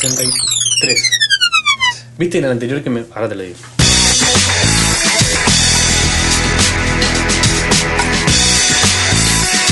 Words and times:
63. 0.00 1.00
¿Viste 2.18 2.38
en 2.38 2.44
el 2.44 2.52
anterior 2.52 2.82
que 2.82 2.90
me. 2.90 3.04
Ahora 3.14 3.28
te 3.28 3.34
lo 3.34 3.42
digo. 3.42 3.56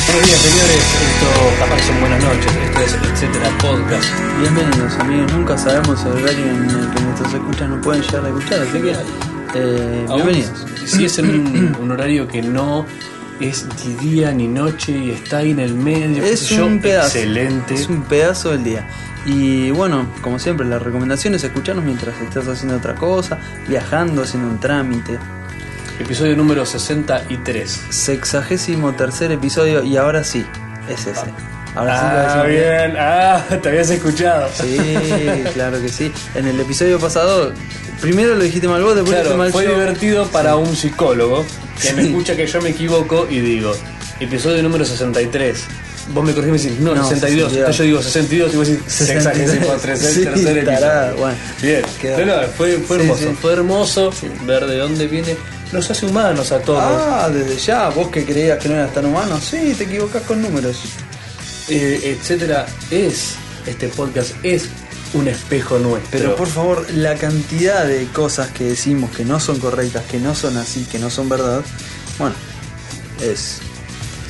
Buenos 0.06 0.26
días, 0.28 0.40
señores. 0.40 0.76
Esto 0.76 1.58
capaz 1.58 1.82
son 1.86 2.00
buenas 2.00 2.24
noches. 2.24 2.52
Esto 2.64 2.80
es 2.80 3.12
Etcétera 3.12 3.58
Podcast. 3.58 4.08
Bienvenidos 4.40 4.94
amigos, 4.98 5.32
nunca 5.32 5.59
sabemos 5.59 6.00
el 6.04 6.12
horario 6.12 6.46
en 6.46 6.70
el 6.70 6.90
que 6.95 7.00
nuestros 7.02 7.34
escuchas 7.34 7.68
no 7.68 7.80
pueden 7.80 8.02
llegar 8.02 8.24
a 8.24 8.29
escuchar, 8.29 8.61
así 8.61 8.79
que 8.80 8.90
eh, 9.54 10.06
Aún 10.08 10.16
bienvenidos. 10.24 10.66
Si 10.86 11.04
es 11.04 11.18
en 11.18 11.30
un, 11.30 11.77
un 11.80 11.90
horario 11.90 12.27
que 12.29 12.43
no 12.43 12.86
es 13.40 13.66
ni 13.84 13.95
día 14.11 14.32
ni 14.32 14.46
noche 14.48 14.93
y 14.93 15.11
está 15.11 15.38
ahí 15.38 15.50
en 15.50 15.61
el 15.61 15.74
medio, 15.74 16.24
Es 16.24 16.48
yo, 16.48 16.66
un 16.66 16.80
pedazo, 16.80 17.18
excelente. 17.18 17.74
es 17.74 17.88
un 17.88 18.02
pedazo 18.02 18.50
del 18.52 18.64
día. 18.64 18.88
Y 19.27 19.70
bueno, 19.72 20.06
como 20.22 20.38
siempre, 20.38 20.66
la 20.66 20.79
recomendación 20.79 21.34
es 21.34 21.42
escucharnos 21.45 21.84
mientras 21.84 22.14
estás 22.20 22.46
haciendo 22.46 22.77
otra 22.77 22.95
cosa, 22.95 23.38
viajando, 23.68 24.23
haciendo 24.23 24.48
un 24.48 24.60
trámite. 24.60 25.18
Episodio 25.98 26.37
número 26.37 26.64
63. 26.64 27.80
Sexagésimo 27.91 28.92
tercer 28.95 29.32
episodio 29.32 29.82
y 29.82 29.96
ahora 29.96 30.23
sí, 30.23 30.46
es 30.88 31.06
ese. 31.06 31.24
Ahora 31.74 31.98
sí 31.98 32.04
lo 32.06 32.41
Ah, 32.41 32.46
bien. 32.46 32.60
bien. 32.62 32.96
Ah, 32.98 33.42
te 33.62 33.68
habías 33.68 33.91
escuchado. 33.91 34.48
Sí, 34.54 34.77
claro 35.54 35.80
que 35.80 35.88
sí. 35.88 36.12
En 36.34 36.46
el 36.46 36.60
episodio 36.60 36.98
pasado, 37.01 37.52
primero 38.01 38.34
lo 38.37 38.45
dijiste 38.45 38.68
mal 38.68 38.82
vos, 38.82 38.95
después 38.95 39.16
lo 39.16 39.23
Claro, 39.23 39.37
dijiste 39.37 39.38
mal 39.38 39.52
fue 39.52 39.65
yo. 39.65 39.70
divertido 39.80 40.27
para 40.29 40.56
un 40.56 40.77
psicólogo 40.77 41.45
que 41.82 41.93
me 41.95 42.02
escucha 42.02 42.37
que 42.37 42.46
yo 42.46 42.62
me 42.62 42.70
equivoco 42.70 43.27
y 43.29 43.40
digo, 43.40 43.73
episodio 44.20 44.62
número 44.62 44.84
63. 44.84 45.65
Vos 46.15 46.24
me 46.24 46.33
corregís 46.33 46.65
y 46.65 46.69
me 46.69 46.70
decís, 46.70 46.84
no, 46.84 46.95
No, 46.95 47.09
62. 47.09 47.51
62. 47.51 47.52
Entonces 47.52 47.77
yo 47.78 47.84
digo 47.84 48.02
62 48.02 48.55
y 48.55 48.56
vos 48.56 48.69
decís 48.69 48.83
63. 48.87 49.51
sexagésimo 49.51 49.66
tercer, 49.80 50.29
episodio. 50.29 51.16
bueno. 51.19 51.37
Bien. 51.62 51.82
Quedó. 52.01 52.27
No, 52.27 52.42
fue, 52.56 52.79
fue 52.79 52.96
Sí, 52.98 53.02
hermoso. 53.02 53.23
sí. 53.23 53.37
Fue 53.43 53.52
hermoso 53.52 54.10
ver 54.46 54.66
de 54.66 54.79
dónde 54.79 55.07
viene. 55.09 55.37
Nos 55.73 55.90
hace 55.90 56.07
humanos 56.07 56.52
a 56.52 56.60
todos. 56.60 56.80
Ah, 56.82 57.29
desde 57.32 57.57
ya, 57.59 57.88
vos 57.88 58.09
que 58.09 58.24
creías 58.24 58.59
que 58.59 58.68
no 58.68 58.77
eras 58.77 58.95
tan 58.95 59.04
humano, 59.07 59.38
sí, 59.40 59.74
te 59.77 59.84
equivocás 59.84 60.23
con 60.23 60.40
números. 60.40 60.77
Eh, 61.68 62.16
etcétera. 62.21 62.66
Es, 62.93 63.34
este 63.66 63.88
podcast 63.88 64.31
es 64.44 64.66
un 65.15 65.27
espejo 65.27 65.78
nuestro. 65.81 66.10
Pero 66.12 66.37
por 66.37 66.47
favor, 66.47 66.87
la 66.94 67.16
cantidad 67.16 67.84
de 67.84 68.06
cosas 68.12 68.50
que 68.50 68.62
decimos 68.65 69.10
que 69.10 69.25
no 69.25 69.41
son 69.41 69.59
correctas, 69.59 70.04
que 70.04 70.21
no 70.21 70.37
son 70.37 70.56
así, 70.56 70.84
que 70.84 71.00
no 71.00 71.10
son 71.10 71.28
verdad, 71.28 71.62
bueno, 72.19 72.34
es 73.21 73.59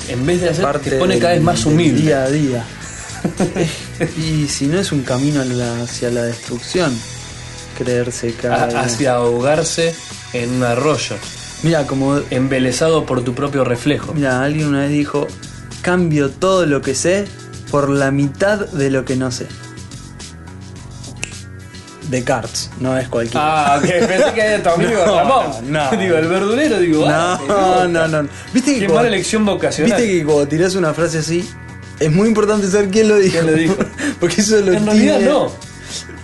en 0.08 0.26
vez 0.26 0.40
de 0.40 0.50
hacer, 0.50 0.64
parte 0.64 0.90
te 0.90 0.98
pone 0.98 1.18
cada 1.18 1.34
vez 1.34 1.42
más 1.42 1.64
humilde. 1.66 2.02
día 2.02 2.24
a 2.24 2.30
día. 2.30 2.64
y 4.16 4.46
si 4.48 4.66
no 4.66 4.78
es 4.78 4.92
un 4.92 5.02
camino 5.02 5.42
hacia 5.82 6.10
la 6.10 6.22
destrucción, 6.22 6.96
creerse 7.76 8.32
cada 8.34 8.80
hacia 8.80 9.14
ahogarse 9.14 9.94
en 10.32 10.50
un 10.50 10.62
arroyo, 10.64 11.16
Mira, 11.62 11.86
como 11.86 12.20
embelesado 12.30 13.06
por 13.06 13.24
tu 13.24 13.34
propio 13.34 13.64
reflejo. 13.64 14.12
mira, 14.12 14.42
alguien 14.42 14.68
una 14.68 14.80
vez 14.80 14.90
dijo, 14.90 15.26
cambio 15.82 16.30
todo 16.30 16.66
lo 16.66 16.82
que 16.82 16.94
sé 16.94 17.24
por 17.70 17.88
la 17.88 18.10
mitad 18.10 18.66
de 18.68 18.91
lo 18.91 19.04
que 19.04 19.16
no 19.16 19.30
sé. 19.30 19.46
Descartes, 22.08 22.70
no 22.80 22.96
es 22.96 23.08
cualquiera. 23.08 23.74
Ah, 23.74 23.78
ok, 23.78 23.84
pensé 24.06 24.32
que 24.34 24.40
era 24.40 24.62
tu 24.62 24.68
amigo 24.80 25.04
No, 25.06 25.16
Ramón. 25.16 25.46
no, 25.72 25.90
no. 25.90 25.96
Digo, 26.02 26.16
el 26.16 26.28
verdulero, 26.28 26.78
digo, 26.78 27.04
ah, 27.08 27.38
qué 27.40 27.48
No, 27.48 27.88
no, 27.88 28.08
no. 28.22 28.28
¿Viste 28.52 28.74
que 28.74 28.80
Qué 28.80 28.86
cuando- 28.86 28.94
mala 29.04 29.08
elección 29.08 29.44
vocacional. 29.44 29.96
Viste 30.00 30.12
que 30.18 30.24
cuando 30.24 30.46
tirás 30.48 30.74
una 30.74 30.94
frase 30.94 31.18
así, 31.18 31.48
es 31.98 32.12
muy 32.12 32.28
importante 32.28 32.68
saber 32.70 32.90
quién 32.90 33.08
lo 33.08 33.16
dijo. 33.16 33.32
¿Quién 33.32 33.46
lo 33.46 33.52
dijo? 33.54 33.76
Porque 34.20 34.40
eso 34.40 34.60
lo 34.60 34.72
En 34.72 34.84
realidad 34.86 35.20
no. 35.20 35.50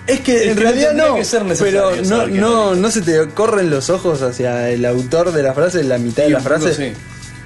Es 0.06 0.20
que 0.20 0.36
Es 0.36 0.42
en 0.48 0.56
que 0.56 0.64
no 0.64 0.70
realidad 0.70 0.92
no. 0.94 1.14
que 1.14 1.24
ser 1.24 1.42
pero 1.58 1.92
no, 2.04 2.26
no, 2.26 2.74
no 2.74 2.90
se 2.90 3.02
te 3.02 3.28
corren 3.28 3.70
los 3.70 3.88
ojos 3.88 4.20
hacia 4.22 4.68
el 4.70 4.84
autor 4.84 5.32
de 5.32 5.42
la 5.44 5.54
frase, 5.54 5.84
la 5.84 5.98
mitad 5.98 6.24
de 6.24 6.30
la 6.30 6.40
frase. 6.40 6.74
sí. 6.74 6.92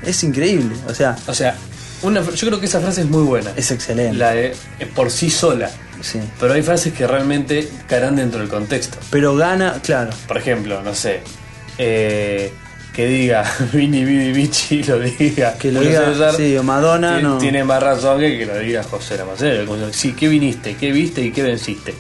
Es 0.03 0.23
increíble. 0.25 0.75
O 0.89 0.95
sea, 0.95 1.17
O 1.27 1.35
sea, 1.35 1.57
una, 2.03 2.23
yo 2.23 2.47
creo 2.47 2.61
que 2.61 2.67
esa 2.67 2.81
frase 2.81 3.01
es 3.03 3.09
muy 3.09 3.23
buena. 3.25 3.51
es 3.57 3.71
excelente. 3.71 4.17
La 4.17 4.31
de 4.33 4.55
eh, 4.79 4.87
por 4.95 5.11
sí 5.11 5.31
sola. 5.31 5.71
Sí. 6.01 6.21
Pero 6.39 6.55
hay 6.55 6.63
frases 6.63 6.93
que 6.93 7.07
realmente 7.07 7.69
caerán 7.87 8.17
dentro 8.17 8.41
del 8.41 8.49
contexto. 8.49 8.99
Pero 9.11 9.37
gana, 9.37 9.81
claro. 9.83 10.11
Por 10.29 10.39
ejemplo, 10.39 10.83
no 10.83 10.95
sé, 10.95 11.21
eh, 11.79 12.53
que 12.93 13.07
diga 13.07 13.45
Vini 13.73 14.05
Vidi 14.05 14.33
Vici 14.33 14.83
lo 14.83 14.99
diga. 14.99 15.55
Que 15.55 15.71
lo 15.71 15.81
diga, 15.81 16.05
César, 16.07 16.35
sí, 16.35 16.57
o 16.57 16.63
Madonna, 16.63 17.21
no. 17.21 17.39
Tiene 17.39 17.63
más 17.65 17.83
razón 17.83 18.21
que 18.21 18.39
que 18.39 18.47
lo 18.47 18.59
diga 18.59 18.83
José 18.83 19.19
Lamacero. 19.19 19.67
Como, 19.67 19.93
Sí, 19.93 20.13
¿qué 20.13 20.29
viniste? 20.29 20.77
¿Qué 20.77 20.93
viste 20.93 21.23
y 21.23 21.31
qué 21.31 21.43
venciste? 21.43 21.95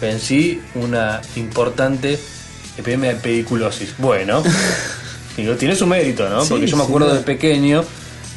Vencí 0.00 0.60
una 0.74 1.20
importante 1.36 2.18
epidemia 2.76 3.14
de 3.14 3.20
pediculosis. 3.20 3.94
Bueno, 3.98 4.42
digo, 5.36 5.54
tiene 5.56 5.76
su 5.76 5.86
mérito, 5.86 6.28
¿no? 6.28 6.42
Sí, 6.42 6.50
Porque 6.50 6.66
yo 6.66 6.76
me 6.76 6.84
acuerdo 6.84 7.14
de 7.14 7.20
pequeño 7.20 7.84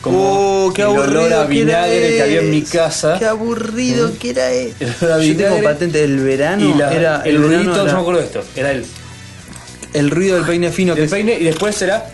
como 0.07 0.65
Oh, 0.67 0.73
qué 0.73 0.81
el 0.81 0.87
aburrido 0.87 1.21
olor 1.21 1.33
a 1.33 1.47
que 1.47 1.53
vinagre 1.53 2.09
que 2.15 2.21
había 2.23 2.39
en 2.39 2.49
mi 2.51 2.61
casa. 2.63 3.15
Qué 3.19 3.25
aburrido 3.25 4.11
que 4.19 4.29
era 4.31 4.51
eso. 4.51 4.75
El 5.19 5.33
Yo 5.37 5.37
tengo 5.45 5.63
patente 5.63 5.99
del 5.99 6.19
verano. 6.19 6.65
y 6.69 6.73
la- 6.77 6.93
era 6.93 7.21
el, 7.23 7.37
verano 7.39 7.63
ruidito, 7.63 7.87
yo 7.87 7.93
me 7.93 7.99
acuerdo 8.01 8.19
de 8.21 8.25
esto, 8.27 8.43
era 8.55 8.71
el, 8.71 8.85
el 9.93 10.09
ruido 10.11 10.35
del 10.37 10.45
peine 10.45 10.71
fino 10.71 10.95
que 10.95 11.03
el 11.03 11.09
peine 11.09 11.37
y 11.39 11.43
después 11.45 11.81
era 11.81 12.05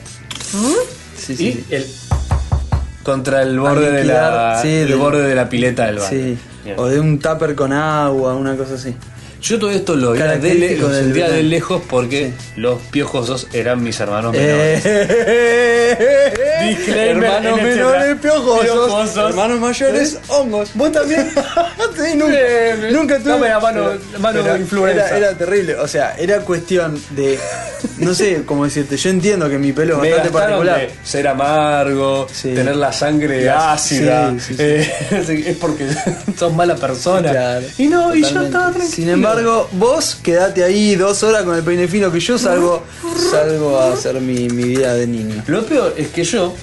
Sí, 1.17 1.33
y 1.33 1.35
sí. 1.35 1.65
el 1.71 1.85
contra 3.03 3.41
el 3.43 3.59
borde 3.59 3.91
de 3.91 4.05
la 4.05 4.59
sí, 4.61 4.69
el 4.69 4.87
del- 4.89 4.97
borde 4.97 5.27
de 5.27 5.35
la 5.35 5.49
pileta 5.49 5.85
del 5.87 5.95
baño. 5.97 6.09
Sí. 6.09 6.37
Bien. 6.63 6.75
O 6.79 6.85
de 6.87 6.99
un 6.99 7.19
tupper 7.19 7.55
con 7.55 7.73
agua, 7.73 8.33
una 8.35 8.55
cosa 8.55 8.75
así. 8.75 8.95
Yo 9.43 9.59
todo 9.59 9.71
esto 9.71 9.95
lo 9.97 10.11
veía 10.11 10.37
de, 10.37 10.77
lo 10.77 10.89
sentía 10.93 11.29
de 11.29 11.43
lejos 11.43 11.81
porque 11.89 12.31
los 12.55 12.79
piojosos 12.91 13.47
eran 13.51 13.83
mis 13.83 13.99
hermanos 13.99 14.31
menores. 14.31 14.81
Eh, 14.85 16.33
Disclaimer 16.77 17.25
Hermanos 17.25 17.59
en 17.59 17.65
menores 17.65 18.17
piojosos, 18.21 18.61
piojosos. 18.63 19.29
hermanos 19.31 19.59
mayores 19.59 20.17
hongos. 20.29 20.69
¿Vos 20.75 20.91
también? 20.93 21.29
sí, 21.97 22.15
nunca, 22.15 22.37
nunca 22.91 23.19
tuve. 23.19 23.31
dame 23.33 23.49
la 23.49 23.59
mano- 23.59 23.91
mano 24.19 24.39
pero 24.43 24.57
influenza. 24.57 25.07
Era, 25.09 25.17
era 25.17 25.37
terrible, 25.37 25.75
o 25.75 25.87
sea, 25.89 26.15
era 26.17 26.39
cuestión 26.39 26.97
de. 27.09 27.37
No 27.97 28.13
sé 28.13 28.43
cómo 28.45 28.63
decirte, 28.63 28.95
yo 28.95 29.09
entiendo 29.09 29.49
que 29.49 29.57
mi 29.57 29.73
pelo 29.73 30.01
es 30.03 30.11
bastante 30.11 30.31
particular. 30.31 30.87
ser 31.03 31.27
amargo, 31.27 32.27
Sí. 32.31 32.53
tener 32.53 32.77
la 32.77 32.93
sangre 32.93 33.49
ácida. 33.49 34.31
sí, 34.39 34.39
sí, 34.39 34.53
sí. 34.55 34.61
eh, 34.63 35.43
es 35.47 35.57
porque 35.57 35.85
sos 36.37 36.53
mala 36.53 36.75
persona. 36.77 37.29
Claro, 37.29 37.65
y 37.77 37.87
no, 37.87 38.15
y 38.15 38.21
yo 38.21 38.41
estaba 38.41 38.67
tranquilo. 38.71 38.89
Sin 38.95 39.09
embargo, 39.09 39.32
vos 39.73 40.15
quedate 40.21 40.63
ahí 40.63 40.95
dos 40.95 41.23
horas 41.23 41.43
con 41.43 41.55
el 41.55 41.63
peine 41.63 41.87
fino 41.87 42.11
que 42.11 42.19
yo 42.19 42.37
salgo, 42.37 42.83
salgo 43.31 43.79
a 43.79 43.93
hacer 43.93 44.19
mi, 44.21 44.47
mi 44.49 44.63
vida 44.63 44.93
de 44.93 45.07
niño. 45.07 45.43
Lo 45.47 45.65
peor 45.65 45.93
es 45.97 46.09
que 46.09 46.23
yo, 46.23 46.53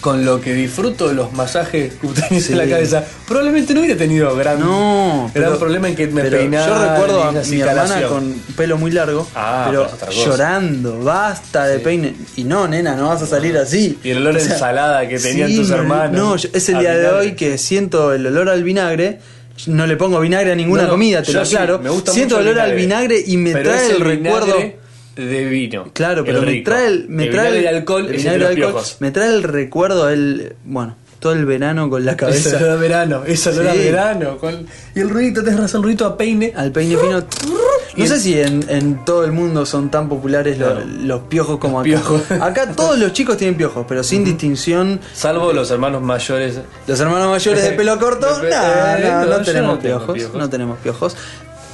con 0.00 0.24
lo 0.24 0.40
que 0.40 0.54
disfruto 0.54 1.08
de 1.08 1.14
los 1.14 1.32
masajes 1.34 1.92
cutáneos 2.00 2.44
Sí. 2.44 2.52
en 2.52 2.58
la 2.58 2.66
cabeza, 2.66 3.04
probablemente 3.28 3.74
no 3.74 3.80
hubiera 3.80 3.98
tenido 3.98 4.34
gran, 4.34 4.58
No, 4.58 5.30
gran 5.34 5.44
pero- 5.50 5.58
problema 5.58 5.88
en 5.88 5.96
que 5.96 6.06
me 6.06 6.22
peinara. 6.24 6.66
Yo 6.66 6.90
recuerdo 6.92 7.22
a 7.24 7.32
mi 7.32 7.60
hermana 7.60 8.02
con 8.08 8.32
pelo 8.56 8.78
muy 8.78 8.90
largo, 8.92 9.28
Ah, 9.34 9.66
pero 9.68 9.88
llorando, 10.10 11.00
basta 11.04 11.66
de 11.66 11.80
peine. 11.80 12.14
Y 12.36 12.44
no, 12.44 12.66
nena, 12.66 12.96
no 12.96 13.08
vas 13.08 13.20
a 13.20 13.26
salir 13.26 13.58
así. 13.58 13.98
Y 14.02 14.10
el 14.10 14.18
olor 14.18 14.36
a 14.36 14.38
O 14.38 14.40
sea, 14.40 14.52
ensalada 14.54 15.06
que 15.06 15.18
tenían 15.18 15.50
sí, 15.50 15.56
tus 15.56 15.68
no, 15.68 15.76
hermanos. 15.76 16.16
No, 16.16 16.36
yo- 16.36 16.48
es 16.52 16.68
el 16.70 16.76
A 16.76 16.80
día 16.80 16.96
de 16.96 17.08
hoy 17.08 17.32
que 17.34 17.58
siento 17.58 18.14
el 18.14 18.26
olor 18.26 18.48
al 18.48 18.64
vinagre. 18.64 19.20
No 19.66 19.86
le 19.86 19.96
pongo 19.96 20.20
vinagre 20.20 20.52
a 20.52 20.54
ninguna 20.54 20.84
No, 20.84 20.90
comida, 20.90 21.22
te 21.22 21.32
lo 21.32 21.44
sí, 21.44 21.54
aclaro. 21.56 21.78
me 21.78 21.90
gusta 21.90 22.12
siento 22.12 22.36
mucho 22.36 22.48
el 22.50 22.56
olor 22.56 22.60
al 22.70 22.74
vinagre 22.76 23.22
y 23.26 23.36
me 23.36 23.52
trae 23.52 23.90
el, 23.90 24.00
recuerdo. 24.00 24.46
vinagre 24.56 24.76
de 25.16 25.44
vino. 25.46 25.90
Claro, 25.92 26.24
pero 26.24 26.40
me 26.42 26.60
trae 26.62 26.86
el, 26.86 27.08
me 27.08 27.24
el 27.24 27.30
trae 27.30 27.46
vinagre 27.50 27.68
el- 27.68 27.76
alcohol 27.76 28.06
el 28.06 28.16
vinagre 28.16 28.38
de 28.54 28.64
alcohol, 28.64 28.84
me 29.00 29.10
trae 29.10 29.28
el 29.28 29.42
recuerdo 29.42 30.08
el 30.08 30.54
bueno, 30.64 30.96
todo 31.18 31.32
el 31.34 31.44
verano 31.44 31.90
con 31.90 32.04
la 32.04 32.16
cabeza 32.16 32.56
olor 32.56 32.70
a 32.70 32.76
verano, 32.76 33.22
a 33.26 33.72
Sí. 33.74 33.78
verano. 33.78 34.38
con- 34.38 34.66
y 34.94 35.00
el 35.00 35.10
ruidito, 35.10 35.42
tenés 35.44 35.60
razón, 35.60 35.80
el 35.80 35.82
ruidito 35.84 36.06
a 36.06 36.16
peine. 36.16 36.52
al 36.56 36.72
peine 36.72 36.96
fino. 36.96 37.22
No 37.96 38.06
sé 38.06 38.20
si 38.20 38.40
en, 38.40 38.64
en 38.68 39.04
todo 39.04 39.24
el 39.24 39.32
mundo 39.32 39.66
son 39.66 39.90
tan 39.90 40.08
populares 40.08 40.56
Claro. 40.56 40.82
los 40.84 41.22
piojos 41.22 41.58
como 41.58 41.82
Los 41.82 42.00
acá. 42.00 42.08
piojos. 42.08 42.30
Acá 42.42 42.72
todos 42.72 42.98
los 42.98 43.12
chicos 43.12 43.36
tienen 43.36 43.56
piojos, 43.56 43.84
pero 43.88 44.02
sin 44.04 44.24
distinción. 44.24 45.00
Salvo 45.12 45.52
los 45.52 45.70
hermanos 45.70 46.02
mayores. 46.02 46.60
Los 46.86 47.00
hermanos 47.00 47.28
mayores 47.30 47.62
de 47.62 47.72
pelo 47.72 47.98
corto, 47.98 48.26
pe- 48.40 48.48
eh, 48.50 49.00
no, 49.02 49.24
no, 49.26 49.42
tenemos 49.42 49.76
no 49.76 49.80
piojos, 49.80 50.14
piojos. 50.14 50.36
no 50.38 50.48
tenemos 50.50 50.78
piojos. 50.78 51.16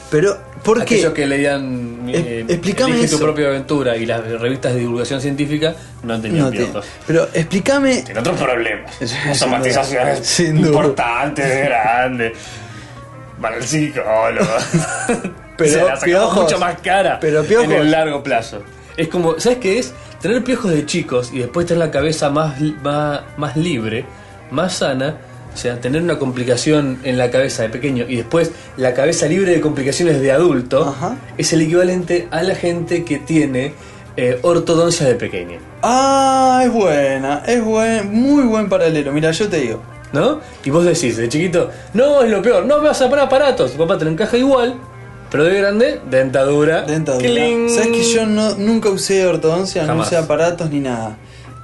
Pero, 0.09 0.39
¿por 0.63 0.79
qué? 0.85 0.95
Aquellos 0.95 1.13
que 1.15 1.27
leían 1.27 2.09
eh, 2.09 2.45
explícame 2.49 3.01
eso. 3.03 3.17
tu 3.19 3.25
propia 3.25 3.49
aventura 3.49 3.97
y 3.97 4.07
las 4.07 4.23
revistas 4.41 4.73
de 4.75 4.79
divulgación 4.81 5.21
científica 5.21 5.75
no 6.05 6.21
tenían 6.21 6.45
No 6.45 6.51
te- 6.53 6.59
piojos. 6.59 6.87
Pero 7.09 7.29
explícame. 7.35 8.03
Tiene 8.03 8.21
otros 8.21 8.41
problemas. 8.41 8.93
Duda. 9.01 10.55
importantes, 10.55 11.65
grandes. 11.65 12.33
Para 13.41 13.57
el 13.57 13.65
psicólogo. 13.65 14.47
Pero 15.57 15.71
Se 15.71 15.77
la 15.79 15.97
sacamos 15.97 16.05
piojos. 16.05 16.43
mucho 16.43 16.59
más 16.59 16.81
cara 16.81 17.19
Pero 17.21 17.43
piojos. 17.45 17.67
en 17.67 17.73
el 17.73 17.91
largo 17.91 18.23
plazo. 18.23 18.63
Es 18.97 19.09
como, 19.09 19.39
¿sabes 19.41 19.59
qué 19.59 19.79
es? 19.79 19.93
Tener 20.21 20.43
piojos 20.45 20.71
de 20.71 20.87
chicos 20.87 21.31
y 21.33 21.39
después 21.39 21.67
tener 21.67 21.85
la 21.85 21.91
cabeza 21.91 22.31
más, 22.31 22.61
más, 22.83 23.21
más 23.37 23.57
libre, 23.57 24.05
más 24.51 24.75
sana, 24.75 25.17
O 25.55 25.59
sea, 25.59 25.81
tener 25.81 26.03
una 26.03 26.19
complicación 26.19 26.99
en 27.05 27.17
la 27.17 27.31
cabeza 27.31 27.63
de 27.63 27.71
pequeño 27.71 28.05
y 28.07 28.17
después 28.17 28.51
la 28.77 28.93
cabeza 28.93 29.27
libre 29.27 29.53
de 29.53 29.61
complicaciones 29.63 30.21
de 30.21 30.31
adulto 30.31 30.87
Ajá. 30.87 31.17
es 31.39 31.51
el 31.55 31.63
equivalente 31.63 32.29
a 32.31 32.43
la 32.43 32.55
gente 32.55 33.05
que 33.05 33.19
tiene 33.19 33.73
eh, 34.19 34.39
ortodoncia 34.43 35.07
de 35.07 35.15
pequeño. 35.15 35.59
Ah, 35.83 36.61
es 36.65 36.71
buena, 36.73 37.43
es 37.47 37.63
buen, 37.65 38.13
muy 38.13 38.45
buen 38.45 38.69
paralelo. 38.69 39.13
Mira, 39.13 39.31
yo 39.31 39.49
te 39.49 39.59
digo. 39.61 39.83
¿No? 40.13 40.41
Y 40.65 40.71
vos 40.71 40.85
decís 40.85 41.17
de 41.17 41.29
chiquito, 41.29 41.71
no, 41.95 42.23
es 42.23 42.31
lo 42.31 42.41
peor, 42.41 42.65
no 42.65 42.79
me 42.79 42.89
vas 42.89 43.01
a 43.03 43.09
poner 43.11 43.25
aparatos. 43.25 43.73
Tu 43.73 43.79
papá 43.79 43.99
te 43.99 44.05
lo 44.05 44.11
encaja 44.11 44.37
igual, 44.39 44.77
pero 45.37 45.51
de 45.51 45.59
grande, 45.59 46.01
dentadura. 46.11 46.83
Dentadura. 46.85 47.29
¡Cling! 47.29 47.69
¿Sabes 47.69 47.89
que 47.89 48.03
yo 48.05 48.25
no, 48.25 48.55
nunca 48.55 48.89
usé 48.89 49.27
ortodoncia, 49.27 49.85
no 49.85 50.01
usé 50.01 50.17
aparatos 50.17 50.71
ni 50.71 50.81
nada? 50.81 51.19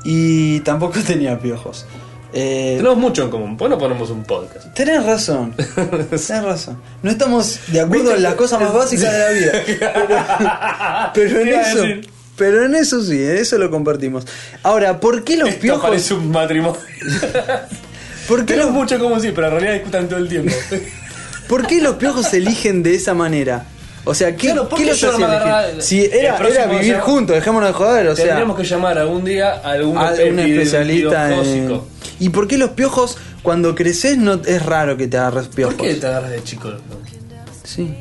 Y 0.05 0.61
tampoco 0.61 1.01
tenía 1.07 1.39
piojos. 1.39 1.87
Eh, 2.35 2.75
Tenemos 2.77 2.99
mucho 2.99 3.23
en 3.23 3.31
común, 3.31 3.57
¿por 3.57 3.69
qué 3.69 3.75
no 3.75 3.79
ponemos 3.79 4.11
un 4.11 4.25
podcast? 4.25 4.75
Tenés 4.75 5.07
razón, 5.07 5.55
tenés 6.11 6.43
razón. 6.43 6.83
No 7.03 7.11
estamos 7.11 7.61
de 7.69 7.81
acuerdo 7.81 8.15
en 8.15 8.23
las 8.23 8.35
cosas 8.35 8.61
más 8.61 8.75
básicas 8.75 9.11
de 9.11 9.19
la 9.19 9.31
vida. 9.31 11.11
Pero, 11.15 11.31
pero 11.31 11.41
en 11.41 11.49
eso, 11.49 11.81
decir. 11.81 12.11
pero 12.37 12.65
en 12.67 12.75
eso 12.75 13.03
sí, 13.03 13.23
en 13.23 13.39
eso 13.39 13.57
lo 13.57 13.71
compartimos. 13.71 14.27
Ahora, 14.63 15.01
¿por 15.01 15.25
qué 15.25 15.39
los 15.39 15.49
Esto 15.49 15.61
piojos? 15.63 15.83
parece 15.83 16.13
un 16.13 16.31
matrimonio. 16.31 16.79
¿Por 18.29 18.41
qué 18.41 18.45
Tenemos 18.45 18.73
los, 18.73 18.83
mucho 18.83 18.99
como 18.99 19.19
sí, 19.19 19.33
pero 19.35 19.47
en 19.47 19.53
realidad 19.55 19.73
discutan 19.75 20.09
todo 20.09 20.19
el 20.19 20.29
tiempo. 20.29 20.53
Por 21.53 21.67
qué 21.67 21.83
los 21.83 21.97
piojos 21.97 22.27
se 22.29 22.39
eligen 22.39 22.83
de 22.83 22.95
esa 22.95 23.13
manera? 23.13 23.67
O 24.05 24.15
sea, 24.15 24.35
¿qué, 24.35 24.47
Claro, 24.49 24.71
¿por 24.71 24.79
qué 24.79 24.85
qué 24.87 24.91
los 24.91 25.05
hacía 25.05 25.27
agarraba- 25.27 25.81
Si 25.83 26.01
el 26.03 26.13
era, 26.15 26.67
vivir 26.67 26.99
juntos, 27.01 27.37
dejémonos 27.37 27.69
de 27.69 27.75
joder, 27.75 28.09
o 28.09 28.17
sea. 28.17 28.25
Tendríamos 28.25 28.57
que 28.57 28.65
llamar 28.65 28.97
algún 28.99 29.23
día 29.23 29.53
a 29.63 29.73
algún 29.73 29.99
a 29.99 30.13
un 30.13 30.39
especialista 30.39 31.31
en... 31.35 31.81
¿Y 32.19 32.31
por 32.31 32.49
qué 32.49 32.57
los 32.57 32.71
piojos 32.71 33.19
cuando 33.43 33.75
creces 33.75 34.17
no 34.17 34.41
es 34.47 34.65
raro 34.65 34.97
que 34.97 35.09
te 35.09 35.19
agarres 35.19 35.49
piojos? 35.49 35.75
¿Por 35.75 35.87
qué 35.87 35.95
te 35.97 36.07
agarras 36.07 36.31
de 36.31 36.43
chico? 36.43 36.73
Sí. 37.65 37.95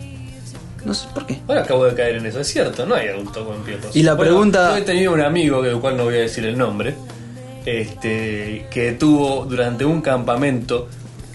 No 0.86 0.94
sé 0.94 1.08
por 1.14 1.26
qué. 1.26 1.40
Ahora 1.48 1.62
acabo 1.64 1.84
de 1.86 1.94
caer 1.94 2.16
en 2.16 2.26
eso, 2.28 2.40
es 2.40 2.48
cierto, 2.48 2.86
no 2.86 2.96
hay 2.96 3.10
adulto 3.10 3.46
con 3.46 3.58
piojos. 3.64 3.94
Y 3.94 4.02
la 4.04 4.18
pregunta- 4.18 4.70
Yo 4.72 4.78
he 4.78 4.82
tenido 4.84 5.12
un 5.12 5.22
amigo, 5.22 5.62
del 5.62 5.78
cual 5.80 5.98
no 5.98 6.06
voy 6.06 6.16
a 6.16 6.20
decir 6.22 6.46
el 6.46 6.58
nombre, 6.58 6.96
este, 7.66 8.66
que 8.72 8.94
tuvo 8.94 9.46
durante 9.46 9.86
un 9.86 10.02
campamento 10.02 10.88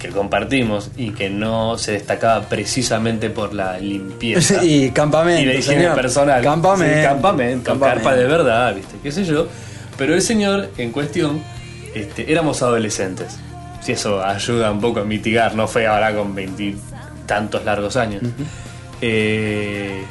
que 0.07 0.13
compartimos 0.13 0.91
y 0.97 1.11
que 1.11 1.29
no 1.31 1.79
se 1.79 1.93
destacaba 1.93 2.43
precisamente 2.49 3.31
por 3.31 3.53
la 3.55 3.79
limpieza 3.79 4.63
y 4.65 4.91
campamento. 4.91 5.43
y 5.43 5.45
la 5.47 5.55
higiene 5.55 5.83
señor. 5.83 5.95
personal. 5.97 6.43
Campamento. 6.43 6.97
Sí, 6.97 7.03
campamento, 7.03 7.65
Campamento. 7.73 8.03
carpa 8.05 8.17
de 8.17 8.25
verdad, 8.27 8.75
viste, 8.75 8.97
qué 9.03 9.13
sé 9.13 9.25
yo. 9.25 9.47
Pero 9.99 10.15
el 10.15 10.23
señor 10.23 10.71
en 10.79 10.93
cuestión, 10.93 11.43
este, 11.95 12.31
éramos 12.31 12.63
adolescentes. 12.63 13.39
Si 13.81 13.93
eso 13.93 14.23
ayuda 14.23 14.71
un 14.73 14.81
poco 14.81 15.01
a 15.01 15.05
mitigar, 15.05 15.55
no 15.55 15.69
fue 15.69 15.87
ahora 15.87 16.15
con 16.15 16.35
veintitantos 16.35 17.65
largos 17.65 17.97
años. 17.97 18.23
Eh, 19.01 20.03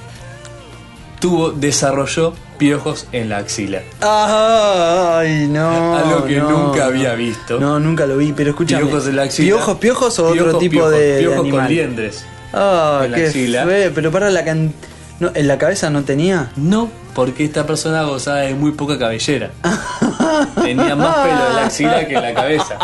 tuvo, 1.19 1.51
desarrolló 1.51 2.33
piojos 2.57 3.07
en 3.11 3.29
la 3.29 3.37
axila. 3.37 3.81
Ay, 4.01 5.47
no. 5.47 5.95
Algo 5.95 6.25
que 6.25 6.37
no, 6.37 6.49
nunca 6.49 6.85
había 6.85 7.13
visto. 7.15 7.59
No, 7.59 7.79
nunca 7.79 8.05
lo 8.05 8.17
vi, 8.17 8.33
pero 8.33 8.51
escúchame. 8.51 8.83
Piojos 8.85 9.07
en 9.07 9.15
la 9.15 9.23
axila. 9.23 9.45
¿Piojos, 9.47 9.77
piojos 9.77 10.19
o 10.19 10.27
otro 10.27 10.57
tipo 10.57 10.71
piojos, 10.73 10.91
de, 10.91 10.99
de 10.99 11.19
piojos 11.19 11.37
con 11.37 11.47
animal? 11.47 11.69
liendres. 11.69 12.25
Ah, 12.53 13.05
la 13.09 13.17
qué 13.17 13.27
axila. 13.27 13.65
feo. 13.65 13.91
Pero 13.93 14.11
para 14.11 14.29
la 14.29 14.43
can... 14.45 14.73
no, 15.19 15.31
¿En 15.33 15.47
la 15.47 15.57
cabeza 15.57 15.89
no 15.89 16.03
tenía? 16.03 16.51
No, 16.55 16.89
porque 17.13 17.43
esta 17.43 17.65
persona 17.65 18.03
gozaba 18.03 18.39
de 18.39 18.53
muy 18.55 18.71
poca 18.71 18.97
cabellera. 18.97 19.51
Tenía 20.61 20.95
más 20.95 21.15
pelo 21.17 21.47
en 21.49 21.55
la 21.55 21.65
axila 21.65 22.07
que 22.07 22.15
en 22.15 22.21
la 22.21 22.33
cabeza. 22.33 22.77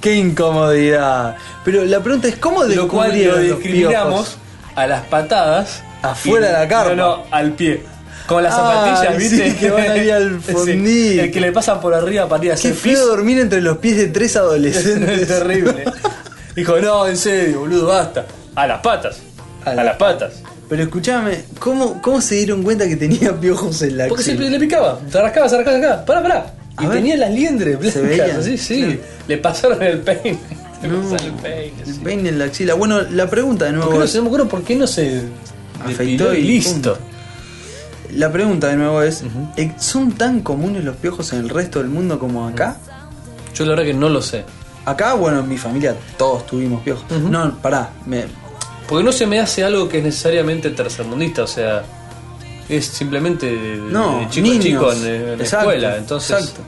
Qué 0.00 0.14
incomodidad. 0.14 1.36
Pero 1.64 1.84
la 1.84 2.00
pregunta 2.00 2.28
es, 2.28 2.36
¿cómo 2.36 2.64
Lo 2.64 2.88
cual 2.88 3.10
lo 3.24 3.38
discriminamos 3.38 4.38
a 4.76 4.86
las 4.86 5.04
patadas. 5.06 5.82
Afuera 6.02 6.46
y- 6.46 6.52
de 6.52 6.58
la 6.58 6.68
carpa. 6.68 6.94
No, 6.94 7.16
no, 7.18 7.24
al 7.30 7.52
pie. 7.52 7.82
Con 8.26 8.42
las 8.42 8.54
zapatillas, 8.56 9.16
¿viste? 9.16 9.50
sí, 9.52 9.56
que 9.56 9.70
van 9.70 9.88
ahí 9.90 10.10
al 10.10 10.40
Sí, 10.46 10.52
fondillo. 10.52 11.22
el 11.22 11.30
que 11.30 11.40
le 11.40 11.52
pasan 11.52 11.80
por 11.80 11.94
arriba 11.94 12.28
para 12.28 12.44
ir 12.44 12.52
a 12.52 12.56
Qué 12.56 12.72
feo 12.72 13.06
dormir 13.06 13.38
entre 13.38 13.60
los 13.60 13.78
pies 13.78 13.96
de 13.98 14.08
tres 14.08 14.32
Es 14.32 14.36
adolescentes. 14.36 15.28
terrible. 15.28 15.84
Dijo, 16.56 16.78
no, 16.80 17.06
en 17.06 17.16
serio, 17.16 17.60
boludo, 17.60 17.86
basta. 17.86 18.26
A 18.56 18.66
las 18.66 18.80
patas. 18.80 19.18
A 19.64 19.70
A, 19.70 19.74
la- 19.74 19.84
las 19.84 19.96
patas. 19.96 20.42
Pero 20.68 20.82
escúchame, 20.82 21.44
¿cómo, 21.60 22.02
¿cómo 22.02 22.20
se 22.20 22.34
dieron 22.34 22.64
cuenta 22.64 22.88
que 22.88 22.96
tenía 22.96 23.32
piojos 23.40 23.80
en 23.82 23.96
la 23.98 24.08
Porque 24.08 24.24
se 24.24 24.32
axila? 24.32 24.50
le 24.50 24.58
picaba, 24.58 24.98
se 25.08 25.20
rascaba, 25.22 25.48
se 25.48 25.56
rascaba, 25.58 25.76
se 25.76 25.82
rascaba. 25.82 26.04
Pará, 26.04 26.22
pará. 26.22 26.54
A 26.78 26.82
Y 26.82 26.86
ver. 26.88 26.96
tenía 26.96 27.16
las 27.16 27.30
liendres 27.30 27.92
Se 27.92 28.00
veían. 28.02 28.42
sí. 28.42 28.82
Claro. 28.82 29.00
Le 29.28 29.38
pasaron 29.38 29.82
el 29.82 29.98
peine. 30.00 30.38
Le 30.82 30.88
pasaron 30.88 31.26
el 31.26 31.32
peine, 31.40 31.72
sí. 31.84 31.90
El 31.92 32.00
peine 32.00 32.28
en 32.30 32.38
la 32.40 32.44
axila. 32.46 32.74
Bueno, 32.74 33.00
la 33.02 33.30
pregunta 33.30 33.66
de 33.66 33.70
¿Por 33.70 33.76
nuevo 33.78 33.92
qué 33.92 33.98
no 33.98 34.04
es- 34.04 34.10
se 34.10 34.20
por 34.46 34.62
qué 34.64 34.74
no 34.74 34.86
se 34.88 35.22
Afeitó 35.84 36.34
y 36.34 36.38
y 36.38 36.42
listo? 36.42 36.98
La 38.12 38.30
pregunta 38.32 38.68
de 38.68 38.76
nuevo 38.76 39.02
es, 39.02 39.24
¿eh, 39.56 39.72
¿son 39.78 40.12
tan 40.12 40.40
comunes 40.40 40.84
los 40.84 40.96
piojos 40.96 41.32
en 41.32 41.40
el 41.40 41.48
resto 41.48 41.80
del 41.80 41.88
mundo 41.88 42.18
como 42.18 42.46
acá? 42.46 42.76
Yo 43.54 43.64
la 43.64 43.70
verdad 43.70 43.84
que 43.84 43.94
no 43.94 44.08
lo 44.08 44.22
sé. 44.22 44.44
Acá, 44.84 45.14
bueno, 45.14 45.40
en 45.40 45.48
mi 45.48 45.58
familia 45.58 45.96
todos 46.16 46.46
tuvimos 46.46 46.82
piojos. 46.82 47.04
No, 47.10 47.58
pará, 47.58 47.90
me, 48.06 48.26
Porque 48.88 49.02
no 49.04 49.10
se 49.10 49.26
me 49.26 49.40
hace 49.40 49.64
algo 49.64 49.88
que 49.88 49.98
es 49.98 50.04
necesariamente 50.04 50.70
tercermundista, 50.70 51.42
o 51.42 51.46
sea, 51.48 51.82
es 52.68 52.86
simplemente 52.86 53.46
de, 53.46 53.76
no, 53.78 54.20
de 54.20 54.28
chico 54.30 54.46
a 54.46 54.50
niños. 54.50 54.64
chico 54.64 54.92
en, 54.92 55.04
en 55.06 55.26
la 55.38 55.44
Exacto, 55.44 55.70
escuela. 55.70 55.96
Entonces, 55.96 56.30
exacto. 56.38 56.60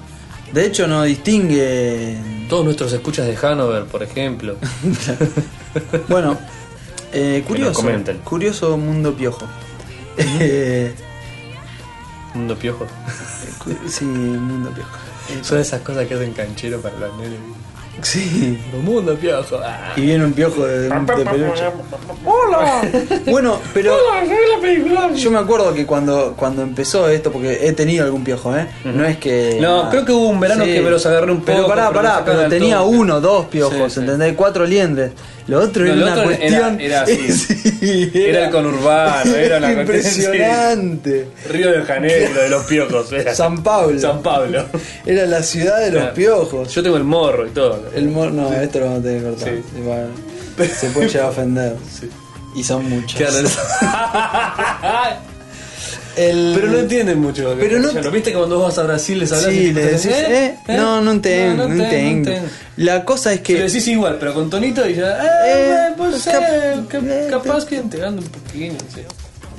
De 0.52 0.66
hecho, 0.66 0.86
no 0.88 1.02
distingue. 1.04 2.16
todos 2.48 2.64
nuestros 2.64 2.92
escuchas 2.92 3.26
de 3.26 3.36
Hanover, 3.46 3.84
por 3.84 4.02
ejemplo, 4.02 4.56
Bueno, 6.08 6.36
eh, 7.12 7.44
curioso. 7.46 7.80
comenten. 7.80 8.18
Curioso 8.18 8.76
mundo 8.76 9.14
piojo. 9.14 9.46
Eh, 10.18 10.92
Mundo 12.34 12.56
Piojo. 12.56 12.86
cu- 13.58 13.88
sí, 13.88 14.04
mundo 14.04 14.70
piojo. 14.70 14.90
Eh, 15.30 15.38
Son 15.42 15.58
esas 15.58 15.80
cosas 15.80 16.06
que 16.06 16.14
hacen 16.14 16.32
canchero 16.32 16.80
para 16.80 16.96
los 16.98 17.16
nenes. 17.16 17.38
sí. 18.02 18.58
Mundo 18.84 19.16
Piojo. 19.16 19.58
ah. 19.64 19.92
Y 19.96 20.02
viene 20.02 20.24
un 20.24 20.32
piojo 20.32 20.64
de, 20.66 20.82
de 20.82 20.90
peluche. 20.90 21.64
Bueno, 23.30 23.58
pero 23.74 23.94
yo 25.14 25.30
me 25.30 25.38
acuerdo 25.38 25.72
que 25.74 25.86
cuando, 25.86 26.34
cuando 26.36 26.62
empezó 26.62 27.08
esto, 27.08 27.30
porque 27.32 27.66
he 27.66 27.72
tenido 27.72 28.04
algún 28.04 28.24
piojo, 28.24 28.56
¿eh? 28.56 28.66
No 28.84 29.04
es 29.04 29.18
que. 29.18 29.58
No, 29.60 29.88
creo 29.90 30.04
que 30.04 30.12
hubo 30.12 30.28
un 30.28 30.40
verano 30.40 30.64
que 30.64 30.80
me 30.80 30.90
los 30.90 31.04
agarré 31.06 31.30
un 31.32 31.40
Pero 31.42 31.66
pará, 31.66 31.88
pero 31.88 32.02
pará, 32.02 32.14
sacaron 32.18 32.36
pero 32.36 32.48
tenía 32.50 32.82
uno, 32.82 33.20
dos 33.20 33.46
piojos, 33.46 33.92
Sí, 33.92 33.94
sí. 33.94 34.00
¿entendés? 34.00 34.34
Cuatro 34.36 34.64
liendres. 34.66 35.12
Lo 35.48 35.60
otro 35.62 35.84
No, 35.84 35.92
era 35.92 35.96
lo 35.96 36.02
una 36.04 36.12
otro 36.12 36.30
era- 36.30 36.38
cuestión. 36.38 36.80
era 36.80 37.02
así. 37.02 37.32
Sí, 37.78 38.10
Era 38.14 38.44
el 38.46 38.50
conurbano, 38.50 39.34
era 39.34 39.58
la 39.60 39.72
impresionante. 39.72 41.28
Río 41.48 41.70
de 41.72 41.82
Janeiro, 41.82 42.34
de 42.42 42.48
los 42.50 42.64
piojos. 42.66 43.12
Era. 43.12 43.34
San 43.34 43.62
Pablo. 43.62 43.98
San 43.98 44.20
Pablo. 44.22 44.66
Era 45.06 45.24
la 45.26 45.42
ciudad 45.42 45.78
de 45.80 45.90
los 45.92 46.00
Claro. 46.02 46.14
piojos. 46.14 46.74
Yo 46.74 46.82
tengo 46.82 46.96
el 46.96 47.04
morro 47.04 47.46
y 47.46 47.50
todo. 47.50 47.84
El 47.94 48.08
mor- 48.08 48.32
no, 48.32 48.52
esto 48.52 48.78
lo 48.80 48.84
vamos 48.86 49.00
a 49.00 49.02
tener 49.04 49.22
que 49.22 49.28
cortar. 49.28 49.48
Sí. 49.48 50.74
Se 50.80 50.90
puede 50.90 51.08
llegar 51.08 51.26
a 51.26 51.30
ofender. 51.30 51.76
Sí. 51.98 52.10
Y 52.56 52.62
son 52.64 52.88
muchos. 52.88 53.14
Claro. 53.14 53.48
El- 56.18 56.52
Pero 56.54 56.68
no 56.68 56.78
entienden 56.78 57.18
mucho. 57.20 57.54
Pero 57.58 57.78
no- 57.78 57.92
¿Lo 57.92 58.10
viste 58.10 58.30
que 58.32 58.36
cuando 58.36 58.56
vos 58.58 58.66
vas 58.68 58.78
a 58.78 58.82
Brasil 58.82 59.18
les 59.18 59.32
hablas 59.32 59.50
Sí, 59.52 59.58
y 59.58 59.72
le 59.72 59.80
te 59.80 59.86
decís, 59.86 60.04
dicen, 60.04 60.32
eh, 60.32 60.56
no, 60.68 61.00
no 61.00 61.12
entiendo, 61.12 61.68
no, 61.68 61.84
entiendo. 61.84 62.32
La 62.76 63.04
cosa 63.04 63.32
es 63.32 63.40
Que 63.40 63.54
que. 63.56 63.62
decís 63.62 63.86
igual, 63.88 64.16
pero 64.18 64.34
con 64.34 64.50
tonito 64.50 64.88
y 64.88 64.94
ya. 64.94 65.16
Eh, 65.22 65.28
Eh, 65.46 65.94
pues 65.96 66.24
cap- 66.24 66.42
eh, 66.48 66.74
cap- 66.88 67.02
eh, 67.06 67.26
capaz 67.30 67.64
que 67.64 67.76
integrando 67.76 68.20
un 68.22 68.28
poquito. 68.28 68.84
sí. 68.94 69.00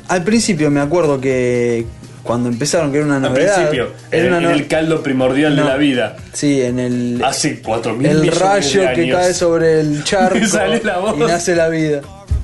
Al 0.08 0.24
principio 0.24 0.70
me 0.72 0.80
acuerdo 0.82 1.22
que 1.22 1.86
cuando 2.24 2.50
empezaron 2.50 2.92
que 2.92 2.98
era 2.98 3.06
una 3.06 3.16
Al 3.18 3.22
novedad. 3.22 3.56
principio, 3.56 3.92
era 4.12 4.22
en, 4.24 4.28
una 4.30 4.38
en 4.38 4.44
no- 4.44 4.50
el 4.52 4.68
caldo 4.68 5.02
primordial 5.04 5.56
No. 5.56 5.64
de 5.64 5.70
la 5.70 5.78
vida. 5.78 6.18
Sí, 6.34 6.62
en 6.62 6.80
el. 6.80 7.22
Hace 7.24 7.62
4.000 7.62 8.10
el 8.12 8.20
millones 8.22 8.40
rayo 8.40 8.82
de 8.82 8.94
que 8.94 9.10
cae 9.12 9.34
sobre 9.34 9.80
el 9.82 10.04
charco 10.04 10.36
Me 10.36 10.48
sale 10.48 10.82
la 10.84 10.98
voz. 11.00 11.16
y 11.16 11.20
nace 11.22 11.56
la 11.56 11.70
vida. 11.70 12.02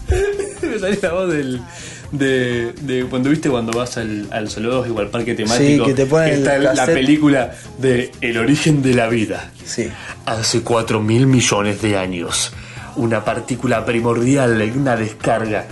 Me 0.61 0.79
salió 0.79 0.99
la 1.01 1.11
voz 1.13 1.33
del. 1.33 1.61
De, 2.17 2.73
de 2.73 3.05
cuando 3.05 3.29
viste 3.29 3.49
cuando 3.49 3.71
vas 3.71 3.97
al, 3.97 4.27
al 4.31 4.49
zoológico 4.49 4.99
al 4.99 5.09
parque 5.09 5.35
temático 5.35 5.85
que 5.85 5.93
te 5.93 6.05
ponen 6.05 6.29
el 6.29 6.39
está 6.39 6.57
la 6.57 6.85
película 6.85 7.55
de 7.77 8.11
El 8.21 8.37
origen 8.37 8.81
de 8.81 8.93
la 8.93 9.07
vida. 9.07 9.51
Sí. 9.65 9.89
hace 10.25 10.61
4 10.61 11.01
mil 11.01 11.27
millones 11.27 11.81
de 11.81 11.97
años. 11.97 12.53
Una 12.95 13.25
partícula 13.25 13.85
primordial 13.85 14.61
una 14.75 14.95
descarga. 14.95 15.65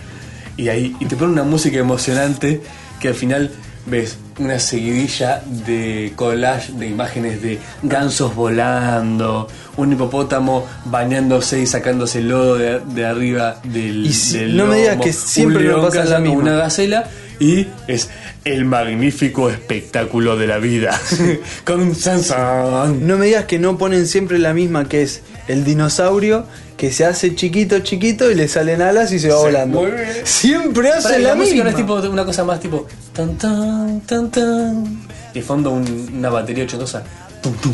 Y 0.57 0.69
ahí 0.69 0.95
y 1.00 1.05
te 1.05 1.15
pone 1.15 1.31
una 1.31 1.43
música 1.43 1.77
emocionante 1.77 2.62
que 3.00 3.07
al 3.09 3.15
final 3.15 3.51
ves 3.85 4.17
una 4.39 4.59
seguidilla 4.59 5.43
de 5.65 6.13
collage 6.15 6.71
de 6.73 6.87
imágenes 6.87 7.41
de 7.41 7.59
gansos 7.83 8.33
volando 8.35 9.47
un 9.77 9.91
hipopótamo 9.93 10.65
bañándose 10.85 11.59
y 11.61 11.65
sacándose 11.67 12.19
el 12.19 12.29
lodo 12.29 12.57
de, 12.57 12.79
de 12.79 13.05
arriba 13.05 13.59
del, 13.63 14.05
Y 14.05 14.13
si- 14.13 14.37
del 14.37 14.55
no 14.57 14.67
me 14.67 14.77
digas 14.77 14.97
que 15.01 15.11
siempre 15.13 15.59
me 15.63 15.69
león 15.69 15.81
pasa 15.81 16.05
la 16.05 16.19
misma. 16.19 16.37
una 16.39 16.55
gacela 16.55 17.09
y 17.39 17.67
es 17.87 18.09
el 18.45 18.63
magnífico 18.65 19.49
espectáculo 19.49 20.37
de 20.37 20.47
la 20.47 20.59
vida. 20.59 20.97
Con 21.65 21.81
un 21.81 21.95
sansan 21.95 23.05
No 23.07 23.17
me 23.17 23.25
digas 23.25 23.45
que 23.45 23.57
no 23.59 23.77
ponen 23.77 24.05
siempre 24.07 24.37
la 24.39 24.53
misma 24.53 24.85
que 24.87 25.01
es 25.01 25.21
el 25.47 25.63
dinosaurio 25.63 26.45
que 26.77 26.91
se 26.91 27.05
hace 27.05 27.35
chiquito, 27.35 27.79
chiquito 27.79 28.29
y 28.31 28.35
le 28.35 28.47
salen 28.47 28.81
alas 28.81 29.12
y 29.12 29.19
se 29.19 29.29
va 29.29 29.38
volando. 29.38 29.85
Siempre 30.23 30.89
hace 30.91 31.03
Pará, 31.03 31.19
la, 31.19 31.29
la 31.29 31.35
música 31.35 31.55
misma. 31.55 31.63
no 31.65 31.69
es 31.69 31.75
tipo 31.75 31.95
una 32.09 32.25
cosa 32.25 32.43
más 32.43 32.59
tipo 32.59 32.88
tan 33.13 33.38
tan 33.38 34.01
tan 34.01 34.29
tan 34.31 35.07
de 35.33 35.41
fondo 35.41 35.71
un- 35.71 36.12
una 36.17 36.29
batería 36.29 36.63
ochentosa 36.63 37.03
tum 37.41 37.53
tum 37.57 37.73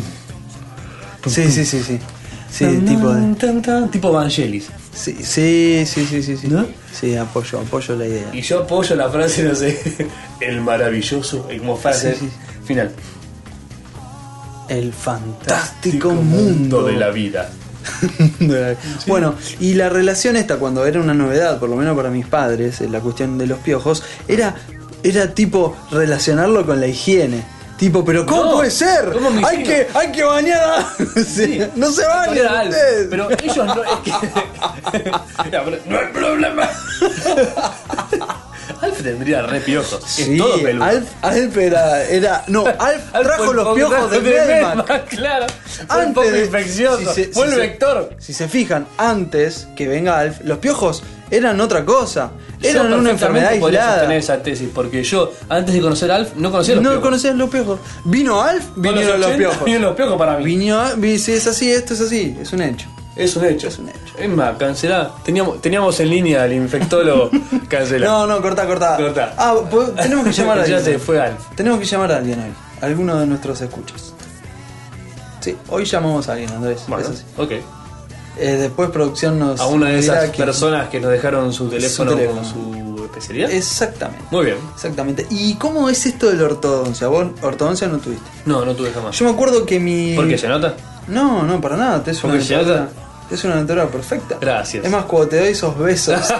Sí, 1.26 1.50
sí, 1.50 1.64
sí, 1.64 1.82
sí. 1.82 1.98
Sí, 2.50 2.64
Tan, 2.64 2.84
tipo 2.84 3.12
de... 3.12 3.34
tan, 3.36 3.62
tan, 3.62 3.90
tipo 3.90 4.10
Vangelis 4.10 4.68
Sí, 4.92 5.14
sí, 5.22 5.84
sí, 5.86 6.04
sí, 6.06 6.22
sí. 6.22 6.36
Sí, 6.36 6.48
¿No? 6.48 6.66
Sí, 6.92 7.14
apoyo, 7.16 7.60
apoyo 7.60 7.94
la 7.96 8.06
idea. 8.06 8.26
y 8.32 8.40
yo 8.42 8.60
apoyo 8.64 8.96
la 8.96 9.08
frase 9.08 9.44
no 9.44 9.54
sé 9.54 9.78
el 10.40 10.60
maravilloso 10.60 11.46
y 11.52 11.58
como 11.58 11.76
frase 11.76 12.14
Sí, 12.14 12.20
sí. 12.26 12.30
final 12.66 12.90
El 14.68 14.92
fantástico 14.92 16.10
mundo 16.12 16.82
de 16.84 16.94
la 16.94 17.10
vida 17.10 17.50
Bueno, 19.06 19.34
y 19.58 19.74
la 19.74 19.88
relación 19.88 20.36
esta, 20.36 20.56
cuando 20.56 20.86
era 20.86 21.00
una 21.00 21.14
novedad, 21.14 21.58
por 21.58 21.68
lo 21.68 21.76
menos 21.76 21.96
para 21.96 22.10
mis 22.10 22.26
padres, 22.26 22.80
en 22.80 22.92
la 22.92 23.00
cuestión 23.00 23.38
de 23.38 23.46
los 23.46 23.58
piojos, 23.58 24.02
era, 24.28 24.54
era 25.02 25.34
tipo 25.34 25.76
relacionarlo 25.90 26.64
con 26.66 26.80
la 26.80 26.86
higiene. 26.86 27.44
Tipo, 27.78 28.04
pero 28.04 28.26
¿cómo 28.26 28.44
No, 28.44 28.52
puede 28.56 28.70
ser? 28.70 29.10
¿cómo 29.10 29.30
hay, 29.46 29.62
que, 29.62 29.86
hay 29.94 30.12
que 30.12 30.22
bañar 30.22 30.60
a... 30.80 30.94
Sí, 31.24 31.60
No 31.76 31.90
se 31.90 32.06
bañan 32.06 32.68
ustedes. 32.68 33.06
pero 33.08 33.30
ellos 33.30 33.56
no 33.56 33.82
es 33.82 33.90
que 34.04 34.12
pero 35.50 35.64
no 35.86 35.98
hay 35.98 36.06
problema 36.12 36.68
Alf 39.00 39.08
tendría 39.08 39.42
re 39.42 39.60
piojos 39.60 40.00
Sí, 40.06 40.32
es 40.32 40.38
todo 40.38 40.62
peludo 40.62 40.84
Alf, 40.84 41.08
Alf 41.22 41.56
era, 41.56 42.04
era... 42.04 42.44
No, 42.48 42.64
Alf, 42.78 43.12
trajo 43.12 43.52
los 43.52 43.74
piojos 43.74 44.10
de 44.10 44.20
Melmac. 44.20 45.08
claro 45.08 45.46
Fue 45.88 46.06
un 46.06 46.14
poco 46.14 46.36
infeccioso 46.36 46.98
si 47.14 47.24
se- 47.24 47.32
fue 47.32 47.46
si 47.46 47.48
el 47.48 47.54
se- 47.54 47.60
vector 47.60 48.10
Si 48.18 48.32
se 48.32 48.48
fijan, 48.48 48.86
antes 48.98 49.68
que 49.76 49.88
venga 49.88 50.18
Alf, 50.18 50.40
los 50.44 50.58
piojos 50.58 51.02
eran 51.32 51.60
otra 51.60 51.84
cosa. 51.84 52.32
Eran 52.60 52.90
Yo 52.90 52.98
una 52.98 53.10
enfermedad 53.12 53.50
aislada. 53.50 53.92
sostener 53.98 54.18
esa 54.18 54.42
tesis 54.42 54.68
porque 54.74 55.04
yo 55.04 55.32
antes 55.48 55.72
de 55.72 55.80
conocer 55.80 56.10
a 56.10 56.16
Alf 56.16 56.30
no 56.34 56.50
conocía 56.50 56.74
los 56.74 56.82
No 56.82 56.90
piojos. 56.90 57.04
conocías 57.04 57.36
los 57.36 57.48
piojos. 57.50 57.78
Vino 58.04 58.42
Alf, 58.42 58.64
vinieron 58.74 59.20
los 59.20 59.26
80 59.28 59.38
piojos. 59.38 59.58
vinieron 59.64 59.86
los 59.86 59.94
piojos 59.96 60.18
para 60.18 60.36
mí 60.38 60.44
Vino, 60.44 60.82
vi- 60.96 61.20
si 61.20 61.32
es 61.32 61.46
así, 61.46 61.70
esto 61.70 61.94
es 61.94 62.00
así, 62.00 62.36
es 62.42 62.52
un 62.52 62.62
hecho. 62.62 62.88
Es 63.22 63.36
un 63.36 63.44
hecho 63.44 63.68
Es 63.68 63.78
un 63.78 63.88
hecho. 63.88 64.14
es 64.18 64.28
más 64.28 64.56
cancelá 64.56 65.10
teníamos 65.24 65.60
teníamos 65.60 65.98
en 66.00 66.10
línea 66.10 66.42
al 66.42 66.52
infectólogo 66.52 67.30
cancelá 67.68 68.06
No, 68.06 68.26
no, 68.26 68.40
corta, 68.42 68.66
corta. 68.66 68.96
Corta. 68.96 69.34
Ah, 69.36 69.54
po- 69.70 69.84
tenemos 69.90 70.24
que 70.26 70.32
llamar 70.32 70.58
a 70.60 70.66
ya 70.66 70.76
alguien. 70.78 70.94
se 70.94 70.98
fue 70.98 71.20
Alf 71.20 71.40
Tenemos 71.54 71.78
que 71.78 71.84
llamar 71.86 72.12
a 72.12 72.16
alguien 72.18 72.40
hoy. 72.40 72.52
Alguno 72.82 73.18
de 73.20 73.26
nuestros 73.26 73.60
escuchas. 73.60 74.14
Sí, 75.40 75.56
hoy 75.68 75.84
llamamos 75.84 76.28
a 76.28 76.32
alguien, 76.32 76.50
Andrés. 76.52 76.82
bueno 76.88 77.04
es 77.04 77.10
así. 77.10 77.24
ok 77.36 77.50
Eh, 78.38 78.56
después 78.58 78.90
producción 78.90 79.38
nos. 79.38 79.60
a 79.60 79.66
una 79.66 79.88
de 79.88 79.98
esas 79.98 80.30
personas 80.30 80.88
que 80.88 81.00
nos 81.00 81.10
dejaron 81.10 81.52
su 81.52 81.68
teléfono, 81.68 82.14
teléfono. 82.14 82.40
con 82.42 82.50
su 82.50 83.04
especialidad 83.04 83.50
Exactamente. 83.50 84.24
muy 84.30 84.44
bien 84.46 84.56
Exactamente. 84.74 85.26
¿Y 85.30 85.54
cómo 85.54 85.88
es 85.90 86.06
esto 86.06 86.28
de 86.30 86.36
la 86.36 86.44
ortodoncia? 86.44 87.08
¿Vos 87.08 87.26
ortodoncia 87.42 87.88
no 87.88 87.98
tuviste? 87.98 88.28
no 88.46 88.64
no 88.64 88.74
tuve 88.74 88.92
jamás 88.92 89.18
Yo 89.18 89.24
me 89.26 89.32
acuerdo 89.32 89.66
que 89.66 89.78
mi. 89.80 90.14
¿por 90.14 90.28
qué 90.28 90.38
se 90.38 90.48
nota? 90.48 90.74
No, 91.08 91.42
no, 91.42 91.60
para 91.60 91.76
nada. 91.76 92.02
Te 92.04 92.12
es 92.12 92.20
¿Porque 92.20 92.40
se 92.42 92.56
nota? 92.56 92.88
Es 93.30 93.44
una 93.44 93.56
dentadura 93.56 93.86
perfecta. 93.88 94.36
Gracias. 94.40 94.84
Es 94.84 94.90
más, 94.90 95.04
cuando 95.04 95.28
te 95.28 95.38
doy 95.38 95.48
esos 95.48 95.78
besos. 95.78 96.20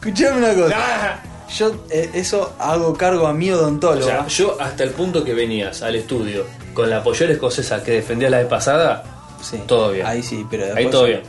Escuchame 0.00 0.38
una 0.38 0.54
cosa. 0.54 0.76
Yo 1.56 1.84
eh, 1.90 2.10
eso 2.14 2.54
hago 2.58 2.94
cargo 2.96 3.26
a 3.26 3.32
mi 3.32 3.50
O 3.52 3.56
odontólogo. 3.58 4.04
sea, 4.06 4.26
yo 4.26 4.56
hasta 4.60 4.82
el 4.82 4.90
punto 4.90 5.22
que 5.22 5.32
venías 5.32 5.80
al 5.82 5.94
estudio 5.94 6.44
con 6.74 6.90
la 6.90 7.04
pollera 7.04 7.32
escocesa 7.32 7.84
que 7.84 7.92
defendía 7.92 8.28
la 8.28 8.38
vez 8.38 8.48
pasada, 8.48 9.04
Sí. 9.40 9.62
todo 9.64 9.92
bien. 9.92 10.04
Ahí 10.06 10.24
sí, 10.24 10.44
pero 10.50 10.64
Ahí 10.64 10.70
después- 10.70 10.90
todo 10.90 11.04
bien. 11.04 11.22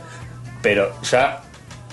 Pero 0.60 0.90
ya. 1.08 1.40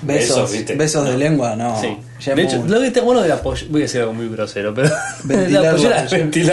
Besos, 0.01 0.51
besos, 0.75 1.05
de 1.07 1.17
lengua, 1.17 1.55
no. 1.55 1.79
Sí. 1.79 1.95
Ya 2.19 2.33
de 2.33 2.41
hecho, 2.43 2.57
muy- 2.57 2.69
lo 2.69 2.79
que 2.81 2.87
está 2.87 3.01
bueno 3.01 3.21
de 3.21 3.29
la 3.29 3.41
pollera. 3.41 3.67
Voy 3.71 3.81
a 3.81 3.83
decir 3.83 4.01
algo 4.01 4.13
muy 4.13 4.27
grosero, 4.27 4.73
pero. 4.73 4.89
Ventilar 5.23 5.63
la 5.63 5.71
pollera 5.71 5.89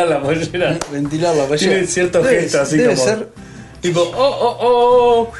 la 0.07 0.21
pollera. 0.23 0.79
Ventilar 0.93 1.35
la 1.37 1.45
pollera. 1.47 1.73
Tiene 1.73 1.87
cierto 1.87 2.23
Debe- 2.23 2.41
gesto 2.43 2.61
así 2.61 2.77
debe 2.77 2.95
como. 2.95 3.07
ser- 3.07 3.29
Tipo, 3.83 4.01
oh, 4.01 4.17
oh, 4.17 4.57
oh. 4.61 5.33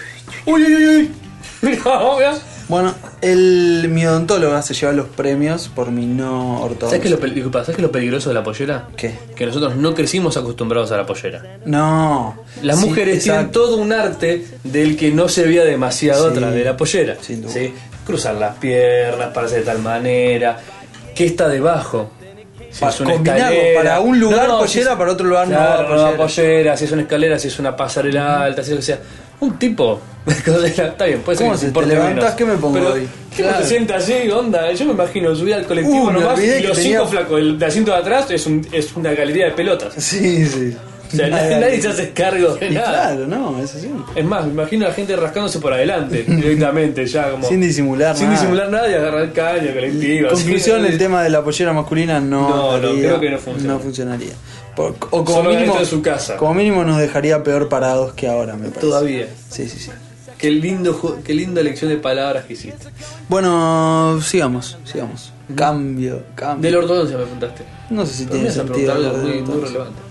Uy, 0.53 0.63
uy. 0.63 1.11
Mira, 1.63 1.81
mira. 2.19 2.35
Bueno, 2.69 2.93
el, 3.21 3.87
mi 3.89 4.05
odontóloga 4.07 4.63
se 4.63 4.75
lleva 4.75 4.93
los 4.93 5.07
premios 5.09 5.69
por 5.69 5.91
mi 5.93 6.07
no 6.07 6.61
ortodoncia. 6.63 6.89
¿Sabes 6.89 7.01
qué, 7.03 7.09
es 7.09 7.45
lo, 7.45 7.53
¿sabes 7.53 7.77
qué 7.77 7.83
lo 7.83 7.93
peligroso 7.93 8.31
de 8.31 8.35
la 8.35 8.43
pollera? 8.43 8.89
¿Qué? 8.97 9.15
Que 9.37 9.47
nosotros 9.47 9.77
no 9.77 9.95
crecimos 9.95 10.37
acostumbrados 10.37 10.91
a 10.91 10.97
la 10.97 11.07
pollera. 11.07 11.59
No. 11.67 12.37
Las 12.63 12.81
Sí, 12.81 12.87
mujeres 12.87 13.23
tienen 13.23 13.53
todo 13.53 13.77
un 13.77 13.93
arte 13.93 14.45
del 14.65 14.97
que 14.97 15.11
no 15.13 15.29
se 15.29 15.45
veía 15.45 15.65
demasiado 15.65 16.31
Sí, 16.31 16.37
atrás 16.37 16.53
de 16.55 16.65
la 16.65 16.77
pollera. 16.77 17.17
sin 17.21 17.43
duda. 17.43 17.53
¿sí? 17.53 17.75
Cruzar 18.07 18.35
las 18.35 18.57
piernas, 18.57 19.33
pararse 19.33 19.57
de 19.57 19.63
tal 19.63 19.79
manera. 19.81 20.59
¿Qué 21.15 21.27
está 21.27 21.49
debajo? 21.49 22.11
Si 22.73 22.85
es 22.85 23.01
una 23.01 23.15
escalera. 23.15 23.51
para 23.83 24.01
un 24.01 24.19
lugar 24.19 24.47
si 24.47 24.51
pollera, 24.79 24.93
es- 24.93 24.99
para 24.99 25.13
otro 25.13 25.27
lugar 25.27 25.47
no 25.49 25.55
claro, 25.57 25.83
va 25.83 25.89
pollera. 25.89 26.17
pollera, 26.17 26.77
si 26.77 26.85
es 26.87 26.93
una 26.93 27.03
escalera, 27.03 27.39
si 27.39 27.49
es 27.49 27.59
una 27.59 27.77
pasarela 27.77 28.43
alta, 28.45 28.63
si 28.65 28.71
es 28.71 28.75
lo 28.75 28.77
que 28.81 28.83
sea. 28.87 28.99
Un 29.41 29.59
tipo. 29.59 30.01
Está 30.27 31.05
bien, 31.05 31.21
puede 31.21 31.37
ser 31.39 31.47
¿Cómo 31.49 31.59
que 31.59 31.67
se- 31.67 31.73
te 31.73 31.87
levantás? 31.87 32.15
menos. 32.15 32.31
¿Qué 32.35 32.45
me 32.45 32.55
pongo 32.57 32.75
Pero, 32.75 32.93
hoy? 32.93 33.09
¿Qué 33.37 33.43
Claro. 33.43 33.59
se 33.63 33.69
sienta 33.69 33.97
así? 33.97 34.31
Onda, 34.31 34.73
yo 34.73 34.87
me 34.87 34.93
imagino 34.93 35.35
subir 35.35 35.55
al 35.55 35.67
colectivo 35.67 36.05
Uh, 36.05 36.13
nomás 36.13 36.41
y 36.41 36.47
los 36.63 36.77
tenía- 36.79 36.99
cinco 36.99 37.07
flacos, 37.09 37.39
el 37.41 37.59
de 37.59 37.67
asiento 37.67 37.91
de 37.91 37.97
atrás 37.99 38.31
es, 38.31 38.47
un, 38.47 38.67
es 38.73 38.95
una 38.97 39.13
galería 39.13 39.47
de 39.47 39.51
pelotas. 39.53 39.95
Sí, 39.99 40.47
sí. 40.47 40.77
O 41.13 41.17
sea, 41.17 41.29
nadie, 41.31 41.59
nadie 41.61 41.83
se 41.83 41.89
hace 41.89 42.11
cargo 42.13 42.55
de 42.55 42.71
nada. 42.71 43.15
Claro, 43.15 43.27
no, 43.27 43.59
es 43.63 43.75
así. 43.75 43.91
Es 44.15 44.25
más, 44.25 44.47
me 44.47 44.53
imagino 44.53 44.87
a 44.87 44.89
la 44.89 44.95
gente 44.95 45.15
rascándose 45.17 45.59
por 45.59 45.73
adelante, 45.73 46.23
directamente, 46.29 47.07
ya 47.07 47.31
como. 47.31 47.47
Sin 47.49 47.61
disimular 47.61 48.17
Sin 48.17 48.27
nada. 48.27 48.39
disimular 48.39 48.71
nada 48.71 48.91
y 48.91 48.95
agarrar 48.95 49.33
caña 49.33 49.73
colectiva. 49.73 50.31
Conclusión, 50.31 50.85
el 50.87 50.99
tema 50.99 51.23
de 51.23 51.31
la 51.31 51.43
pollera 51.43 51.73
masculina 51.73 52.21
no, 52.21 52.49
No, 52.49 52.79
no, 52.79 52.93
creo 52.99 53.21
que 53.21 53.31
no 53.31 53.39
funciona. 53.39 53.73
no 53.75 53.79
funcionaría. 53.81 54.33
Por- 54.77 54.95
o 55.11 55.23
como 55.25 55.43
Solo 55.43 55.51
mínimo, 55.51 55.79
de 55.79 55.85
su 55.85 56.01
casa. 56.01 56.37
como 56.39 56.55
mínimo 56.55 56.83
nos 56.85 56.99
dejaría 56.99 57.43
peor 57.43 57.69
parados 57.69 58.15
que 58.15 58.27
ahora, 58.29 58.55
me 58.55 58.69
parece. 58.69 58.81
Todavía. 58.81 59.27
Sí, 59.51 59.69
sí, 59.69 59.79
sí. 59.79 59.91
Qué, 60.39 60.51
lindo, 60.51 61.21
qué 61.25 61.35
linda 61.35 61.61
elección 61.61 61.91
de 61.91 61.99
palabras 61.99 62.47
que 62.47 62.55
hiciste. 62.55 62.89
Bueno, 63.29 64.19
sigamos, 64.23 64.77
sigamos. 64.85 65.33
Cambio, 65.55 66.23
cambio. 66.35 66.69
De 66.71 66.77
la 66.77 66.83
ortodoncia 66.83 67.17
me 67.17 67.23
preguntaste. 67.25 67.63
No 67.91 68.05
sé 68.07 68.15
si 68.15 68.25
Pero 68.25 68.35
tiene 68.37 68.51
sentido 68.51 68.95
muy, 68.95 69.43
muy 69.43 69.61
relevante. 69.65 70.02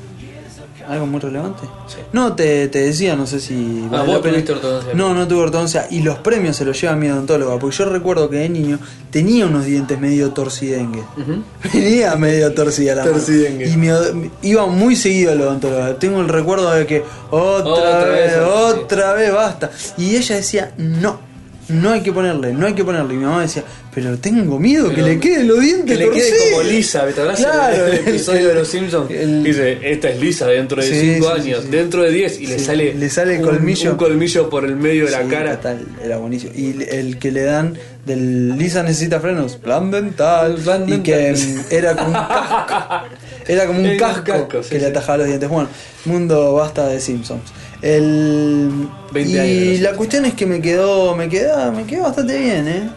¿Algo 0.88 1.06
muy 1.08 1.20
relevante? 1.20 1.62
Sí. 1.88 1.98
No, 2.14 2.34
te, 2.36 2.68
te 2.68 2.80
decía, 2.80 3.16
no 3.16 3.26
sé 3.28 3.40
si. 3.40 3.88
Ah, 3.92 4.04
vos 4.04 4.22
tuviste 4.22 4.52
ortodoncia. 4.54 4.94
No, 4.94 5.14
no 5.14 5.28
tuve 5.28 5.42
ortodoncia. 5.44 5.88
Y 5.90 6.02
los 6.02 6.18
premios 6.20 6.56
se 6.58 6.66
los 6.66 6.80
lleva 6.80 6.96
mi 6.96 7.10
odontóloga. 7.10 7.58
Porque 7.60 7.76
yo 7.78 7.86
recuerdo 7.86 8.30
que 8.30 8.38
de 8.38 8.50
niño 8.50 8.80
tenía 9.12 9.46
unos 9.46 9.66
dientes 9.66 10.00
medio 10.00 10.32
torcidengue. 10.32 11.02
Ujú. 11.18 11.44
Venía 11.74 12.16
medio 12.16 12.54
torcida 12.54 12.96
la 12.96 13.04
mano. 13.04 13.16
Torcidengue. 13.18 13.68
Y 13.70 13.76
od- 13.90 14.30
iba 14.42 14.66
muy 14.68 14.96
seguido 14.96 15.32
al 15.32 15.42
odontólogo. 15.42 15.96
Tengo 15.96 16.22
el 16.22 16.28
recuerdo 16.30 16.72
de 16.72 16.86
que 16.86 17.04
otra, 17.30 17.72
Otra 17.72 18.06
vez, 18.06 18.32
vez, 18.32 18.34
sí. 18.34 18.40
otra 18.84 19.14
vez 19.14 19.34
basta. 19.34 19.72
Y 19.98 20.16
ella 20.16 20.36
decía, 20.36 20.74
no. 20.78 21.31
No 21.72 21.92
hay 21.92 22.02
que 22.02 22.12
ponerle, 22.12 22.54
no 22.54 22.66
hay 22.68 22.74
que 22.74 22.84
ponerle. 22.84 23.14
Y 23.14 23.18
mi 23.18 23.24
mamá 23.26 23.42
decía, 23.42 23.64
pero 23.94 24.18
tengo 24.18 24.60
miedo 24.60 24.90
Pero 24.90 24.96
que 24.96 25.02
le 25.14 25.20
queden 25.20 25.48
los 25.48 25.60
dientes 25.60 25.98
Que 25.98 26.04
le 26.06 26.10
quede 26.12 26.30
torcidos". 26.30 26.52
como 26.52 26.64
lisa, 26.64 27.06
¿te 27.06 27.12
acordás 27.12 27.40
Claro, 27.40 27.88
el, 27.88 27.94
episodio 27.96 28.48
de 28.50 28.54
los 28.56 28.68
Simpsons? 28.68 29.12
el- 29.12 29.44
Dice, 29.44 29.78
esta 29.84 30.10
es 30.10 30.20
lisa 30.20 30.48
dentro 30.48 30.82
de 30.82 30.88
Sí, 30.88 31.14
5 31.16 31.28
sí, 31.36 31.42
sí, 31.42 31.48
años, 31.50 31.64
sí. 31.64 31.70
dentro 31.72 32.04
de 32.04 32.12
10 32.12 32.40
y 32.42 32.48
le 32.48 32.60
sale, 32.60 32.94
le 32.94 33.10
sale 33.10 33.36
el 33.36 33.42
un- 33.42 33.46
colmillo. 33.50 33.92
un 33.92 33.98
colmillo 33.98 34.50
por 34.50 34.66
el 34.66 34.76
medio 34.76 35.06
de 35.06 35.12
la 35.12 35.24
cara. 35.24 35.56
total, 35.58 35.86
era 36.04 36.18
buenísimo. 36.18 36.52
Y 36.56 36.76
el 36.90 37.18
que 37.20 37.32
le 37.32 37.44
dan 37.44 37.78
del 38.06 38.58
Lisa 38.58 38.82
necesita 38.84 39.20
frenos, 39.20 39.56
plan 39.58 39.92
dental. 39.92 40.56
Plan 40.64 40.88
y 40.92 41.00
que 41.00 41.16
dental. 41.16 41.66
era 41.72 41.96
como 41.96 42.08
un 42.10 42.14
casco. 42.14 43.06
Era 43.48 43.66
como 43.66 43.80
un 43.80 43.86
Era 43.86 43.94
un 43.94 44.00
casco, 44.00 44.48
casco, 44.48 44.70
que 44.70 44.80
le 44.80 44.86
atajaba 44.88 45.18
los 45.20 45.28
dientes. 45.28 45.50
Bueno, 45.50 45.70
mundo 46.06 46.54
basta 46.54 46.88
de 46.88 47.00
Simpsons. 47.00 47.42
El, 47.82 48.90
20 49.12 49.32
y 49.32 49.70
años 49.72 49.82
la 49.82 49.96
cuestión 49.96 50.26
es 50.26 50.36
que 50.36 50.46
me 50.46 50.62
quedó, 50.62 51.16
me 51.16 51.28
quedó, 51.30 51.72
me 51.72 51.86
quedó 51.86 52.04
bastante 52.04 52.38
bien, 52.38 52.68
eh. 52.68 52.90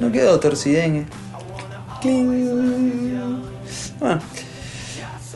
No 0.00 0.12
quedó 0.12 0.38
torcidengue. 0.38 1.06
Bueno. 3.98 4.20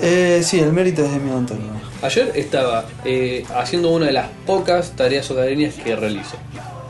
Eh, 0.00 0.40
sí, 0.42 0.58
el 0.60 0.72
mérito 0.72 1.04
es 1.04 1.12
de 1.12 1.18
mi 1.18 1.30
odontólogo. 1.30 1.70
Ayer 2.02 2.32
estaba 2.34 2.84
eh, 3.04 3.44
haciendo 3.54 3.90
una 3.90 4.06
de 4.06 4.12
las 4.12 4.28
pocas 4.46 4.90
tareas 4.92 5.30
hogareñas 5.30 5.74
que 5.74 5.94
realizo. 5.96 6.36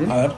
A 0.09 0.17
ver. 0.17 0.31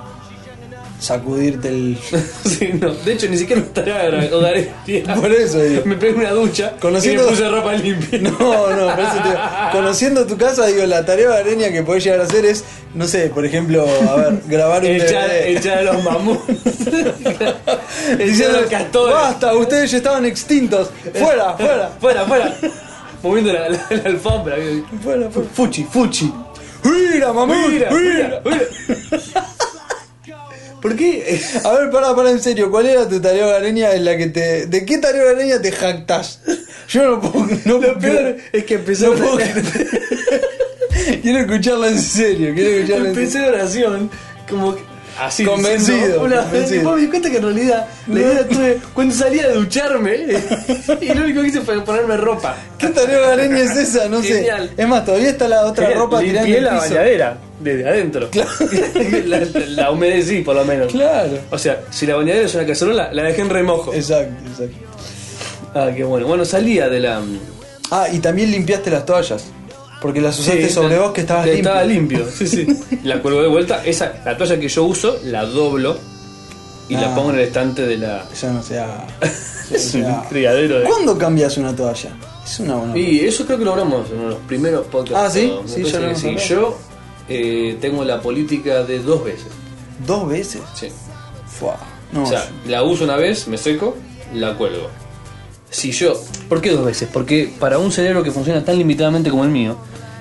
Sacudirte 0.98 1.68
el. 1.68 1.98
Sí, 2.44 2.70
no, 2.80 2.90
de 2.94 3.12
hecho 3.12 3.28
ni 3.28 3.36
siquiera 3.36 3.60
una 3.62 3.70
tarea 3.72 4.08
hogareña. 4.32 5.14
Por 5.20 5.30
eso 5.32 5.60
digo. 5.62 5.82
Me 5.84 5.96
pegué 5.96 6.14
una 6.14 6.30
ducha 6.30 6.72
Conociendo- 6.80 7.22
y 7.22 7.24
me 7.26 7.30
puse 7.32 7.48
ropa 7.48 7.72
limpia. 7.74 8.18
No, 8.20 8.30
no, 8.30 8.94
por 8.94 9.00
eso 9.04 9.16
te 9.22 9.28
digo, 9.28 9.40
conociendo 9.72 10.26
tu 10.26 10.36
casa, 10.38 10.66
digo, 10.66 10.86
la 10.86 11.04
tarea 11.04 11.28
hogareña 11.28 11.70
que 11.70 11.82
podés 11.82 12.04
llegar 12.04 12.20
a 12.20 12.24
hacer 12.24 12.44
es, 12.46 12.64
no 12.94 13.06
sé, 13.06 13.28
por 13.28 13.44
ejemplo, 13.44 13.86
a 14.08 14.16
ver, 14.16 14.40
grabar 14.46 14.80
un 14.82 14.86
Echar, 14.88 15.30
echar 15.32 15.78
a 15.78 15.82
los 15.82 16.02
mamuts. 16.02 16.42
echar 18.18 18.50
a 18.50 18.60
los 18.60 18.70
castores. 18.70 19.14
basta, 19.14 19.54
ustedes 19.54 19.90
ya 19.90 19.96
estaban 19.98 20.24
extintos. 20.24 20.90
Fuera, 21.14 21.54
fuera, 21.56 21.90
fuera, 22.00 22.24
fuera. 22.24 22.56
Moviendo 23.22 23.52
la, 23.52 23.68
la- 23.68 23.86
la 23.90 24.02
alfombra. 24.10 24.56
fuera, 25.02 25.30
fuera. 25.30 25.48
Fuchi, 25.52 25.84
fuchi, 25.84 26.32
¡Mira, 26.84 27.32
mamá! 27.32 27.66
Mira, 27.68 27.90
mira, 27.90 28.40
mira. 28.44 28.62
¿Por 30.86 30.94
qué? 30.94 31.40
A 31.64 31.72
ver, 31.72 31.90
para, 31.90 32.14
para, 32.14 32.30
en 32.30 32.40
serio, 32.40 32.70
¿cuál 32.70 32.86
era 32.86 33.08
tu 33.08 33.20
tarea 33.20 33.44
hogareña 33.44 33.92
en 33.94 34.04
la 34.04 34.16
que 34.16 34.28
te. 34.28 34.66
¿De 34.66 34.86
qué 34.86 34.98
tarea 34.98 35.24
hogareña 35.24 35.60
te 35.60 35.72
jactas? 35.72 36.38
Yo 36.88 37.02
no 37.10 37.20
puedo. 37.20 37.44
No 37.64 37.78
Lo 37.78 37.98
peor 37.98 38.36
es 38.52 38.64
que 38.64 38.74
empezó 38.74 39.12
no 39.12 39.16
puedo- 39.16 39.36
Quiero 41.22 41.40
escucharla 41.40 41.88
en 41.88 41.98
serio, 42.00 42.54
quiero 42.54 42.70
escucharla 42.76 43.08
en 43.08 43.14
serio. 43.16 43.20
Empecé 43.26 43.40
la 43.40 43.48
oración 43.48 44.10
como 44.48 44.76
así 45.18 45.44
Convencido, 45.44 46.22
una 46.22 46.42
convencido. 46.42 46.70
Después 46.70 46.94
me 46.94 47.00
di 47.00 47.08
cuenta 47.08 47.30
que 47.30 47.36
en 47.38 47.42
realidad 47.42 47.88
la 48.06 48.20
idea 48.20 48.48
tuve 48.48 48.78
cuando 48.94 49.12
salía 49.12 49.46
a 49.46 49.48
ducharme 49.48 50.14
y 51.00 51.14
lo 51.14 51.24
único 51.24 51.42
que 51.42 51.48
hice 51.48 51.62
fue 51.62 51.84
ponerme 51.84 52.16
ropa. 52.16 52.56
¿Qué 52.78 52.90
tarea 52.90 53.18
hogareña 53.22 53.58
es 53.58 53.76
esa? 53.76 54.08
No 54.08 54.22
sé. 54.22 54.28
Genial. 54.34 54.70
Es 54.76 54.86
más, 54.86 55.04
todavía 55.04 55.30
está 55.30 55.48
la 55.48 55.66
otra 55.66 55.90
ropa 55.90 56.20
tirada 56.20 56.46
en 56.46 56.52
Limpié 56.52 56.60
la 56.60 56.74
bañadera 56.78 57.38
desde 57.60 57.88
adentro. 57.88 58.28
la, 59.26 59.40
la 59.68 59.90
humedecí 59.90 60.42
por 60.42 60.56
lo 60.56 60.64
menos. 60.64 60.92
Claro. 60.92 61.38
O 61.50 61.58
sea, 61.58 61.82
si 61.90 62.06
la 62.06 62.16
bañadera 62.16 62.46
es 62.46 62.54
una 62.54 62.66
cacerola, 62.66 63.12
la 63.12 63.22
dejé 63.22 63.42
en 63.42 63.50
remojo. 63.50 63.92
Exacto, 63.94 64.34
exacto. 64.50 64.76
Ah, 65.74 65.90
qué 65.94 66.04
bueno. 66.04 66.26
Bueno, 66.26 66.44
salía 66.44 66.88
de 66.88 67.00
la. 67.00 67.20
Ah, 67.90 68.06
y 68.12 68.18
también 68.18 68.50
limpiaste 68.50 68.90
las 68.90 69.04
toallas. 69.06 69.44
Porque 70.00 70.20
las 70.20 70.38
usaste 70.38 70.68
Sí, 70.68 70.74
sobre 70.74 70.94
la- 70.96 71.02
vos 71.02 71.12
que 71.12 71.22
estabas 71.22 71.46
limpio. 71.46 71.62
Estaba 71.62 71.84
limpio, 71.84 72.26
sí, 72.30 72.46
sí. 72.46 72.66
La 73.04 73.20
cuelgo 73.22 73.40
de 73.42 73.48
vuelta. 73.48 73.82
Esa, 73.84 74.12
la 74.24 74.36
toalla 74.36 74.60
que 74.60 74.68
yo 74.68 74.84
uso, 74.84 75.18
la 75.24 75.44
doblo 75.46 75.98
y 76.88 76.94
Ah. 76.94 77.00
la 77.00 77.14
pongo 77.14 77.30
en 77.30 77.36
el 77.36 77.42
estante 77.46 77.86
de 77.86 77.96
la. 77.96 78.24
Eso 78.32 78.52
no 78.52 78.62
sea. 78.62 79.06
Es 79.70 79.94
un 79.94 80.04
criadero 80.28 80.80
de. 80.80 80.84
¿Cuándo 80.84 81.16
cambias 81.18 81.56
una 81.56 81.74
toalla? 81.74 82.10
Es 82.44 82.60
una 82.60 82.74
buena. 82.76 82.96
Y 82.98 83.20
eso 83.20 83.44
creo 83.46 83.58
que 83.58 83.64
lo 83.64 83.72
hablamos 83.72 84.08
en 84.10 84.16
uno 84.18 84.24
de 84.28 84.34
los 84.34 84.42
primeros 84.44 84.86
podcasts. 84.86 85.18
Ah, 85.18 85.30
¿sí? 85.30 85.52
Sí, 85.66 85.82
hemos 85.96 86.18
sí. 86.20 86.36
Yo 86.48 86.78
eh, 87.28 87.76
tengo 87.80 88.04
la 88.04 88.20
política 88.20 88.82
de 88.84 89.00
dos 89.00 89.24
veces. 89.24 89.48
¿Dos 90.06 90.28
veces? 90.28 90.62
Sí. 90.74 90.88
Fua. 91.46 91.76
No, 92.12 92.22
o 92.24 92.26
sea, 92.26 92.48
la 92.66 92.82
uso 92.82 93.04
una 93.04 93.16
vez, 93.16 93.48
me 93.48 93.58
seco, 93.58 93.96
la 94.34 94.56
cuelgo. 94.56 94.88
Si 95.70 95.92
yo. 95.92 96.20
¿Por 96.48 96.60
qué 96.60 96.70
dos 96.70 96.84
veces? 96.84 97.08
Porque 97.12 97.50
para 97.58 97.78
un 97.78 97.90
cerebro 97.90 98.22
que 98.22 98.30
funciona 98.30 98.64
tan 98.64 98.78
limitadamente 98.78 99.30
como 99.30 99.44
el 99.44 99.50
mío, 99.50 99.76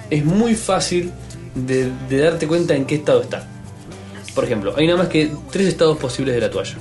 es 0.09 0.25
muy 0.25 0.55
fácil 0.55 1.11
de, 1.53 1.91
de 2.09 2.17
darte 2.17 2.47
cuenta 2.47 2.75
en 2.75 2.85
qué 2.85 2.95
estado 2.95 3.21
está. 3.21 3.47
Por 4.33 4.43
ejemplo, 4.43 4.73
hay 4.75 4.85
nada 4.87 4.99
más 4.99 5.07
que 5.07 5.31
tres 5.51 5.67
estados 5.67 5.97
posibles 5.97 6.35
de 6.35 6.41
la 6.41 6.49
toalla. 6.49 6.75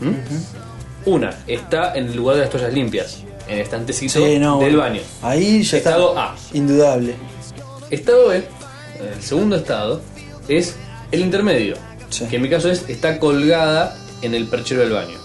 ¿Mm? 0.00 1.08
Una, 1.08 1.38
está 1.46 1.94
en 1.94 2.06
el 2.06 2.16
lugar 2.16 2.36
de 2.36 2.42
las 2.42 2.50
toallas 2.50 2.72
limpias, 2.72 3.22
en 3.48 3.54
el 3.56 3.60
estantecito 3.62 4.24
Sí, 4.24 4.38
no, 4.38 4.58
del 4.60 4.76
baño. 4.76 5.00
Ahí 5.22 5.62
ya 5.62 5.78
Estado 5.78 6.10
está. 6.10 6.24
A. 6.24 6.36
Indudable. 6.52 7.14
Estado 7.90 8.28
B, 8.28 8.44
el 9.04 9.22
segundo 9.22 9.56
estado, 9.56 10.00
es 10.48 10.74
el 11.10 11.20
intermedio. 11.20 11.76
Sí. 12.10 12.26
Que 12.26 12.36
en 12.36 12.42
mi 12.42 12.48
caso 12.50 12.70
es 12.70 12.84
está 12.88 13.18
colgada 13.18 13.96
en 14.22 14.34
el 14.34 14.46
perchero 14.46 14.80
del 14.82 14.92
baño. 14.92 15.18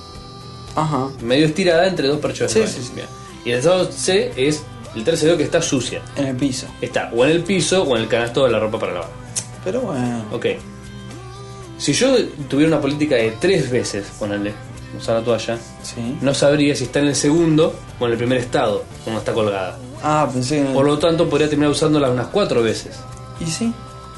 Ajá. 0.75 1.09
Medio 1.21 1.45
estirada 1.47 1.87
entre 1.87 2.07
dos 2.07 2.19
percheros 2.19 2.51
Sí, 2.51 2.59
del 2.59 2.67
baño. 2.67 2.77
sí, 2.79 2.87
sí. 2.87 2.93
Bien. 2.95 3.07
Y 3.45 3.51
el 3.51 3.57
estado 3.59 3.91
C 3.91 4.31
es 4.37 4.63
el 4.95 5.03
tercer 5.03 5.27
dedo 5.27 5.37
que 5.37 5.43
está 5.43 5.61
sucia. 5.61 6.01
En 6.15 6.27
el 6.27 6.35
piso. 6.35 6.67
Está 6.81 7.11
o 7.15 7.23
en 7.25 7.31
el 7.31 7.43
piso 7.43 7.83
o 7.83 7.95
en 7.95 8.03
el 8.03 8.07
canasto 8.07 8.45
de 8.45 8.51
la 8.51 8.59
ropa 8.59 8.79
para 8.79 8.93
lavar. 8.93 9.09
Pero 9.63 9.81
bueno. 9.81 10.25
Ok. 10.31 10.45
Si 11.77 11.93
yo 11.93 12.15
tuviera 12.49 12.71
una 12.71 12.81
política 12.81 13.15
de 13.15 13.31
tres 13.39 13.69
veces, 13.69 14.07
ponerle, 14.17 14.53
usar 14.97 15.19
la 15.19 15.23
toalla, 15.23 15.57
Sí. 15.83 16.17
no 16.21 16.33
sabría 16.33 16.75
si 16.75 16.85
está 16.85 16.99
en 16.99 17.07
el 17.07 17.15
segundo 17.15 17.75
o 17.99 18.05
en 18.05 18.11
el 18.13 18.17
primer 18.17 18.39
estado, 18.39 18.83
cuando 19.03 19.19
está 19.19 19.33
colgada. 19.33 19.77
Ah, 20.01 20.27
pensé 20.31 20.63
que. 20.63 20.73
Por 20.73 20.85
lo 20.85 20.97
tanto, 20.97 21.29
podría 21.29 21.47
terminar 21.49 21.71
usándola 21.71 22.09
unas 22.09 22.27
cuatro 22.27 22.63
veces. 22.63 22.95
¿Y 23.39 23.45
sí? 23.45 23.73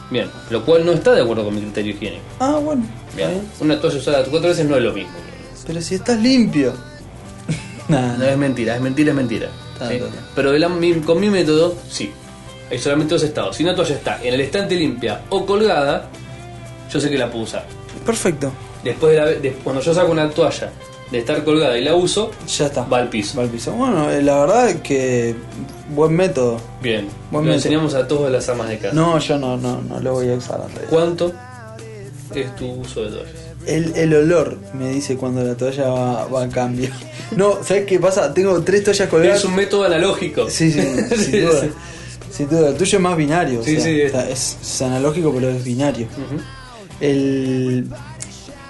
Bien, 0.10 0.30
lo 0.50 0.66
cual 0.66 0.86
no 0.86 0.92
está 0.94 1.12
de 1.14 1.22
acuerdo 1.22 1.46
con 1.46 1.56
mi 1.56 1.62
criterio 1.62 1.94
higiénico. 1.94 2.24
Ah, 2.40 2.60
bueno. 2.64 2.84
Bien. 3.16 3.30
bien. 3.30 3.42
Una 3.60 3.80
toalla 3.80 3.98
usada 3.98 4.24
cuatro 4.26 4.50
veces 4.50 4.66
no 4.66 4.76
es 4.76 4.82
lo 4.84 4.94
mismo. 4.94 5.12
Pero 5.68 5.82
si 5.82 5.96
estás 5.96 6.20
limpio. 6.20 6.74
Nada, 7.88 8.18
No 8.18 8.26
es 8.26 8.38
mentira, 8.38 8.76
es 8.76 8.82
mentira, 8.82 9.10
es 9.12 9.16
mentira. 9.16 9.50
¿sí? 9.88 10.00
Pero 10.36 10.52
mi- 10.70 10.94
con 11.02 11.20
mi 11.20 11.30
método, 11.30 11.76
sí. 11.90 12.12
Hay 12.72 12.78
solamente 12.80 13.14
dos 13.16 13.24
estados. 13.24 13.56
Si 13.56 13.64
una 13.64 13.76
toalla 13.76 13.96
está 13.96 14.20
en 14.24 14.34
el 14.34 14.42
estante 14.42 14.76
limpia 14.76 15.22
o 15.30 15.46
colgada, 15.46 16.08
yo 16.92 17.00
sé 17.00 17.10
que 17.10 17.18
la 17.18 17.30
puedo 17.32 17.44
usar. 17.46 17.66
Perfecto. 18.06 18.52
Después 18.84 19.14
de 19.14 19.18
la, 19.20 19.26
de- 19.28 19.54
cuando 19.64 19.82
yo 19.82 19.94
saco 19.94 20.12
una 20.12 20.30
toalla 20.30 20.72
de 21.12 21.18
estar 21.20 21.44
colgada 21.44 21.78
y 21.78 21.84
la 21.84 21.96
uso, 21.96 22.32
Ya 22.48 22.68
está. 22.68 22.84
va 22.84 22.98
al 23.00 23.10
piso. 23.10 23.38
Va 23.38 23.44
al 23.44 23.50
piso. 23.50 23.72
Bueno, 23.74 24.10
eh, 24.12 24.22
la 24.22 24.40
verdad 24.40 24.70
es 24.70 24.82
que. 24.82 25.36
Buen 25.90 26.16
método. 26.16 26.60
Bien. 26.82 27.08
Buen 27.32 27.46
lo 27.46 27.52
método. 27.52 27.56
enseñamos 27.56 27.94
a 27.96 28.08
todas 28.08 28.32
las 28.32 28.48
amas 28.50 28.70
de 28.70 28.78
casa. 28.78 28.94
No, 28.96 29.18
yo 29.20 29.38
no, 29.38 29.58
no, 29.58 29.82
no 29.82 30.00
lo 30.00 30.14
voy 30.14 30.30
a 30.30 30.36
usar 30.36 30.60
realidad. 30.60 30.84
¿Cuánto 30.90 31.34
es 32.36 32.56
tu 32.56 32.66
uso 32.72 33.04
de 33.06 33.10
toallas? 33.12 33.34
El, 33.66 33.94
el 33.96 34.14
olor 34.16 34.58
me 34.74 34.90
dice 34.90 35.18
cuando 35.18 35.44
la 35.44 35.56
toalla 35.56 35.90
va, 35.90 36.26
va 36.28 36.44
a 36.44 36.50
cambio. 36.50 36.90
No, 37.36 37.60
¿sabes 37.64 37.86
qué 37.86 38.00
pasa? 38.00 38.34
Tengo 38.34 38.60
tres 38.64 38.84
toallas 38.84 39.10
colgadas. 39.10 39.40
Es 39.40 39.46
un 39.46 39.56
método 39.56 39.84
analógico. 39.84 40.50
Sí, 40.50 40.72
sí, 40.72 40.82
sin 41.18 41.46
duda. 41.46 41.62
sí. 41.62 41.70
Sin 42.32 42.50
duda. 42.50 42.70
El 42.70 42.76
tuyo 42.76 42.98
es 42.98 43.04
más 43.04 43.18
binario. 43.18 43.60
o 43.60 43.64
Sí, 43.64 43.76
sea, 43.76 43.84
sí. 43.84 44.02
está- 44.02 44.30
es, 44.30 44.58
es 44.62 44.82
analógico, 44.82 45.32
pero 45.34 45.50
es 45.50 45.64
binario. 45.64 46.08
El. 47.02 47.88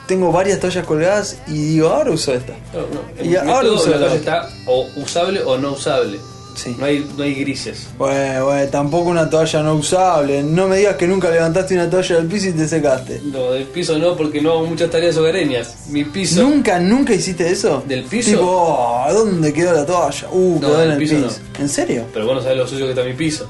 Tengo 0.07 0.31
varias 0.31 0.59
toallas 0.59 0.85
colgadas 0.87 1.37
y 1.47 1.53
digo, 1.75 1.89
ahora 1.89 2.09
uso 2.11 2.33
esta. 2.33 2.53
No, 2.73 2.79
no. 2.81 3.23
Y 3.23 3.35
ahora 3.35 3.71
uso 3.71 3.93
está 4.13 4.49
o 4.65 4.87
usable 4.97 5.41
o 5.43 5.57
no 5.59 5.73
usable. 5.73 6.17
Sí. 6.59 6.75
No 6.77 6.85
hay, 6.85 7.09
no 7.17 7.23
hay 7.23 7.35
grises. 7.35 7.87
Bueno, 7.97 8.45
bueno, 8.45 8.69
tampoco 8.69 9.09
una 9.09 9.29
toalla 9.29 9.63
no 9.63 9.75
usable. 9.75 10.43
No 10.43 10.67
me 10.67 10.77
digas 10.77 10.95
que 10.97 11.07
nunca 11.07 11.29
levantaste 11.29 11.73
una 11.73 11.89
toalla 11.89 12.17
del 12.17 12.25
piso 12.27 12.49
y 12.49 12.51
te 12.51 12.67
secaste. 12.67 13.21
No, 13.23 13.51
del 13.51 13.63
piso 13.65 13.97
no, 13.97 14.17
porque 14.17 14.41
no 14.41 14.51
hago 14.51 14.65
muchas 14.65 14.89
tareas 14.89 15.15
hogareñas. 15.15 15.87
Mi 15.89 16.03
piso. 16.03 16.41
¿Nunca, 16.41 16.79
nunca 16.79 17.13
hiciste 17.13 17.49
eso? 17.49 17.83
¿Del 17.87 18.03
piso? 18.03 18.31
Tipo, 18.31 18.43
oh, 18.45 19.13
¿dónde 19.13 19.53
quedó 19.53 19.71
la 19.73 19.85
toalla? 19.85 20.27
Uh, 20.31 20.59
No, 20.61 20.67
quedó 20.67 20.83
en 20.83 20.91
el 20.91 20.97
piso 20.97 21.15
piso. 21.15 21.39
¿En 21.59 21.69
serio? 21.69 22.05
Pero 22.13 22.25
vos 22.25 22.35
no 22.35 22.41
sabés 22.41 22.57
lo 22.57 22.67
sucio 22.67 22.85
que 22.85 22.91
está 22.91 23.03
mi 23.03 23.13
piso. 23.13 23.47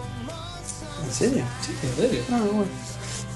¿En 1.07 1.11
serio? 1.13 1.43
Sí, 1.65 1.71
en 1.81 1.95
serio. 2.03 2.21
Ah, 2.31 2.39
bueno. 2.51 2.65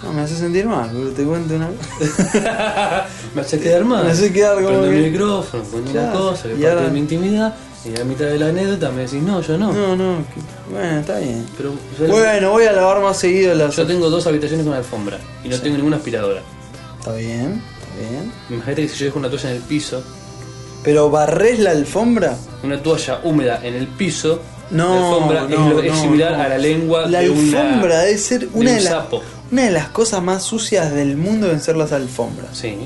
No, 0.03 0.11
me 0.11 0.21
hace 0.21 0.35
sentir 0.35 0.65
mal, 0.65 0.89
pero 0.91 1.09
te 1.11 1.23
cuento 1.23 1.55
una 1.55 1.69
me 3.35 3.41
hace 3.41 3.59
quedar 3.59 3.85
mal. 3.85 4.03
Me 4.05 4.11
hace 4.11 4.31
quedar 4.33 4.55
como 4.55 4.67
Prendo 4.67 4.89
que- 4.89 4.97
el 5.05 5.11
micrófono, 5.11 5.63
pongo 5.63 5.91
una 5.91 6.11
cosa 6.11 6.43
que 6.49 6.55
parte 6.55 6.83
de 6.83 6.91
mi 6.91 6.99
intimidad. 6.99 7.55
Y 7.85 7.99
a 7.99 8.05
mitad 8.05 8.25
de 8.25 8.39
la 8.39 8.47
anécdota 8.47 8.91
me 8.91 9.01
decís, 9.01 9.21
no, 9.21 9.41
yo 9.41 9.57
no. 9.57 9.73
No, 9.73 9.95
no, 9.95 10.17
que- 10.33 10.71
bueno, 10.73 10.99
está 11.01 11.17
bien. 11.19 11.45
Pero 11.57 11.73
Bueno, 12.07 12.51
voy 12.51 12.65
a 12.65 12.71
lavar 12.71 13.01
más 13.01 13.17
seguido 13.17 13.53
las. 13.55 13.75
yo 13.75 13.85
tengo 13.85 14.09
dos 14.09 14.25
habitaciones 14.25 14.65
con 14.65 14.73
alfombra 14.75 15.17
y 15.43 15.49
no 15.49 15.59
tengo 15.59 15.75
ninguna 15.75 15.97
aspiradora. 15.97 16.41
Está 16.99 17.13
bien, 17.15 17.61
está 17.81 18.09
bien. 18.09 18.31
Imagínate 18.49 18.83
que 18.83 18.87
si 18.89 18.99
yo 18.99 19.05
dejo 19.07 19.19
una 19.19 19.29
toalla 19.29 19.49
en 19.49 19.55
el 19.57 19.61
piso, 19.63 20.01
Pero 20.83 21.09
barres 21.09 21.59
la 21.59 21.71
alfombra. 21.71 22.37
una 22.63 22.81
toalla 22.81 23.19
húmeda 23.23 23.59
en 23.63 23.73
el 23.73 23.87
piso, 23.87 24.39
No, 24.71 24.95
la 24.95 25.05
alfombra 25.07 25.43
es, 25.43 25.49
no, 25.49 25.69
lo- 25.71 25.81
es 25.83 25.91
no, 25.93 26.01
similar 26.01 26.31
no. 26.37 26.43
a 26.43 26.47
la 26.47 26.57
lengua 26.57 27.05
La 27.07 27.19
de 27.19 27.29
una- 27.31 27.61
alfombra 27.61 27.99
debe 27.99 28.17
ser 28.17 28.47
una 28.53 28.71
de 28.71 28.81
las 28.81 28.93
sapo. 28.93 29.21
una 29.51 29.63
de 29.63 29.71
las 29.71 29.89
cosas 29.89 30.23
más 30.23 30.41
sucias 30.43 30.93
del 30.93 31.17
mundo 31.17 31.47
deben 31.47 31.61
ser 31.61 31.75
las 31.75 31.91
alfombras. 31.91 32.57
Sí. 32.57 32.77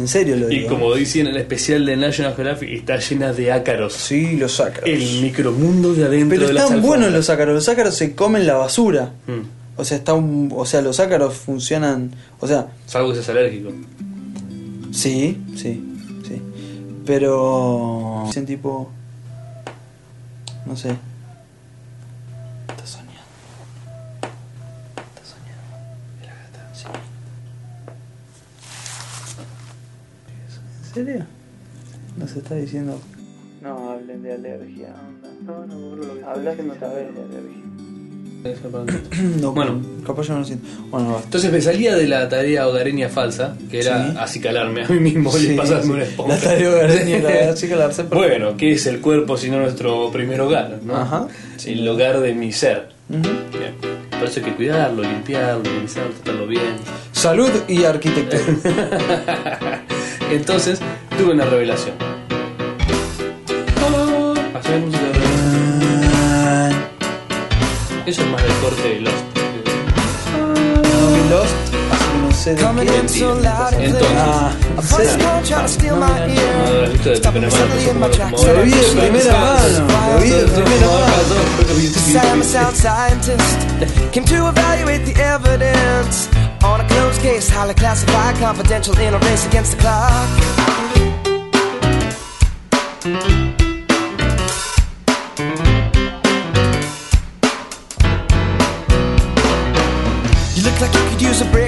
En 0.00 0.08
serio 0.08 0.34
lo 0.36 0.50
Y 0.50 0.60
digo. 0.60 0.70
como 0.70 0.94
dice 0.94 1.20
en 1.20 1.26
el 1.26 1.36
especial 1.36 1.84
de 1.84 1.94
National 1.96 2.34
Geographic, 2.34 2.70
está 2.70 2.96
llena 2.96 3.32
de 3.34 3.52
ácaros. 3.52 3.92
Sí, 3.92 4.36
los 4.36 4.58
ácaros. 4.58 4.88
El 4.88 5.20
micromundo 5.22 5.92
de 5.92 6.06
adentro 6.06 6.36
Pero 6.38 6.48
de 6.48 6.54
las 6.54 6.64
están 6.64 6.80
buenos 6.80 7.12
los 7.12 7.28
ácaros. 7.28 7.54
Los 7.54 7.68
ácaros 7.68 7.94
se 7.94 8.14
comen 8.14 8.46
la 8.46 8.54
basura. 8.54 9.12
Mm. 9.26 9.40
O 9.76 9.84
sea, 9.84 9.98
está 9.98 10.14
un, 10.14 10.50
o 10.56 10.64
sea, 10.64 10.80
los 10.80 11.00
ácaros 11.00 11.34
funcionan, 11.34 12.12
o 12.40 12.46
sea, 12.46 12.68
Salvo 12.86 13.10
que 13.10 13.16
seas 13.16 13.28
alérgico. 13.30 13.70
sí, 14.90 15.38
sí, 15.54 15.82
sí. 16.26 16.42
Pero 17.06 18.24
dicen 18.26 18.46
tipo 18.46 18.90
no 20.66 20.76
sé. 20.76 20.90
Está 22.68 22.86
soñando. 22.86 23.12
Está 24.96 25.22
soñando. 25.24 25.76
Es 26.20 26.26
la 26.26 26.34
gata. 26.34 26.70
Sí. 26.74 26.84
¿En 30.28 30.79
serio? 30.92 31.24
Nos 32.16 32.34
está 32.36 32.54
diciendo 32.54 33.00
no 33.62 33.90
hablen 33.90 34.22
de 34.22 34.32
alergia, 34.32 34.88
onda. 35.06 35.28
No, 35.44 35.66
no, 35.66 35.78
boludo, 35.90 36.14
lo 36.14 36.18
que 36.18 36.24
Hablas 36.24 36.56
otra 36.58 36.88
vez 36.94 37.08
de 37.14 37.22
alergia. 37.22 37.60
No, 39.42 39.52
Bueno. 39.52 39.82
capaz 40.06 40.22
yo 40.28 40.32
no 40.32 40.40
lo 40.40 40.46
siento. 40.46 40.66
Bueno, 40.90 41.08
basta. 41.12 41.24
Entonces 41.26 41.52
me 41.52 41.60
salía 41.60 41.94
de 41.94 42.06
la 42.08 42.26
tarea 42.30 42.66
hogareña 42.68 43.10
falsa, 43.10 43.54
que 43.70 43.80
era 43.80 44.12
Sí. 44.12 44.16
acicalarme 44.18 44.84
a 44.84 44.88
mí 44.88 44.98
mismo 44.98 45.30
y 45.36 45.40
Sí, 45.40 45.54
pasarme 45.54 45.82
sí. 45.84 45.90
una 45.90 46.02
esponja. 46.04 46.34
La 46.36 46.40
tarea 46.40 46.70
hogareña 46.70 47.16
era 47.18 47.50
acicalarse, 47.52 48.04
pero- 48.04 48.18
Bueno, 48.22 48.56
¿qué 48.56 48.72
es 48.72 48.86
el 48.86 49.00
cuerpo 49.02 49.36
sino 49.36 49.58
nuestro 49.60 50.10
primer 50.10 50.40
hogar? 50.40 50.78
¿no? 50.82 50.96
Ajá. 50.96 51.28
El 51.66 51.86
hogar 51.86 52.20
de 52.20 52.32
mi 52.34 52.50
ser. 52.52 52.88
Ujú. 53.10 53.20
Bien. 53.58 53.74
Por 54.10 54.28
eso 54.28 54.40
hay 54.40 54.46
que 54.46 54.54
cuidarlo, 54.54 55.02
limpiarlo, 55.02 55.60
organizarlo, 55.70 56.10
tratarlo 56.12 56.46
bien. 56.46 56.76
Salud 57.12 57.50
y 57.68 57.84
arquitectura. 57.84 58.40
Entonces 60.30 60.78
tuve 61.18 61.32
una 61.32 61.44
revelación. 61.44 61.96
Música 64.78 65.02
de. 65.02 65.20
Eso 68.06 68.22
es 68.22 68.28
más 68.28 68.40
del 68.40 68.52
corte 68.62 68.88
de 68.88 69.00
Lost. 69.00 69.24
de 72.44 72.52
and 72.96 73.10
Entonces. 73.10 73.40
Lo 78.46 78.62
vi 78.62 78.70
de 78.70 78.82
primera 79.00 79.32
mano, 79.38 79.86
lo 80.12 80.20
vi 80.20 80.30
de 80.30 80.44
primera 80.46 80.86
mano. 80.86 81.34
Came 84.12 84.24
to 84.24 84.46
evaluate 84.46 85.04
the 85.04 85.14
evidence 85.20 86.28
on 86.62 86.80
a 86.80 86.88
closed 86.88 87.20
case, 87.20 87.48
highly 87.48 87.74
classified, 87.74 88.36
confidential 88.36 88.98
in 88.98 89.14
a 89.14 89.18
race 89.18 89.46
against 89.46 89.76
the 89.76 89.82
clock. 89.82 90.28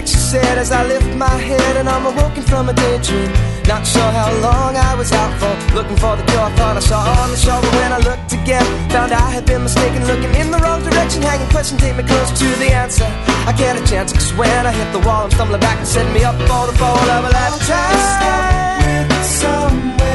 She 0.06 0.16
said 0.16 0.58
as 0.58 0.70
I 0.72 0.86
lift 0.86 1.14
my 1.16 1.36
head 1.48 1.76
and 1.76 1.88
I'm 1.88 2.06
awoken 2.06 2.42
from 2.42 2.68
a 2.68 2.72
daydream. 2.72 3.30
Not 3.66 3.86
sure 3.86 4.10
how 4.10 4.30
long 4.40 4.76
I 4.76 4.94
was 4.94 5.12
out 5.12 5.32
for, 5.38 5.54
looking 5.74 5.96
for 5.96 6.16
the 6.16 6.24
cure 6.24 6.42
I 6.42 6.50
thought 6.58 6.76
I 6.76 6.80
saw 6.80 7.00
on 7.22 7.30
the 7.30 7.36
shore. 7.36 7.60
But 7.60 7.74
when 7.80 7.92
I 7.92 7.98
looked 7.98 8.32
again, 8.32 8.66
found 8.90 9.12
I 9.12 9.30
had 9.30 9.46
been 9.46 9.62
mistaken, 9.62 10.04
looking 10.06 10.34
in 10.34 10.50
the 10.50 10.58
wrong 10.58 10.82
direction. 10.82 11.22
Hanging 11.22 11.48
question, 11.48 11.78
take 11.78 11.96
me 11.96 12.02
close 12.02 12.30
to 12.38 12.46
the 12.62 12.70
answer. 12.72 13.06
I 13.46 13.52
can't 13.56 13.78
a 13.78 13.84
chance, 13.86 14.12
cause 14.12 14.32
when 14.34 14.66
I 14.66 14.72
hit 14.72 14.92
the 14.92 15.00
wall, 15.06 15.24
I'm 15.24 15.30
stumbling 15.30 15.60
back 15.60 15.78
and 15.78 15.86
setting 15.86 16.12
me 16.12 16.24
up 16.24 16.36
for 16.48 16.66
the 16.66 16.76
fall 16.76 17.08
of 17.16 17.24
a 17.24 17.30
lifetime. 17.30 18.42
Somewhere 19.22 20.11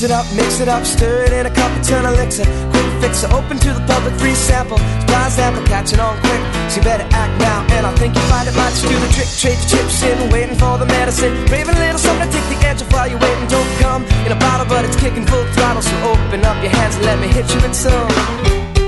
Mix 0.00 0.10
it 0.10 0.16
up, 0.16 0.26
mix 0.32 0.60
it 0.60 0.68
up, 0.68 0.86
stir 0.86 1.24
it 1.24 1.32
in 1.34 1.44
a 1.44 1.50
cup 1.50 1.70
and 1.76 1.84
turn 1.84 2.06
elixir. 2.06 2.48
Quick 2.72 2.88
fixer, 3.04 3.28
open 3.36 3.58
to 3.58 3.68
the 3.68 3.84
public, 3.84 4.14
free 4.14 4.34
sample. 4.34 4.78
Surprise 4.78 5.36
sample, 5.36 5.62
catching 5.66 6.00
on 6.00 6.16
quick. 6.24 6.40
So 6.72 6.80
you 6.80 6.84
better 6.84 7.04
act 7.12 7.38
now, 7.38 7.66
and 7.76 7.84
I 7.84 7.92
think 7.96 8.16
you 8.16 8.22
find 8.22 8.48
it 8.48 8.56
might 8.56 8.70
just 8.70 8.88
do 8.88 8.96
the 8.96 9.12
trick. 9.12 9.28
Trade 9.28 9.58
the 9.60 9.76
chips 9.76 10.02
in, 10.02 10.32
waiting 10.32 10.56
for 10.56 10.78
the 10.78 10.86
medicine. 10.86 11.36
Craving 11.48 11.76
a 11.76 11.78
little 11.78 11.98
something 11.98 12.30
to 12.30 12.32
take 12.32 12.48
the 12.48 12.66
edge 12.66 12.80
off 12.80 12.90
while 12.94 13.08
you're 13.10 13.20
waiting. 13.20 13.46
Don't 13.48 13.68
come 13.76 14.02
in 14.24 14.32
a 14.32 14.40
bottle, 14.40 14.64
but 14.64 14.86
it's 14.86 14.96
kicking 14.96 15.26
full 15.26 15.44
throttle. 15.52 15.82
So 15.82 15.92
open 16.08 16.46
up 16.48 16.56
your 16.64 16.72
hands 16.72 16.96
and 16.96 17.04
let 17.04 17.20
me 17.20 17.28
hit 17.28 17.52
you 17.52 17.60
with 17.60 17.76
some. 17.76 18.79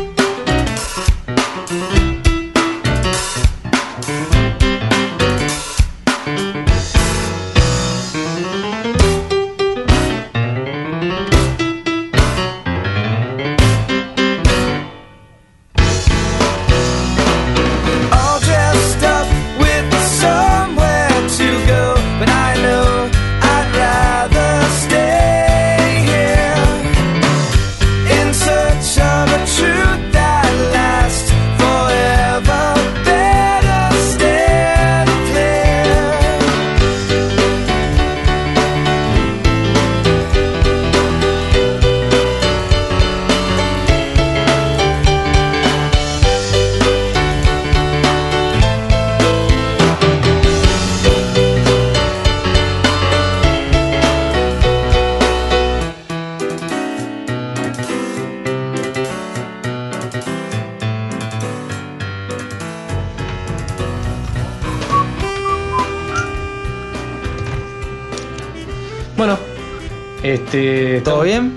¿Todo 71.05 71.23
bien? 71.23 71.53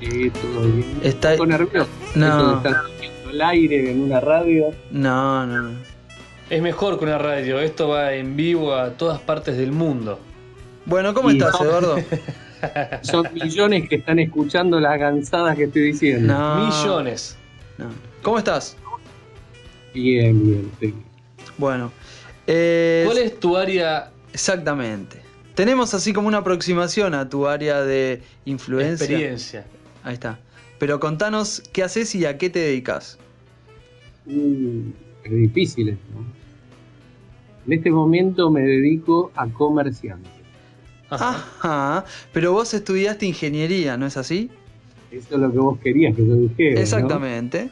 Sí, 0.00 0.30
todo 0.30 0.62
bien. 0.62 1.00
Está- 1.02 1.30
Un 1.32 1.36
poco 1.38 1.46
nervioso. 1.46 1.88
No. 2.14 2.56
Estar 2.56 2.76
el 3.30 3.40
aire 3.42 3.90
en 3.90 4.02
una 4.02 4.20
radio. 4.20 4.70
No, 4.90 5.46
no, 5.46 5.62
no. 5.62 5.70
Es 6.48 6.62
mejor 6.62 6.98
que 6.98 7.04
una 7.04 7.18
radio. 7.18 7.58
Esto 7.60 7.88
va 7.88 8.14
en 8.14 8.36
vivo 8.36 8.74
a 8.74 8.90
todas 8.90 9.20
partes 9.20 9.56
del 9.56 9.72
mundo. 9.72 10.18
Bueno, 10.86 11.12
¿cómo 11.12 11.30
Y- 11.30 11.34
estás, 11.38 11.60
Eduardo? 11.60 11.96
Son 13.02 13.28
millones 13.34 13.88
que 13.88 13.96
están 13.96 14.18
escuchando 14.18 14.80
las 14.80 14.98
gansadas 14.98 15.56
que 15.56 15.64
estoy 15.64 15.82
diciendo. 15.82 16.32
No. 16.32 16.66
Millones. 16.66 17.36
no. 17.78 17.86
¿Cómo 18.22 18.38
estás? 18.38 18.76
Bien, 19.92 20.44
bien. 20.46 20.70
sí. 20.80 20.94
Bueno. 21.58 21.90
eh, 22.46 23.02
¿Cuál 23.06 23.18
es 23.18 23.38
tu 23.40 23.56
área 23.56 24.10
Exactamente. 24.32 25.20
Tenemos 25.56 25.94
así 25.94 26.12
como 26.12 26.28
una 26.28 26.38
aproximación 26.38 27.14
a 27.14 27.30
tu 27.30 27.46
área 27.46 27.82
de 27.82 28.20
influencia. 28.44 29.06
experiencia? 29.06 29.64
Ahí 30.04 30.12
está. 30.12 30.38
Pero 30.78 31.00
contanos 31.00 31.62
qué 31.72 31.82
haces 31.82 32.14
y 32.14 32.26
a 32.26 32.36
qué 32.36 32.50
te 32.50 32.58
dedicas. 32.58 33.18
Mm, 34.26 34.90
es 35.24 35.32
difícil 35.32 35.88
esto. 35.88 36.04
¿no? 36.14 36.26
En 37.66 37.72
este 37.72 37.90
momento 37.90 38.50
me 38.50 38.60
dedico 38.60 39.32
a 39.34 39.46
comerciante. 39.46 40.28
Ajá. 41.08 41.42
Ajá. 41.60 42.04
Pero 42.34 42.52
vos 42.52 42.74
estudiaste 42.74 43.24
ingeniería, 43.24 43.96
¿no 43.96 44.04
es 44.04 44.18
así? 44.18 44.50
Eso 45.10 45.36
es 45.36 45.40
lo 45.40 45.50
que 45.50 45.58
vos 45.58 45.78
querías 45.78 46.14
que 46.14 46.26
yo 46.26 46.34
dijera. 46.34 46.74
¿no? 46.74 46.80
Exactamente. 46.80 47.70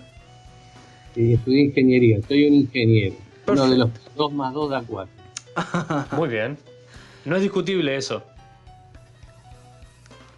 Sí, 1.14 1.34
estudié 1.34 1.64
ingeniería. 1.66 2.18
Soy 2.26 2.46
un 2.46 2.54
ingeniero. 2.54 3.16
Uno 3.46 3.68
de 3.68 3.76
los 3.76 3.90
2 4.16 4.32
más 4.32 4.54
2 4.54 4.70
da 4.70 4.82
4. 4.86 6.16
Muy 6.16 6.30
bien. 6.30 6.56
No 7.24 7.36
es 7.36 7.42
discutible 7.42 7.96
eso. 7.96 8.22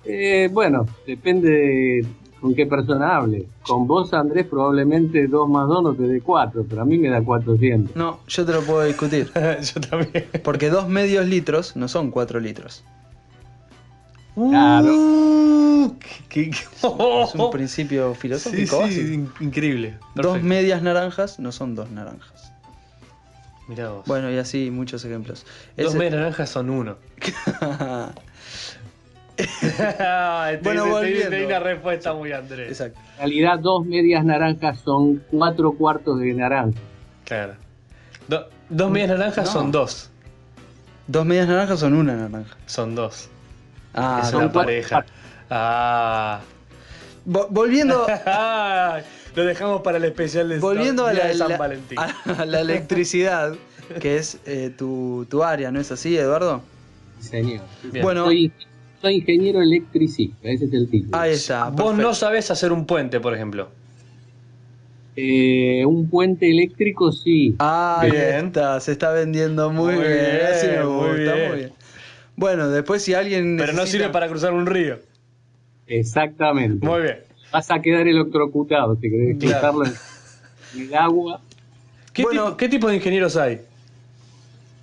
Eh, 0.04 0.48
bueno, 0.52 0.86
depende 1.06 1.50
de 1.50 2.06
con 2.40 2.54
qué 2.54 2.66
persona 2.66 3.16
hable. 3.16 3.46
Con 3.62 3.86
vos, 3.88 4.12
Andrés, 4.14 4.46
probablemente 4.46 5.26
2 5.26 5.48
más 5.48 5.66
2 5.68 5.82
no 5.82 5.94
te 5.94 6.04
dé 6.04 6.20
4, 6.20 6.64
pero 6.68 6.82
a 6.82 6.84
mí 6.84 6.96
me 6.98 7.08
da 7.08 7.22
400. 7.22 7.96
No, 7.96 8.20
yo 8.28 8.44
te 8.46 8.52
lo 8.52 8.62
puedo 8.62 8.84
discutir. 8.84 9.32
Yo 9.74 9.80
también. 9.80 10.26
Porque 10.44 10.70
dos 10.70 10.88
medios 10.88 11.26
litros 11.26 11.74
no 11.76 11.88
son 11.88 12.10
cuatro 12.12 12.38
litros. 12.38 12.84
Claro. 14.34 14.92
Uh, 14.94 15.96
qué- 16.28 16.50
qué- 16.50 16.50
Es 17.24 17.34
un 17.34 17.50
principio 17.50 18.14
filosófico 18.14 18.86
sí, 18.88 19.24
increíble. 19.40 19.94
Dos 20.14 20.26
Perfecto. 20.26 20.46
medias 20.46 20.82
naranjas 20.82 21.40
no 21.40 21.50
son 21.52 21.74
dos 21.74 21.90
naranjas. 21.90 22.45
Mirá 23.68 23.88
vos. 23.90 24.04
Bueno, 24.06 24.30
y 24.30 24.38
así 24.38 24.70
muchos 24.70 25.04
ejemplos. 25.04 25.44
Dos 25.76 25.88
Ese- 25.88 25.98
medias 25.98 26.14
naranjas 26.14 26.50
son 26.50 26.70
uno. 26.70 26.96
Bueno, 29.38 30.58
bueno, 30.62 30.86
volviendo. 30.86 31.46
una 31.46 31.58
respuesta 31.58 32.14
muy 32.14 32.32
Andrés. 32.32 32.70
Exacto. 32.70 32.98
En 33.14 33.18
realidad, 33.18 33.58
dos 33.58 33.84
medias 33.84 34.24
naranjas 34.24 34.78
son 34.80 35.22
4 35.30 35.72
cuartos 35.72 36.20
de 36.20 36.32
naranja. 36.32 36.78
Claro. 37.24 37.54
Do- 38.28 38.48
dos 38.70 38.90
medias 38.90 39.10
naranjas 39.10 39.44
No. 39.46 39.52
son 39.52 39.70
dos. 39.72 40.10
Dos 41.06 41.26
medias 41.26 41.46
naranjas 41.48 41.80
son 41.80 41.92
una 41.94 42.14
naranja. 42.16 42.56
Son 42.66 42.94
dos. 42.94 43.28
Ah, 43.94 44.20
es 44.22 44.28
son 44.30 44.44
una 44.44 44.52
cuatro 44.52 44.68
pareja. 44.68 45.04
Ah. 45.50 46.40
Vo- 47.26 47.48
volviendo, 47.50 48.06
Lo 49.36 49.44
dejamos 49.44 49.82
para 49.82 49.98
el 49.98 50.04
especial 50.04 50.48
de 50.48 50.58
volviendo 50.58 51.06
a, 51.06 51.12
la, 51.12 51.26
de 51.26 51.34
San 51.34 51.48
la- 51.50 51.58
Valentín. 51.58 51.98
a 51.98 52.44
la 52.46 52.60
electricidad, 52.62 53.54
que 54.00 54.16
es 54.16 54.38
eh, 54.46 54.70
tu, 54.76 55.26
tu 55.28 55.42
área, 55.44 55.70
¿no 55.70 55.78
es 55.78 55.92
así, 55.92 56.16
Eduardo? 56.16 56.62
Sí, 57.20 57.28
Señor. 57.28 57.60
Bien. 57.82 58.02
Bueno, 58.02 58.24
Soy, 58.24 58.52
soy 59.00 59.16
ingeniero 59.16 59.60
electricista, 59.60 60.48
ese 60.48 60.64
es 60.64 60.72
el 60.72 60.88
título. 60.90 61.18
ahí 61.18 61.32
está. 61.32 61.68
Vos 61.68 61.94
no 61.94 62.14
sabés 62.14 62.50
hacer 62.50 62.72
un 62.72 62.86
puente, 62.86 63.20
por 63.20 63.34
ejemplo. 63.34 63.68
Eh, 65.16 65.84
un 65.86 66.08
puente 66.08 66.50
eléctrico, 66.50 67.12
sí. 67.12 67.56
Ah, 67.58 68.00
Bien. 68.10 68.46
está, 68.46 68.80
se 68.80 68.92
está 68.92 69.12
vendiendo 69.12 69.70
muy, 69.70 69.94
Muy 69.94 70.04
bien, 70.04 70.12
bien, 70.14 70.46
así 70.46 70.66
me 70.66 70.84
muy 70.84 71.06
gusta, 71.08 71.34
bien. 71.34 71.48
muy 71.48 71.56
bien. 71.58 71.72
Bueno, 72.36 72.68
después 72.68 73.02
si 73.02 73.12
alguien 73.14 73.56
Pero 73.58 73.72
no 73.74 73.86
sirve 73.86 74.08
para 74.10 74.28
cruzar 74.28 74.52
un 74.52 74.66
río. 74.66 74.98
Exactamente. 75.86 76.86
Muy 76.86 77.02
bien. 77.02 77.25
Vas 77.52 77.70
a 77.70 77.80
quedar 77.80 78.06
electrocutado 78.08 78.96
si 78.96 79.10
querés 79.10 79.38
Claro. 79.38 79.84
en, 79.84 79.92
en 80.74 80.80
el 80.88 80.94
agua. 80.94 81.40
¿Qué, 82.12 82.22
Bueno. 82.22 82.44
tipo, 82.44 82.56
¿Qué 82.56 82.68
tipo 82.68 82.88
de 82.88 82.96
ingenieros 82.96 83.36
hay? 83.36 83.60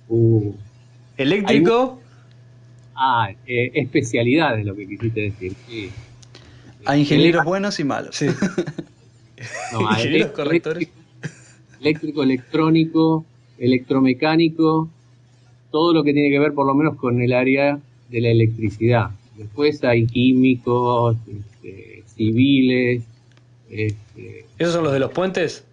Uh, 0.08 0.52
Eléctrico. 1.16 2.00
Ah, 2.96 3.30
eh, 3.46 3.70
especialidad 3.74 4.58
es 4.58 4.64
lo 4.66 4.74
que 4.74 4.86
quisiste 4.86 5.20
decir. 5.20 5.52
Sí. 5.68 5.90
A 6.84 6.96
ingenieros 6.96 7.44
buenos 7.44 7.78
y 7.80 7.84
malos. 7.84 8.16
Sí. 8.16 8.26
No, 9.72 9.80
Ingenieros 9.82 10.04
eléctrico- 10.06 10.34
correctores. 10.36 10.88
Eléctrico, 11.80 12.22
electrónico, 12.22 13.24
electromecánico, 13.58 14.88
todo 15.70 15.92
lo 15.92 16.02
que 16.02 16.14
tiene 16.14 16.30
que 16.30 16.38
ver 16.38 16.54
por 16.54 16.66
lo 16.66 16.74
menos 16.74 16.96
con 16.96 17.20
el 17.20 17.32
área 17.34 17.78
de 18.08 18.20
la 18.22 18.28
electricidad. 18.30 19.10
Después 19.36 19.82
hay 19.84 20.06
químicos, 20.06 21.16
civiles, 22.16 23.02
este, 23.70 24.46
¿Esos 24.58 24.74
son 24.74 24.84
los 24.84 24.92
de 24.92 24.98
los 25.00 25.10
puentes? 25.12 25.64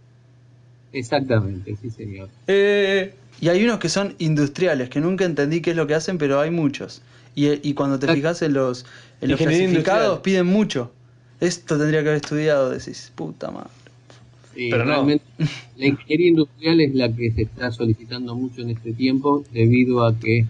exactamente, 0.93 1.75
sí 1.81 1.89
señor. 1.89 2.29
Eh, 2.47 3.13
Y 3.39 3.49
hay 3.49 3.63
unos 3.63 3.79
que 3.79 3.89
son 3.89 4.13
industriales, 4.19 4.89
que 4.89 4.99
nunca 4.99 5.25
entendí 5.25 5.61
qué 5.61 5.71
es 5.71 5.75
lo 5.75 5.87
que 5.87 5.95
hacen, 5.95 6.17
pero 6.19 6.39
hay 6.39 6.51
muchos. 6.51 7.01
Y, 7.33 7.67
y 7.67 7.73
cuando 7.73 7.97
te 7.97 8.05
Ah. 8.07 8.13
fijas 8.13 8.41
en 8.43 8.53
los, 8.53 8.85
en 9.21 9.29
los 9.31 9.39
clasificados, 9.39 10.17
industrial. 10.17 10.21
piden 10.21 10.45
mucho. 10.45 10.91
Esto 11.39 11.77
tendría 11.77 12.03
que 12.03 12.09
haber 12.09 12.21
estudiado, 12.21 12.69
decís, 12.69 13.11
puta 13.15 13.49
madre. 13.49 13.69
Sí, 14.53 14.67
Pero 14.69 14.85
no. 14.85 14.91
realmente 14.91 15.25
La 15.77 15.87
ingeniería 15.87 16.27
industrial 16.27 16.81
es 16.81 16.93
la 16.93 17.11
que 17.11 17.31
se 17.31 17.41
está 17.43 17.71
solicitando 17.71 18.35
mucho 18.35 18.61
en 18.61 18.69
este 18.69 18.93
tiempo 18.93 19.43
debido 19.51 20.05
a 20.05 20.15
que 20.19 20.45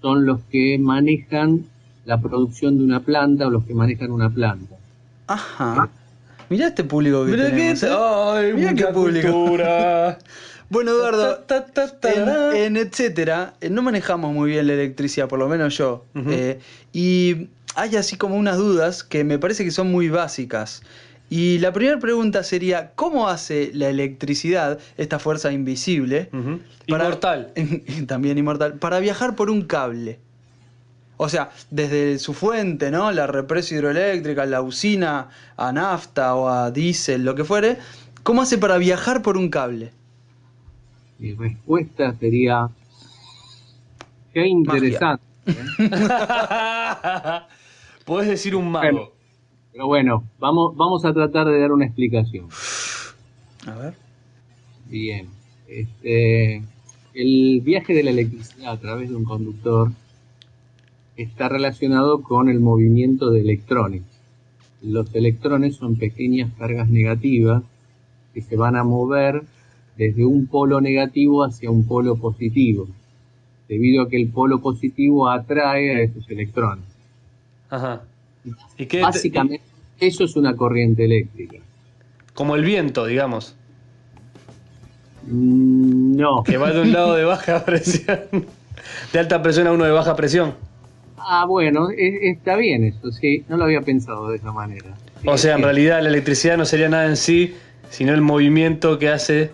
son 0.00 0.24
los 0.26 0.40
que 0.52 0.78
manejan 0.78 1.64
la 2.04 2.20
producción 2.20 2.78
de 2.78 2.84
una 2.84 3.00
planta 3.00 3.48
o 3.48 3.50
los 3.50 3.64
que 3.64 3.74
manejan 3.74 4.12
una 4.12 4.30
planta. 4.30 4.76
Ajá. 5.34 5.88
Mirá 6.48 6.66
este 6.68 6.82
público 6.84 7.24
que 7.24 7.30
mirá 7.30 7.44
tenemos, 7.50 7.82
¿eh? 7.84 7.88
ay, 7.96 8.52
Mirá 8.54 8.74
qué 8.74 8.86
público. 8.86 9.56
Bueno, 10.72 10.92
Eduardo, 10.92 11.38
Ta, 11.48 11.66
ta, 11.66 11.88
ta, 11.88 11.98
tarará. 11.98 12.56
en, 12.56 12.76
en 12.76 12.86
etcétera, 12.86 13.54
eh, 13.60 13.70
no 13.70 13.82
manejamos 13.82 14.32
muy 14.32 14.50
bien 14.50 14.68
la 14.68 14.74
electricidad, 14.74 15.26
por 15.28 15.40
lo 15.40 15.48
menos 15.48 15.76
yo. 15.76 16.04
Eh, 16.14 16.60
y 16.92 17.48
hay 17.74 17.96
así 17.96 18.16
como 18.16 18.36
unas 18.36 18.56
dudas 18.56 19.02
que 19.02 19.24
me 19.24 19.38
parece 19.40 19.64
que 19.64 19.72
son 19.72 19.90
muy 19.90 20.08
básicas. 20.10 20.82
Y 21.28 21.58
la 21.58 21.72
primera 21.72 21.98
pregunta 21.98 22.44
sería, 22.44 22.92
¿cómo 22.94 23.28
hace 23.28 23.70
la 23.74 23.88
electricidad, 23.88 24.78
esta 24.96 25.18
fuerza 25.18 25.50
invisible, 25.52 26.28
Ujú. 26.32 26.60
Para- 26.88 27.04
Inmortal. 27.06 27.52
también 28.06 28.38
inmortal, 28.38 28.74
para 28.74 29.00
viajar 29.00 29.34
por 29.34 29.50
un 29.50 29.62
cable? 29.62 30.20
O 31.22 31.28
sea, 31.28 31.50
desde 31.70 32.18
su 32.18 32.32
fuente, 32.32 32.90
¿no? 32.90 33.12
La 33.12 33.26
represa 33.26 33.74
hidroeléctrica, 33.74 34.46
la 34.46 34.62
usina 34.62 35.28
a 35.58 35.70
nafta 35.70 36.34
o 36.34 36.48
a 36.48 36.70
diésel, 36.70 37.26
lo 37.26 37.34
que 37.34 37.44
fuere, 37.44 37.76
¿cómo 38.22 38.40
hace 38.40 38.56
para 38.56 38.78
viajar 38.78 39.20
por 39.20 39.36
un 39.36 39.50
cable? 39.50 39.92
Mi 41.18 41.34
respuesta 41.34 42.14
sería, 42.14 42.70
qué 44.32 44.46
interesante. 44.46 45.22
¿eh? 45.44 45.52
Podés 48.06 48.28
decir 48.28 48.56
un 48.56 48.70
mago. 48.70 49.12
Pero 49.72 49.88
bueno, 49.88 50.24
vamos, 50.38 50.74
vamos 50.74 51.04
a 51.04 51.12
tratar 51.12 51.48
de 51.48 51.60
dar 51.60 51.70
una 51.70 51.84
explicación. 51.84 52.48
A 53.66 53.74
ver. 53.74 53.94
Bien. 54.86 55.28
Este, 55.68 56.62
el 57.12 57.60
viaje 57.62 57.92
de 57.92 58.04
la 58.04 58.10
electricidad 58.10 58.72
a 58.72 58.80
través 58.80 59.10
de 59.10 59.16
un 59.16 59.24
conductor 59.24 59.90
está 61.22 61.48
relacionado 61.48 62.22
con 62.22 62.48
el 62.48 62.60
movimiento 62.60 63.30
de 63.30 63.40
electrones. 63.40 64.02
Los 64.82 65.14
electrones 65.14 65.76
son 65.76 65.96
pequeñas 65.96 66.50
cargas 66.58 66.88
negativas 66.88 67.62
que 68.32 68.42
se 68.42 68.56
van 68.56 68.76
a 68.76 68.84
mover 68.84 69.42
desde 69.96 70.24
un 70.24 70.46
polo 70.46 70.80
negativo 70.80 71.44
hacia 71.44 71.70
un 71.70 71.86
polo 71.86 72.16
positivo, 72.16 72.88
debido 73.68 74.02
a 74.02 74.08
que 74.08 74.16
el 74.16 74.28
polo 74.28 74.60
positivo 74.60 75.28
atrae 75.28 75.94
a 75.94 76.00
esos 76.00 76.28
electrones. 76.30 76.84
Ajá. 77.68 78.02
¿Y 78.78 78.86
qué 78.86 79.02
Básicamente, 79.02 79.62
eso 79.98 80.24
es 80.24 80.36
una 80.36 80.56
corriente 80.56 81.04
eléctrica. 81.04 81.58
Como 82.32 82.56
el 82.56 82.64
viento, 82.64 83.04
digamos. 83.04 83.54
Mm, 85.26 86.16
No. 86.16 86.42
Que 86.44 86.56
va 86.56 86.72
de 86.72 86.80
un 86.80 86.92
lado 86.92 87.14
de 87.14 87.24
baja 87.26 87.64
presión. 87.66 88.20
De 89.12 89.18
alta 89.18 89.42
presión 89.42 89.66
a 89.66 89.72
uno 89.72 89.84
de 89.84 89.90
baja 89.90 90.16
presión. 90.16 90.54
Ah, 91.22 91.44
bueno, 91.46 91.90
e- 91.90 92.30
está 92.30 92.56
bien 92.56 92.84
eso, 92.84 93.10
sí, 93.12 93.44
no 93.48 93.56
lo 93.56 93.64
había 93.64 93.82
pensado 93.82 94.30
de 94.30 94.36
esa 94.36 94.52
manera. 94.52 94.96
Sí, 95.20 95.28
O 95.28 95.36
sea, 95.36 95.56
en 95.56 95.62
realidad 95.62 96.02
la 96.02 96.08
electricidad 96.08 96.56
no 96.56 96.64
sería 96.64 96.88
nada 96.88 97.06
en 97.06 97.16
sí, 97.16 97.54
sino 97.90 98.14
el 98.14 98.22
movimiento 98.22 98.98
que 98.98 99.08
hace 99.08 99.50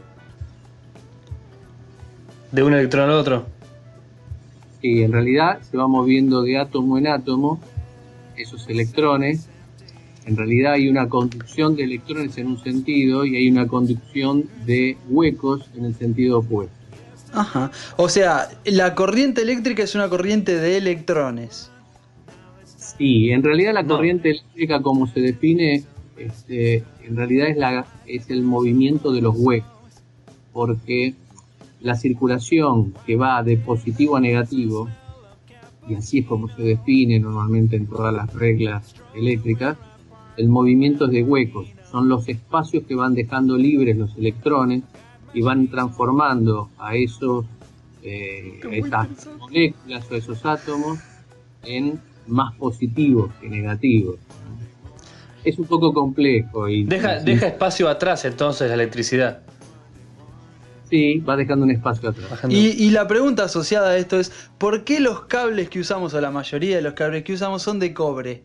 de 2.53 2.63
un 2.63 2.73
electrón 2.73 3.11
al 3.11 3.17
otro. 3.17 3.47
Sí, 4.81 5.03
en 5.03 5.13
realidad 5.13 5.61
se 5.69 5.77
va 5.77 5.89
moviendo 5.89 6.43
de 6.43 6.59
átomo 6.59 6.99
en 6.99 7.09
átomo 7.09 7.61
esos 8.37 8.69
electrones. 8.69 9.49
En 10.27 10.37
realidad 10.37 10.75
hay 10.75 10.89
una 10.89 11.09
conducción 11.09 11.77
de 11.77 11.85
electrones 11.85 12.37
en 12.39 12.49
un 12.49 12.59
sentido 12.59 13.25
y 13.25 13.37
hay 13.37 13.51
una 13.51 13.67
conducción 13.67 14.45
de 14.65 14.97
huecos 15.09 15.69
en 15.77 15.85
el 15.87 15.95
sentido 15.95 16.39
opuesto. 16.41 16.75
Ajá. 17.33 17.71
O 17.97 18.09
sea, 18.09 18.49
la 18.65 18.95
corriente 18.95 19.43
eléctrica 19.43 19.83
es 19.83 19.95
una 19.95 20.09
corriente 20.09 20.59
de 20.59 20.79
electrones. 20.79 21.71
Sí, 22.65 23.31
en 23.31 23.43
realidad 23.43 23.75
la 23.75 23.83
No. 23.83 23.97
corriente 23.97 24.31
eléctrica 24.31 24.81
como 24.81 25.07
se 25.07 25.21
define, 25.21 25.85
este, 26.17 26.85
en 27.03 27.17
realidad 27.17 27.49
es, 27.49 27.57
la, 27.57 27.87
es 28.07 28.31
el 28.31 28.43
movimiento 28.43 29.13
de 29.13 29.21
los 29.21 29.35
huecos, 29.37 29.71
porque 30.53 31.15
la 31.81 31.97
circulación 31.97 32.95
que 33.07 33.17
va 33.17 33.43
de 33.43 33.57
positivo 33.59 34.17
a 34.17 34.21
negativo, 34.21 34.89
y 35.89 35.95
así 35.95 36.21
es 36.21 36.27
como 36.27 36.49
se 36.49 36.63
define 36.63 37.21
normalmente 37.21 37.77
en 37.77 37.87
todas 37.87 38.15
las 38.15 38.33
reglas 38.33 38.95
eléctricas, 39.15 39.77
el 40.37 40.49
movimiento 40.49 41.07
es 41.07 41.13
de 41.13 41.23
huecos, 41.23 41.69
son 41.91 42.09
los 42.09 42.29
espacios 42.29 42.85
que 42.85 42.95
van 42.95 43.15
dejando 43.15 43.57
libres 43.57 43.97
los 43.97 44.17
electrones 44.17 44.83
y 45.35 45.43
van 45.43 45.69
transformando 45.69 46.71
a 46.79 46.95
esos 46.97 47.45
eh, 48.03 48.61
esas 48.71 49.09
moléculas 49.39 50.11
o 50.11 50.15
esos 50.15 50.45
átomos 50.47 50.99
en 51.65 52.01
más 52.27 52.55
positivos 52.57 53.31
que 53.41 53.49
negativos. 53.49 54.17
Es 55.45 55.59
un 55.59 55.67
poco 55.67 55.93
complejo 55.93 56.69
y 56.69 56.85
Deja, 56.85 57.19
sí, 57.21 57.25
deja 57.27 57.47
espacio 57.49 57.89
atrás 57.89 58.25
entonces 58.25 58.69
la 58.69 58.75
electricidad. 58.75 59.43
sí, 60.91 61.19
va 61.19 61.37
dejando 61.37 61.65
un 61.65 61.71
espacio 61.73 62.11
atrás. 62.11 62.41
Y, 62.49 62.85
y 62.85 62.91
la 62.91 63.07
pregunta 63.07 63.45
asociada 63.45 63.91
a 63.91 63.97
esto 63.97 64.19
es, 64.19 64.33
¿por 64.59 64.85
qué 64.85 65.01
los 65.01 65.23
cables 65.27 65.69
que 65.69 65.81
usamos, 65.81 66.15
o 66.15 66.21
la 66.21 66.31
mayoría 66.31 66.77
de 66.77 66.83
los 66.83 66.95
cables 66.95 67.25
que 67.25 67.33
usamos, 67.33 67.63
son 67.63 67.79
de 67.79 67.93
cobre? 67.95 68.43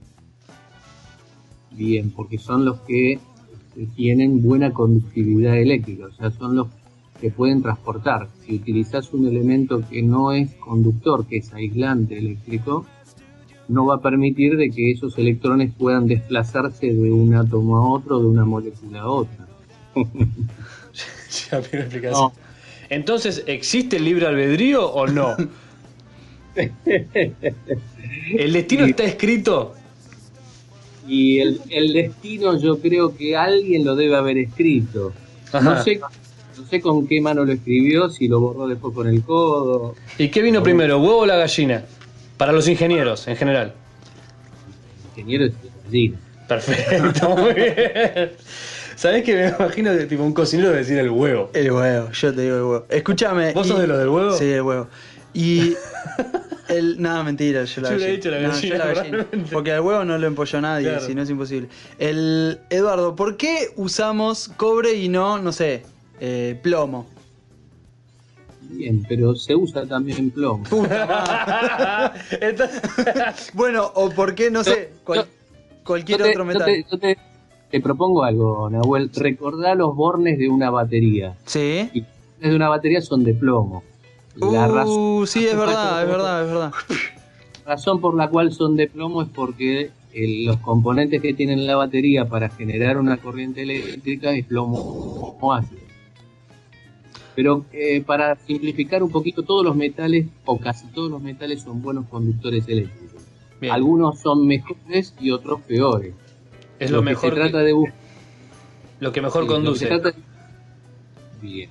Bien, 1.71 2.11
porque 2.11 2.37
son 2.37 2.65
los 2.65 2.79
que 2.81 3.19
tienen 3.95 4.43
buena 4.43 4.71
conductividad 4.71 5.57
eléctrica, 5.57 6.05
o 6.07 6.11
sea, 6.11 6.31
son 6.31 6.55
los 6.55 6.67
que 7.19 7.29
pueden 7.29 7.61
transportar. 7.61 8.27
Si 8.43 8.55
utilizas 8.55 9.13
un 9.13 9.27
elemento 9.27 9.83
que 9.89 10.01
no 10.01 10.31
es 10.31 10.53
conductor, 10.55 11.25
que 11.27 11.37
es 11.37 11.53
aislante 11.53 12.17
eléctrico, 12.17 12.85
no 13.67 13.85
va 13.85 13.95
a 13.95 14.01
permitir 14.01 14.57
de 14.57 14.69
que 14.69 14.91
esos 14.91 15.17
electrones 15.17 15.71
puedan 15.77 16.07
desplazarse 16.07 16.87
de 16.93 17.11
un 17.11 17.35
átomo 17.35 17.77
a 17.77 17.87
otro, 17.87 18.19
de 18.19 18.25
una 18.25 18.43
molécula 18.43 19.01
a 19.01 19.09
otra. 19.09 19.47
Ya 21.49 21.61
pido 21.61 21.83
explicación. 21.83 22.11
No. 22.13 22.33
Entonces, 22.89 23.43
¿existe 23.47 23.97
el 23.97 24.05
libre 24.05 24.27
albedrío 24.27 24.91
o 24.91 25.07
no? 25.07 25.37
¿El 28.37 28.51
destino 28.51 28.83
está 28.85 29.03
escrito? 29.05 29.75
Y 31.13 31.39
el, 31.41 31.59
el 31.69 31.91
destino 31.91 32.57
yo 32.57 32.79
creo 32.79 33.17
que 33.17 33.35
alguien 33.35 33.83
lo 33.83 33.97
debe 33.97 34.15
haber 34.15 34.37
escrito. 34.37 35.11
Ajá. 35.51 35.59
No 35.61 35.83
sé, 35.83 35.99
no 35.99 36.65
sé 36.69 36.79
con 36.79 37.05
qué 37.05 37.19
mano 37.19 37.43
lo 37.43 37.51
escribió, 37.51 38.09
si 38.09 38.29
lo 38.29 38.39
borró 38.39 38.65
después 38.65 38.95
con 38.95 39.07
el 39.09 39.21
codo. 39.21 39.95
¿Y 40.17 40.29
qué 40.29 40.41
vino 40.41 40.63
primero, 40.63 40.99
huevo 40.99 41.17
o 41.17 41.25
la 41.25 41.35
gallina? 41.35 41.83
Para 42.37 42.53
los 42.53 42.65
ingenieros, 42.69 43.27
en 43.27 43.35
general. 43.35 43.73
Ingeniero 45.17 45.45
es 45.47 45.53
gallina. 45.85 46.17
Perfecto, 46.47 47.29
muy 47.35 47.53
bien. 47.55 48.31
¿Sabés 48.95 49.23
que 49.25 49.35
me 49.35 49.47
imagino 49.49 49.91
que 49.97 50.05
tipo 50.05 50.23
un 50.23 50.33
cocinero 50.33 50.69
debe 50.69 50.79
decir 50.79 50.97
el 50.97 51.09
huevo? 51.09 51.49
El 51.53 51.71
huevo, 51.73 52.09
yo 52.11 52.33
te 52.33 52.41
digo 52.41 52.55
el 52.55 52.61
huevo. 52.63 52.85
Escúchame. 52.89 53.51
¿Vos 53.51 53.65
y- 53.65 53.69
sos 53.69 53.79
de 53.81 53.87
los 53.87 53.97
del 53.97 54.07
huevo? 54.09 54.31
Sí, 54.37 54.45
el 54.45 54.61
huevo. 54.61 54.87
Y 55.33 55.73
el. 56.71 57.01
Nada, 57.01 57.23
mentira, 57.23 57.63
yo 57.65 57.81
la 57.81 57.89
Yo 57.89 57.95
gallina. 57.95 58.11
dicho 58.11 58.31
la 58.31 58.39
No, 58.41 58.49
gallina, 58.49 58.77
yo 58.77 58.83
la 58.85 58.93
gallina. 58.93 59.27
Porque 59.51 59.71
al 59.71 59.81
huevo 59.81 60.03
no 60.05 60.17
lo 60.17 60.27
empolló 60.27 60.61
nadie, 60.61 60.87
Claro. 60.89 61.05
si 61.05 61.13
no 61.15 61.21
es 61.21 61.29
imposible. 61.29 61.67
El. 61.99 62.59
Eduardo, 62.69 63.15
¿por 63.15 63.37
qué 63.37 63.67
usamos 63.75 64.49
cobre 64.57 64.93
y 64.95 65.09
no, 65.09 65.37
no 65.39 65.51
sé, 65.51 65.83
eh, 66.19 66.59
plomo? 66.61 67.05
Bien, 68.73 69.05
pero 69.07 69.35
se 69.35 69.53
usa 69.55 69.85
también 69.85 70.31
plomo. 70.31 70.63
Entonces- 72.41 72.81
Bueno, 73.53 73.91
o 73.95 74.09
por 74.09 74.33
qué, 74.35 74.49
no 74.49 74.63
sé, 74.63 74.91
cual- 75.03 75.25
cualquier 75.85 76.19
Yo 76.19 76.25
te- 76.25 76.31
otro 76.31 76.43
yo 76.43 76.45
metal. 76.47 76.65
te- 76.65 76.85
yo 76.89 76.97
te- 76.97 77.17
te 77.69 77.79
propongo 77.81 78.23
algo, 78.23 78.69
Nahuel. 78.69 79.09
Recordá 79.13 79.75
los 79.75 79.95
bornes 79.95 80.37
de 80.39 80.47
una 80.49 80.69
batería. 80.69 81.35
Sí. 81.45 81.89
Y 81.93 81.99
los 82.01 82.07
bornes 82.37 82.49
de 82.51 82.55
una 82.55 82.69
batería 82.69 83.01
son 83.01 83.23
de 83.23 83.33
plomo. 83.33 83.83
La 84.35 84.67
Uh, 84.67 84.73
razón, 84.73 85.27
sí, 85.27 85.45
es 85.45 85.57
verdad, 85.57 86.01
es 86.03 86.07
verdad, 86.07 86.41
es 86.43 86.47
verdad. 86.47 86.71
razón 87.65 87.99
por 88.01 88.15
la 88.15 88.29
cual 88.29 88.51
son 88.53 88.75
de 88.75 88.87
plomo 88.87 89.21
es 89.21 89.29
porque 89.29 89.91
el- 90.13 90.45
los 90.45 90.57
componentes 90.57 91.21
que 91.21 91.33
tienen 91.33 91.65
la 91.67 91.75
batería 91.75 92.25
para 92.27 92.49
generar 92.49 92.97
una 92.97 93.17
corriente 93.17 93.61
eléctrica 93.63 94.31
es 94.31 94.45
plomo 94.45 95.37
o 95.39 95.53
ácido. 95.53 95.81
Pero 97.35 97.65
eh, 97.71 98.01
para 98.01 98.35
simplificar 98.35 99.03
un 99.03 99.09
poquito, 99.09 99.43
todos 99.43 99.63
los 99.65 99.75
metales, 99.75 100.27
o 100.45 100.57
casi 100.59 100.87
todos 100.87 101.09
los 101.11 101.21
metales, 101.21 101.61
son 101.61 101.81
buenos 101.81 102.05
conductores 102.07 102.67
eléctricos. 102.67 103.21
Bien. 103.59 103.73
Algunos 103.73 104.19
son 104.19 104.45
mejores 104.47 105.13
y 105.19 105.31
otros 105.31 105.61
peores. 105.61 106.13
Es 106.79 106.89
lo, 106.91 106.99
que 106.99 107.05
mejor 107.05 107.29
se 107.29 107.35
que- 107.35 107.41
trata 107.41 107.59
de 107.59 107.73
buscar. 107.73 107.95
lo 108.99 109.11
que 109.11 109.21
mejor 109.21 109.43
Sí, 109.43 109.47
que 109.47 109.53
conduce. 109.53 109.85
trata- 109.87 110.13
Bien. 111.41 111.69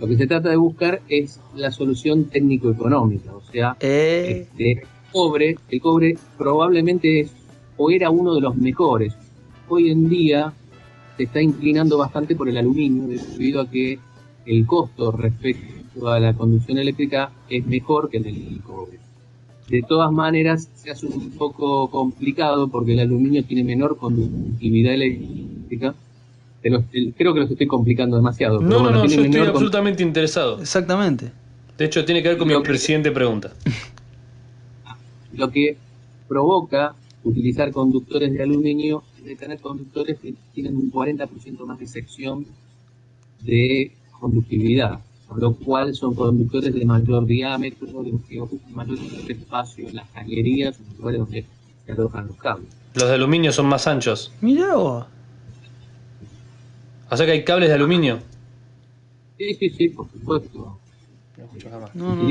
Lo 0.00 0.06
que 0.06 0.16
se 0.16 0.26
trata 0.26 0.48
de 0.48 0.56
buscar 0.56 1.02
es 1.08 1.40
la 1.54 1.70
solución 1.70 2.24
técnico-económica, 2.24 3.34
o 3.34 3.42
sea, 3.42 3.76
Eh, 3.80 4.46
este, 4.48 4.72
el 4.72 4.80
cobre, 5.12 5.56
el 5.68 5.80
cobre 5.80 6.16
probablemente 6.38 7.20
es 7.20 7.30
o 7.76 7.90
era 7.90 8.10
uno 8.10 8.34
de 8.34 8.40
los 8.40 8.56
mejores. 8.56 9.14
Hoy 9.68 9.90
en 9.90 10.08
día 10.08 10.52
se 11.16 11.24
está 11.24 11.40
inclinando 11.40 11.98
bastante 11.98 12.34
por 12.34 12.48
el 12.48 12.56
aluminio 12.56 13.08
debido 13.08 13.60
a 13.60 13.70
que 13.70 13.98
el 14.46 14.66
costo 14.66 15.12
respecto 15.12 16.08
a 16.08 16.18
la 16.18 16.34
conducción 16.34 16.78
eléctrica 16.78 17.32
es 17.48 17.66
mejor 17.66 18.08
que 18.08 18.18
el 18.18 18.24
del 18.24 18.60
cobre. 18.62 18.98
De 19.68 19.82
todas 19.82 20.10
maneras, 20.10 20.68
se 20.74 20.90
hace 20.90 21.06
un 21.06 21.30
poco 21.30 21.90
complicado 21.90 22.68
porque 22.68 22.94
el 22.94 23.00
aluminio 23.00 23.44
tiene 23.44 23.64
menor 23.64 23.96
conductividad 23.98 24.94
eléctrica. 24.94 25.94
Te 26.62 26.70
lo- 26.70 26.84
el- 26.92 27.14
creo 27.16 27.32
que 27.34 27.40
los 27.40 27.50
estoy 27.50 27.66
complicando 27.66 28.16
demasiado. 28.16 28.60
No, 28.60 28.68
no, 28.68 28.78
bueno, 28.80 28.98
no, 28.98 29.06
yo 29.06 29.22
estoy 29.22 29.40
con- 29.40 29.48
absolutamente 29.48 30.02
interesado. 30.02 30.60
exactamente. 30.60 31.32
De 31.78 31.84
hecho, 31.86 32.04
tiene 32.04 32.22
que 32.22 32.28
ver 32.28 32.38
con 32.38 32.48
mi 32.48 32.62
que- 32.62 32.78
siguiente 32.78 33.10
pregunta. 33.10 33.52
Lo 35.32 35.50
que 35.50 35.76
provoca 36.28 36.94
utilizar 37.24 37.70
conductores 37.72 38.32
de 38.32 38.42
aluminio 38.42 39.02
es 39.18 39.24
de 39.24 39.36
tener 39.36 39.58
conductores 39.60 40.18
que 40.18 40.34
tienen 40.54 40.76
un 40.76 40.90
40% 40.90 41.66
más 41.66 41.78
de 41.78 41.86
sección 41.86 42.46
de 43.42 43.92
conductividad, 44.18 45.00
con 45.28 45.40
lo 45.40 45.54
cual 45.54 45.94
son 45.94 46.14
conductores 46.14 46.74
de 46.74 46.84
mayor 46.84 47.24
diámetro, 47.26 48.02
de 48.02 48.12
que 48.28 48.40
ocupan 48.40 48.74
mayor 48.74 48.98
espacio 49.28 49.88
en 49.88 49.96
las 49.96 50.08
cañerías, 50.10 50.78
en 50.78 50.86
los 50.88 50.98
lugares 50.98 51.20
donde 51.20 51.44
se 51.86 51.92
alojan 51.92 52.26
los 52.26 52.36
cables. 52.36 52.68
Los 52.94 53.08
de 53.08 53.14
aluminio 53.14 53.52
son 53.52 53.66
más 53.66 53.86
anchos. 53.86 54.32
Mirá 54.40 54.74
vos. 54.74 55.06
O 57.10 57.16
sea 57.16 57.26
que 57.26 57.32
hay 57.32 57.44
cables 57.44 57.68
de 57.68 57.74
aluminio. 57.74 58.20
Sí, 59.38 59.54
sí, 59.54 59.70
sí, 59.70 59.88
por 59.88 60.10
supuesto. 60.10 60.78
No, 61.94 62.14
no. 62.14 62.30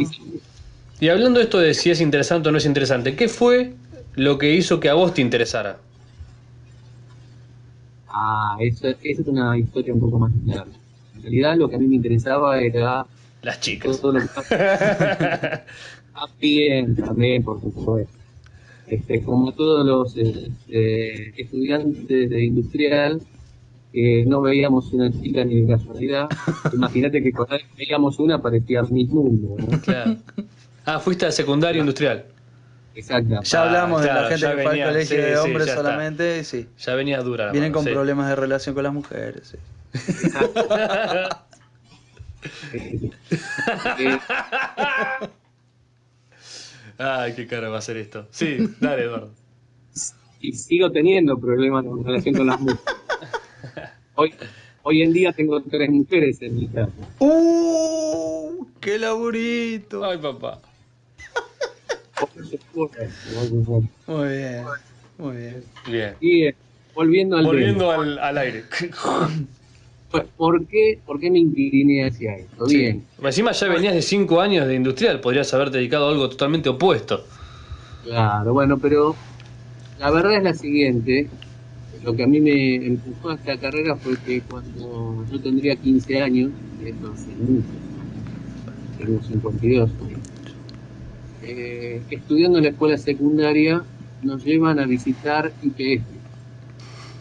Y 0.99 1.09
hablando 1.09 1.39
de 1.39 1.45
esto 1.45 1.59
de 1.59 1.73
si 1.73 1.89
es 1.89 2.01
interesante 2.01 2.49
o 2.49 2.51
no 2.51 2.57
es 2.57 2.65
interesante, 2.65 3.15
¿qué 3.15 3.27
fue 3.27 3.73
lo 4.15 4.37
que 4.37 4.53
hizo 4.53 4.79
que 4.79 4.89
a 4.89 4.93
vos 4.93 5.13
te 5.13 5.21
interesara? 5.21 5.79
Ah, 8.07 8.57
esa, 8.59 8.89
esa 8.89 9.21
es 9.21 9.27
una 9.27 9.57
historia 9.57 9.93
un 9.93 9.99
poco 9.99 10.19
más 10.19 10.31
larga. 10.45 10.71
En 11.15 11.21
realidad 11.21 11.57
lo 11.57 11.69
que 11.69 11.75
a 11.75 11.79
mí 11.79 11.87
me 11.87 11.95
interesaba 11.95 12.59
era 12.59 13.05
Las 13.41 13.59
chicas. 13.59 13.99
todo 14.01 14.13
lo 14.13 14.19
que 14.21 14.27
También, 16.13 16.95
también, 16.95 17.43
por 17.43 17.61
supuesto. 17.61 18.13
Este, 18.87 19.21
como 19.21 19.53
todos 19.53 19.85
los 19.85 20.17
eh, 20.17 20.49
eh, 20.69 21.33
estudiantes 21.37 22.29
de 22.29 22.43
industrial, 22.43 23.21
no 23.93 24.41
veíamos 24.41 24.91
una 24.93 25.11
chica 25.11 25.43
ni 25.45 25.61
de 25.61 25.67
casualidad, 25.75 26.27
imagínate 26.73 27.23
que 27.23 27.31
cuando 27.31 27.57
veíamos 27.77 28.19
una 28.19 28.41
parecía 28.41 28.83
mi 28.83 29.05
mundo. 29.05 29.55
¿no? 29.57 29.81
Claro. 29.81 30.17
Ah, 30.85 30.99
fuiste 30.99 31.25
al 31.25 31.33
secundario 31.33 31.81
industrial. 31.81 32.25
Exacto. 32.95 33.41
Ya 33.43 33.61
Ah, 33.61 33.65
hablamos 33.65 34.01
claro, 34.01 34.17
de 34.17 34.23
la 34.23 34.29
gente 34.29 34.45
que 34.47 34.53
fue 34.53 34.65
venía, 34.71 34.85
al 34.87 34.93
colegio 34.93 35.15
sí, 35.15 35.21
de 35.21 35.33
sí, 35.33 35.37
hombres 35.39 35.67
está. 35.67 35.81
solamente, 35.81 36.43
sí. 36.43 36.67
Ya 36.79 36.95
venía 36.95 37.21
dura 37.21 37.45
la 37.47 37.51
Vienen 37.51 37.71
mano, 37.71 37.79
con 37.79 37.85
sí. 37.85 37.91
problemas 37.93 38.29
de 38.29 38.35
relación 38.35 38.75
con 38.75 38.83
las 38.83 38.93
mujeres, 38.93 39.47
sí. 39.47 39.57
Ay, 46.97 47.33
qué 47.35 47.47
cara 47.47 47.69
va 47.69 47.77
a 47.77 47.81
ser 47.81 47.97
esto. 47.97 48.27
Sí, 48.31 48.57
dale, 48.79 49.03
Eduardo. 49.03 49.31
y 50.41 50.53
sigo 50.53 50.91
teniendo 50.91 51.39
problemas 51.39 51.85
en 51.85 52.03
relación 52.03 52.35
con 52.35 52.47
las 52.47 52.59
mujeres. 52.59 52.81
Hoy, 54.19 54.33
hoy 54.83 55.01
en 55.01 55.13
día 55.13 55.31
tengo 55.31 55.61
tres 55.61 55.89
mujeres 55.89 56.41
en 56.41 56.57
mi 56.57 56.67
casa. 56.67 56.91
¡Uh! 57.19 58.65
¡Qué 58.81 58.99
laburito! 58.99 60.03
Ay, 60.03 60.17
papá. 60.17 60.59
Muy 62.75 64.27
bien, 64.27 64.65
muy 65.17 65.37
bien. 65.37 65.63
Bien. 65.87 66.15
Y 66.19 66.47
eh, 66.47 66.55
volviendo 66.93 67.37
al. 67.37 67.45
Volviendo 67.45 67.91
al, 67.91 68.19
al 68.19 68.37
aire. 68.39 68.65
Pues, 70.11 70.25
¿Por 70.35 70.65
qué, 70.65 70.99
¿Por 71.05 71.19
qué 71.19 71.31
me 71.31 71.39
incliné 71.39 72.05
hacia 72.05 72.35
esto? 72.35 72.65
Bien, 72.65 73.05
Encima 73.23 73.53
ya 73.53 73.67
venías 73.69 73.93
de 73.93 74.01
5 74.01 74.41
años 74.41 74.67
de 74.67 74.75
industrial, 74.75 75.21
podrías 75.21 75.53
haberte 75.53 75.77
dedicado 75.77 76.07
a 76.07 76.11
algo 76.11 76.27
totalmente 76.27 76.67
opuesto. 76.67 77.23
claro, 78.03 78.51
bueno, 78.51 78.79
pero 78.79 79.15
la 79.97 80.11
verdad 80.11 80.33
es 80.33 80.43
la 80.43 80.53
siguiente. 80.55 81.29
Lo 82.03 82.15
que 82.15 82.23
a 82.23 82.27
mí 82.27 82.39
me 82.39 82.75
empujó 82.75 83.29
a 83.29 83.35
esta 83.35 83.57
carrera 83.59 83.97
fue 83.97 84.17
que 84.17 84.41
cuando 84.43 85.25
yo 85.29 85.41
tendría 85.41 85.75
15 85.75 86.21
años, 86.21 86.51
eso 86.79 87.11
hace 87.11 87.35
mucho, 87.35 87.67
tengo 88.97 89.21
52 89.21 89.91
años, 90.01 90.19
eh, 91.41 92.03
estudiando 92.09 92.57
en 92.57 92.65
la 92.65 92.69
escuela 92.71 92.97
secundaria, 92.97 93.85
nos 94.21 94.43
llevan 94.43 94.79
a 94.79 94.85
visitar 94.85 95.53
IPF. 95.61 96.19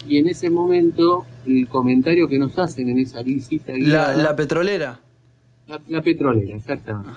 Y 0.07 0.19
en 0.19 0.29
ese 0.29 0.49
momento, 0.51 1.27
el 1.45 1.69
comentario 1.69 2.29
que 2.29 2.39
nos 2.39 2.59
hacen 2.59 2.89
en 2.89 2.99
esa 2.99 3.23
visita 3.23 3.73
La, 3.73 3.79
guiada- 3.79 4.17
la 4.23 4.37
petrolera. 4.37 5.01
La, 5.67 5.81
la 5.89 6.03
petrolera, 6.03 6.57
exactamente. 6.57 7.11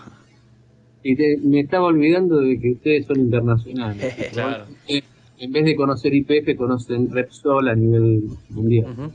Y 1.04 1.15
te- 1.15 1.38
me 1.43 1.62
estaba 1.62 1.86
olvidando 1.88 2.39
de 2.39 2.60
que 2.60 2.71
ustedes 2.74 3.06
son 3.06 3.19
internacionales. 3.21 4.13
Claro. 4.32 4.67
Eh, 4.88 5.02
En 5.41 5.51
vez 5.51 5.65
de 5.65 5.75
conocer 5.75 6.13
IPF, 6.13 6.56
conocen 6.56 7.10
Repsol 7.10 7.67
a 7.67 7.73
nivel 7.73 8.25
mundial. 8.49 9.12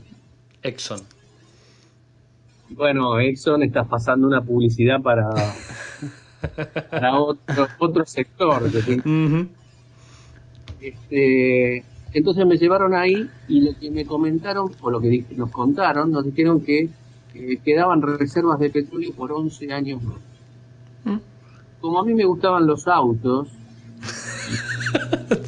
Exxon. 0.61 0.99
Bueno, 2.71 3.17
Exxon 3.17 3.63
está 3.63 3.85
pasando 3.85 4.27
una 4.27 4.41
publicidad 4.41 5.01
para, 5.01 5.29
para 6.91 7.17
otro, 7.17 7.67
otro 7.79 8.05
sector. 8.05 8.61
Este, 10.81 11.85
entonces 12.11 12.45
me 12.45 12.57
llevaron 12.57 12.93
ahí 12.93 13.29
y 13.47 13.61
lo 13.61 13.79
que 13.79 13.89
me 13.89 14.05
comentaron, 14.05 14.69
o 14.81 14.91
lo 14.91 14.99
que 14.99 15.23
nos 15.37 15.49
contaron, 15.49 16.11
nos 16.11 16.25
dijeron 16.25 16.59
que 16.59 16.89
eh, 17.35 17.57
quedaban 17.63 18.01
reservas 18.01 18.59
de 18.59 18.69
petróleo 18.69 19.13
por 19.13 19.31
11 19.31 19.71
años 19.71 20.03
más. 20.03 21.21
Como 21.79 22.01
a 22.01 22.03
mí 22.03 22.13
me 22.13 22.25
gustaban 22.25 22.67
los 22.67 22.85
autos, 22.85 23.47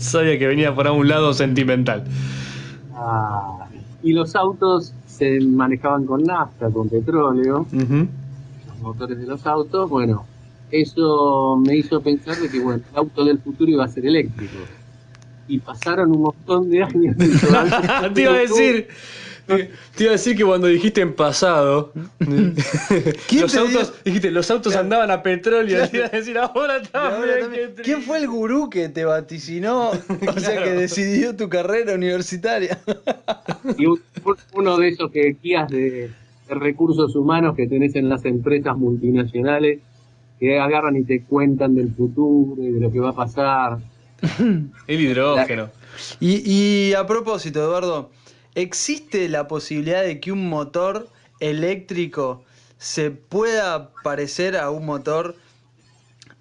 Sabía 0.10 0.40
que 0.40 0.48
venía 0.48 0.74
por 0.74 0.88
un 0.88 1.08
lado 1.08 1.34
sentimental. 1.34 2.04
ah, 2.96 3.68
y 4.02 4.14
los 4.14 4.36
autos 4.36 4.94
se 5.06 5.40
manejaban 5.42 6.06
con 6.06 6.24
nafta, 6.24 6.70
con 6.70 6.90
petróleo, 6.90 7.68
los 7.72 8.80
motores 8.82 9.20
de 9.20 9.28
los 9.28 9.46
autos, 9.46 9.90
bueno, 9.90 10.26
eso 10.72 11.58
me 11.58 11.76
hizo 11.76 12.02
pensar 12.02 12.38
de 12.38 12.50
que 12.50 12.60
bueno, 12.60 12.82
el 12.92 12.98
auto 12.98 13.26
del 13.26 13.40
futuro 13.40 13.70
iba 13.70 13.86
a 13.86 13.88
ser 13.88 14.06
eléctrico. 14.06 14.58
Y 15.48 15.60
pasaron 15.60 16.12
un 16.12 16.22
montón 16.22 16.70
de 16.70 16.84
años. 16.84 17.16
te 18.14 18.22
iba 18.22 18.34
a 18.34 18.38
decir. 18.40 18.88
Te, 19.58 19.72
te 19.96 20.04
iba 20.04 20.12
a 20.12 20.14
decir 20.14 20.36
que 20.38 20.46
cuando 20.46 20.68
dijiste 20.68 21.02
en 21.02 21.14
pasado, 21.14 21.92
los 23.32 23.56
autos, 23.56 23.94
dijiste, 24.06 24.32
los 24.32 24.50
autos 24.52 24.76
andaban 24.76 25.12
a 25.12 25.22
petróleo, 25.24 25.88
te 25.88 25.98
iba 25.98 26.06
a 26.06 26.10
decir 26.10 26.38
ahora 26.38 26.82
también. 26.82 27.44
ahora. 27.44 27.84
¿Quién 27.84 28.02
fue 28.04 28.20
el 28.20 28.28
gurú 28.28 28.70
que 28.70 28.90
te 28.90 29.06
vaticinó? 29.06 29.92
O 30.36 30.40
sea, 30.40 30.64
que 30.64 30.72
decidió 30.72 31.36
tu 31.36 31.50
carrera 31.50 31.94
universitaria. 31.96 32.80
y 33.78 33.86
un- 33.86 34.02
uno 34.54 34.78
de 34.78 34.88
esos 34.90 35.12
que 35.12 35.36
guías 35.42 35.70
de, 35.70 36.10
de 36.48 36.56
recursos 36.56 37.16
humanos 37.16 37.56
que 37.56 37.68
tenés 37.68 37.96
en 37.96 38.10
las 38.10 38.26
empresas 38.26 38.78
multinacionales 38.78 39.80
que 40.40 40.60
agarran 40.60 40.96
y 40.96 41.04
te 41.04 41.24
cuentan 41.24 41.76
del 41.76 41.94
futuro 41.94 42.62
y 42.64 42.72
de 42.72 42.80
lo 42.80 42.92
que 42.92 43.00
va 43.00 43.10
a 43.10 43.16
pasar. 43.16 43.78
El 44.88 45.02
hidrógeno. 45.02 45.70
Y, 46.20 46.50
y 46.90 46.94
a 46.94 47.06
propósito, 47.06 47.60
Eduardo, 47.62 48.12
¿existe 48.62 49.28
la 49.30 49.48
posibilidad 49.48 50.04
de 50.04 50.20
que 50.20 50.32
un 50.32 50.48
motor 50.50 51.10
eléctrico 51.40 52.44
se 52.78 53.12
pueda 53.12 53.92
parecer 54.04 54.56
a 54.58 54.70
un 54.70 54.86
motor 54.86 55.36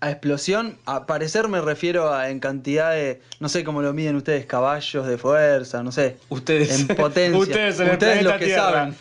a 0.00 0.10
explosión? 0.10 0.76
A 0.86 1.06
parecer 1.06 1.48
me 1.48 1.60
refiero 1.60 2.12
a 2.12 2.30
en 2.30 2.38
cantidad 2.40 2.92
de, 2.92 3.20
no 3.40 3.48
sé 3.48 3.64
cómo 3.64 3.82
lo 3.82 3.92
miden 3.92 4.16
ustedes, 4.16 4.46
caballos 4.46 5.06
de 5.06 5.18
fuerza, 5.18 5.82
no 5.82 5.90
sé. 5.92 6.16
Ustedes, 6.28 6.80
En 6.80 6.86
potencia. 6.96 7.38
ustedes 7.38 7.80
en 7.80 7.86
el 7.88 7.92
Ustedes 7.94 8.22
los 8.22 8.32
planeta 8.32 8.38
que 8.38 8.44
Tierra. 8.44 8.92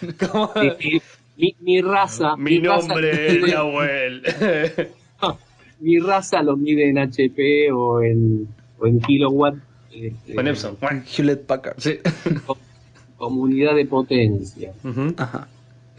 saben. 0.62 0.78
Y 0.84 1.02
Mi, 1.38 1.56
mi 1.60 1.82
raza. 1.82 2.36
Mi 2.36 2.60
raza 2.60 2.88
nombre 2.88 3.40
lo 3.40 3.46
es 3.48 3.54
Nahuel. 3.54 4.24
mi 5.80 6.00
raza 6.00 6.42
lo 6.42 6.58
mide 6.58 6.90
en 6.90 6.98
HP 6.98 7.72
o 7.72 8.02
en, 8.02 8.48
o 8.80 8.88
en 8.88 9.00
kilowatt. 9.02 9.56
este, 9.92 10.34
Con 10.34 10.48
Epson. 10.48 10.78
Hewlett 11.16 11.46
Packard. 11.46 11.76
Sí. 11.80 12.00
como 13.18 13.42
unidad 13.42 13.76
de 13.76 13.86
potencia. 13.86 14.72
Ajá. 15.18 15.48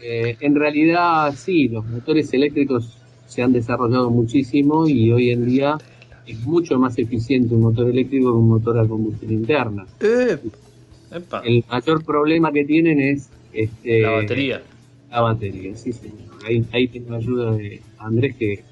Eh, 0.01 0.37
en 0.39 0.55
realidad, 0.55 1.33
sí, 1.35 1.67
los 1.67 1.85
motores 1.85 2.33
eléctricos 2.33 2.97
se 3.27 3.41
han 3.43 3.51
desarrollado 3.53 4.09
muchísimo 4.09 4.87
y 4.87 5.11
hoy 5.11 5.29
en 5.31 5.45
día 5.45 5.77
es 6.25 6.39
mucho 6.41 6.79
más 6.79 6.97
eficiente 6.97 7.53
un 7.55 7.61
motor 7.61 7.89
eléctrico 7.89 8.31
que 8.31 8.37
un 8.37 8.49
motor 8.49 8.79
a 8.79 8.87
combustión 8.87 9.31
interna. 9.33 9.85
Eh. 9.99 10.37
El 11.43 11.63
mayor 11.69 12.03
problema 12.05 12.51
que 12.51 12.63
tienen 12.65 12.99
es 12.99 13.29
este, 13.51 14.01
La 14.01 14.11
batería. 14.11 14.61
La 15.11 15.21
batería, 15.21 15.75
sí, 15.75 15.91
señor. 15.91 16.17
Ahí, 16.47 16.63
ahí 16.71 16.87
tengo 16.87 17.15
ayuda 17.15 17.51
de 17.55 17.81
Andrés 17.97 18.35
que 18.37 18.63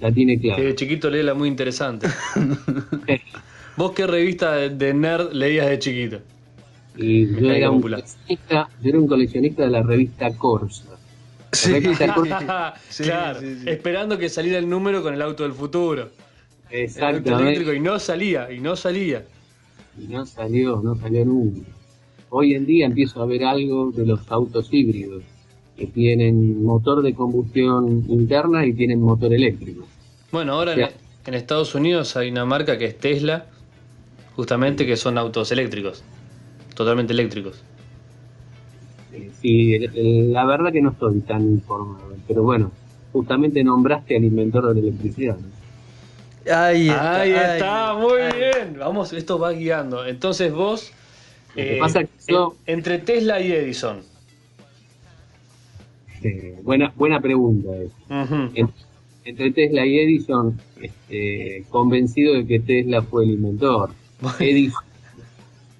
la 0.00 0.10
tiene 0.10 0.38
clara. 0.40 0.62
de 0.62 0.74
chiquito 0.74 1.10
la 1.10 1.34
muy 1.34 1.48
interesante. 1.48 2.08
¿Vos 3.76 3.92
qué 3.92 4.06
revista 4.06 4.54
de- 4.56 4.70
de 4.70 4.94
nerd 4.94 5.32
leías 5.32 5.68
de 5.68 5.78
chiquito? 5.78 6.18
Y 6.96 7.26
yo 7.40 7.50
era, 7.50 7.70
un 7.70 7.82
coleccionista, 7.82 8.68
yo 8.82 8.88
era 8.88 8.98
un 8.98 9.06
coleccionista 9.06 9.64
de 9.64 9.70
la 9.70 9.82
revista 9.82 10.30
Corsa. 10.36 10.84
La 10.90 10.96
Sí. 11.52 11.72
revista 11.72 12.14
Corsa, 12.14 12.74
Sí, 12.88 13.04
claro, 13.04 13.40
sí, 13.40 13.56
sí. 13.62 13.68
esperando 13.70 14.18
que 14.18 14.28
saliera 14.28 14.58
el 14.58 14.68
número 14.68 15.02
con 15.02 15.14
el 15.14 15.22
auto 15.22 15.42
del 15.42 15.52
futuro. 15.52 16.10
Exactamente. 16.70 17.30
eléctrico 17.32 17.72
y 17.72 17.80
no 17.80 17.98
salía, 17.98 18.50
y 18.52 18.60
no 18.60 18.74
salía. 18.76 19.24
Y 19.98 20.08
no 20.08 20.26
salió, 20.26 20.80
no 20.82 20.94
salió 20.96 21.24
nunca. 21.24 21.68
Hoy 22.30 22.54
en 22.54 22.66
día 22.66 22.86
empiezo 22.86 23.22
a 23.22 23.26
ver 23.26 23.44
algo 23.44 23.92
de 23.92 24.04
los 24.04 24.20
autos 24.30 24.68
híbridos, 24.72 25.22
que 25.76 25.86
tienen 25.86 26.64
motor 26.64 27.02
de 27.02 27.14
combustión 27.14 28.04
interna 28.08 28.66
y 28.66 28.72
tienen 28.72 29.00
motor 29.00 29.32
eléctrico. 29.32 29.86
Bueno, 30.32 30.54
ahora 30.54 30.74
en 31.26 31.34
Estados 31.34 31.74
Unidos 31.74 32.16
hay 32.16 32.30
una 32.30 32.44
marca 32.44 32.76
que 32.78 32.86
es 32.86 32.98
Tesla, 32.98 33.46
justamente 34.34 34.84
que 34.86 34.96
son 34.96 35.18
autos 35.18 35.52
eléctricos, 35.52 36.02
totalmente 36.76 37.12
eléctricos. 37.12 37.62
Sí, 39.40 39.78
la 40.28 40.44
verdad 40.44 40.70
que 40.72 40.82
no 40.82 40.90
estoy 40.90 41.20
tan 41.20 41.42
informado, 41.42 42.14
pero 42.28 42.42
bueno, 42.42 42.70
justamente 43.12 43.64
nombraste 43.64 44.16
al 44.16 44.24
inventor 44.24 44.68
de 44.68 44.74
la 44.74 44.80
electricidad. 44.88 45.36
¿no? 45.38 46.54
Ahí 46.54 46.88
está. 46.88 47.20
Ahí 47.20 47.32
ahí 47.32 47.56
está, 47.58 47.94
muy 47.94 48.12
bien. 48.36 48.76
Vamos, 48.78 49.12
esto 49.12 49.38
va 49.38 49.52
guiando. 49.52 50.06
Entonces 50.06 50.52
vos, 50.52 50.92
Lo 51.50 51.54
que 51.54 51.76
eh, 51.76 51.80
pasa 51.80 52.04
que 52.04 52.10
yo- 52.28 52.54
entre 52.66 52.98
Tesla 52.98 53.40
y 53.40 53.50
Edison. 53.52 54.00
Eh, 56.22 56.58
buena, 56.62 56.92
buena 56.96 57.20
pregunta. 57.20 57.68
eh. 57.74 57.88
Ujú. 58.10 58.50
En- 58.54 58.70
entre 59.24 59.50
Tesla 59.50 59.84
y 59.86 59.98
Edison, 59.98 60.58
este, 60.80 61.64
convencido 61.70 62.34
de 62.34 62.46
que 62.46 62.60
Tesla 62.60 63.02
fue 63.02 63.24
el 63.24 63.30
inventor. 63.32 63.90
Edison, 64.38 64.82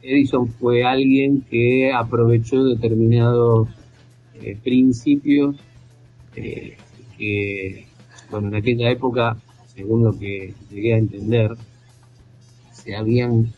Edison 0.06 0.48
fue 0.48 0.84
alguien 0.84 1.42
que 1.42 1.92
aprovechó 1.92 2.64
determinados 2.64 3.68
eh, 4.34 4.56
principios 4.62 5.56
eh, 6.36 6.76
que, 7.18 7.86
bueno, 8.30 8.48
en 8.48 8.54
aquella 8.56 8.90
época, 8.90 9.36
según 9.66 10.04
lo 10.04 10.16
que 10.16 10.54
llegué 10.70 10.94
a 10.94 10.98
entender, 10.98 11.56
se 12.72 12.94
habían 12.94 13.52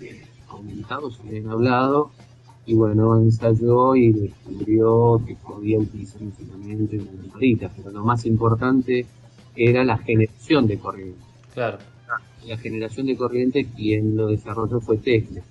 eh, 0.00 0.22
comentado, 0.48 1.10
se 1.10 1.22
habían 1.22 1.48
hablado, 1.50 2.10
y 2.64 2.74
bueno, 2.74 3.20
ensayó 3.20 3.94
y 3.94 4.12
descubrió 4.12 5.22
que 5.24 5.36
podía 5.36 5.78
utilizar 5.78 6.20
infinitamente 6.20 6.98
una 6.98 7.12
lamparita, 7.12 7.70
pero 7.76 7.90
lo 7.90 8.04
más 8.04 8.26
importante 8.26 9.06
era 9.54 9.84
la 9.84 9.98
generación 9.98 10.66
de 10.66 10.78
corriente. 10.78 11.20
Claro. 11.54 11.78
La 12.44 12.56
generación 12.56 13.06
de 13.06 13.16
corriente, 13.16 13.66
quien 13.66 14.16
lo 14.16 14.28
desarrolló 14.28 14.80
fue 14.80 14.98
Tesla. 14.98 15.42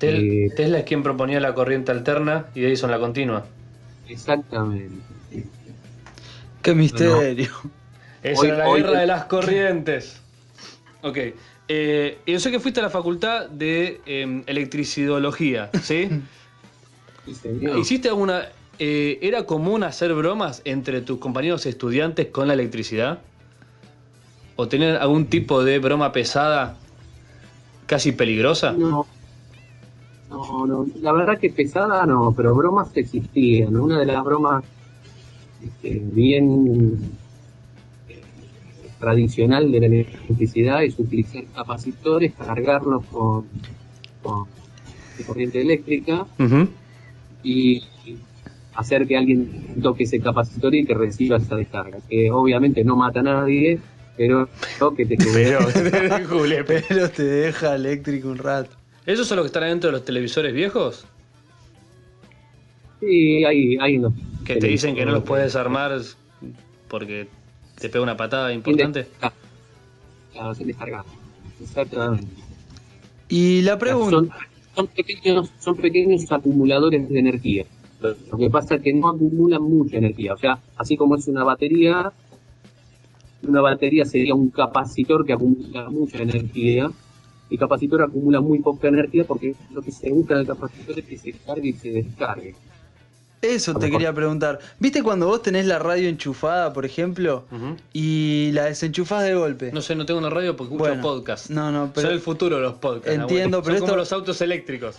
Tel- 0.00 0.46
Eh, 0.46 0.50
Tesla 0.56 0.78
es 0.80 0.84
quien 0.84 1.02
proponía 1.04 1.38
la 1.38 1.54
corriente 1.54 1.92
alterna 1.92 2.46
y 2.54 2.64
Edison 2.64 2.90
la 2.90 2.98
continua. 2.98 3.46
Exactamente. 4.08 4.96
Qué 6.62 6.74
misterio. 6.74 7.50
Esa 8.22 8.40
Hoy- 8.40 8.48
era 8.48 8.56
la 8.58 8.68
hoy- 8.68 8.82
guerra 8.82 9.00
de 9.00 9.06
las 9.06 9.24
corrientes. 9.26 10.20
Ok. 11.02 11.18
Eh, 11.68 12.18
yo 12.26 12.40
sé 12.40 12.50
que 12.50 12.58
fuiste 12.58 12.80
a 12.80 12.82
la 12.82 12.90
facultad 12.90 13.48
de 13.48 14.00
eh, 14.04 14.42
electricidología, 14.46 15.70
¿sí? 15.82 16.08
¿Hiciste 17.78 18.08
alguna... 18.08 18.48
eh, 18.78 19.18
¿Era 19.22 19.44
común 19.44 19.84
hacer 19.84 20.12
bromas 20.14 20.62
entre 20.64 21.00
tus 21.02 21.18
compañeros 21.18 21.66
estudiantes 21.66 22.26
con 22.28 22.48
la 22.48 22.54
electricidad? 22.54 23.20
¿O 24.56 24.66
tener 24.68 24.96
algún 24.96 25.26
tipo 25.26 25.62
de 25.62 25.78
broma 25.78 26.12
pesada, 26.12 26.76
casi 27.86 28.12
peligrosa? 28.12 28.72
No, 28.72 29.06
no, 30.30 30.66
no, 30.66 30.86
la 31.02 31.12
verdad 31.12 31.38
que 31.38 31.50
pesada 31.50 32.06
no, 32.06 32.32
pero 32.36 32.54
bromas 32.54 32.96
existían. 32.96 33.76
Una 33.76 33.98
de 33.98 34.06
las 34.06 34.24
bromas 34.24 34.64
este, 35.62 36.00
bien 36.12 36.98
eh, 38.08 38.20
tradicional 38.98 39.70
de 39.72 39.80
la 39.80 39.86
electricidad 39.86 40.84
es 40.84 40.98
utilizar 40.98 41.44
capacitores, 41.54 42.32
cargarlos 42.34 43.04
con, 43.06 43.44
con 44.22 44.46
corriente 45.26 45.60
eléctrica 45.60 46.26
y 47.42 47.82
hacer 48.74 49.06
que 49.06 49.16
alguien 49.16 49.80
toque 49.82 50.04
ese 50.04 50.20
capacitor 50.20 50.74
y 50.74 50.86
que 50.86 50.94
reciba 50.94 51.36
esa 51.38 51.56
descarga. 51.56 51.98
Que 52.08 52.30
obviamente 52.30 52.84
no 52.84 52.96
mata 52.96 53.20
a 53.20 53.24
nadie, 53.24 53.80
pero 54.16 54.48
pero 54.78 54.94
que 54.94 55.06
te 55.06 55.16
Pero, 55.34 55.58
Pero 56.66 57.10
te 57.10 57.24
deja 57.24 57.74
eléctrico 57.74 58.28
un 58.28 58.38
rato. 58.38 58.79
¿Esos 59.06 59.26
son 59.26 59.36
los 59.36 59.44
que 59.44 59.48
están 59.48 59.62
adentro 59.64 59.88
de 59.88 59.92
los 59.92 60.04
televisores 60.04 60.52
viejos? 60.52 61.06
Sí, 63.00 63.44
hay, 63.44 63.78
hay 63.78 63.98
unos 63.98 64.12
Que 64.44 64.56
te 64.56 64.66
dicen 64.66 64.94
que 64.94 65.04
no 65.06 65.12
los 65.12 65.24
puedes 65.24 65.56
armar 65.56 65.98
porque 66.88 67.28
te 67.78 67.88
pega 67.88 68.02
una 68.02 68.16
patada 68.16 68.52
importante. 68.52 69.06
Claro, 70.32 70.54
se 70.54 70.64
descargan. 70.64 71.04
Exactamente. 71.62 72.26
Y 73.28 73.62
la 73.62 73.78
pregunta. 73.78 74.10
Son, 74.10 74.30
son 74.74 74.86
pequeños, 74.88 75.50
son 75.60 75.76
pequeños 75.76 76.30
acumuladores 76.30 77.08
de 77.08 77.18
energía. 77.18 77.64
Lo 78.00 78.38
que 78.38 78.50
pasa 78.50 78.76
es 78.76 78.82
que 78.82 78.92
no 78.92 79.08
acumulan 79.08 79.62
mucha 79.62 79.98
energía. 79.98 80.34
O 80.34 80.38
sea, 80.38 80.58
así 80.76 80.96
como 80.96 81.16
es 81.16 81.28
una 81.28 81.44
batería, 81.44 82.12
una 83.42 83.60
batería 83.60 84.04
sería 84.04 84.34
un 84.34 84.50
capacitor 84.50 85.24
que 85.26 85.34
acumula 85.34 85.90
mucha 85.90 86.18
energía. 86.18 86.90
El 87.50 87.58
capacitor 87.58 88.02
acumula 88.02 88.40
muy 88.40 88.60
poca 88.60 88.88
energía 88.88 89.24
porque 89.24 89.54
lo 89.72 89.82
que 89.82 89.90
se 89.92 90.10
busca 90.10 90.34
en 90.34 90.40
el 90.40 90.46
capacitor 90.46 90.98
es 90.98 91.04
que 91.04 91.18
se 91.18 91.32
cargue 91.32 91.68
y 91.70 91.72
se 91.72 91.90
descargue. 91.90 92.54
Eso 93.42 93.74
te 93.74 93.90
quería 93.90 94.12
preguntar. 94.12 94.58
¿Viste 94.78 95.02
cuando 95.02 95.26
vos 95.26 95.40
tenés 95.40 95.64
la 95.64 95.78
radio 95.78 96.10
enchufada, 96.10 96.74
por 96.74 96.84
ejemplo, 96.84 97.44
y 97.92 98.50
la 98.52 98.66
desenchufás 98.66 99.24
de 99.24 99.34
golpe? 99.34 99.72
No 99.72 99.80
sé, 99.80 99.94
no 99.96 100.04
tengo 100.04 100.20
una 100.20 100.28
radio 100.28 100.54
porque 100.56 100.74
escucho 100.74 100.90
Bueno, 100.90 101.02
podcast. 101.02 101.48
no, 101.48 101.72
no, 101.72 101.90
pero- 101.94 102.08
Son 102.08 102.14
el 102.14 102.20
futuro 102.20 102.56
de 102.56 102.62
los 102.62 102.74
podcasts. 102.74 103.18
Entiendo, 103.18 103.62
pero 103.62 103.76
Son 103.78 103.80
como 103.80 103.92
esto- 103.92 103.96
los 103.96 104.12
autos 104.12 104.40
eléctricos. 104.42 104.96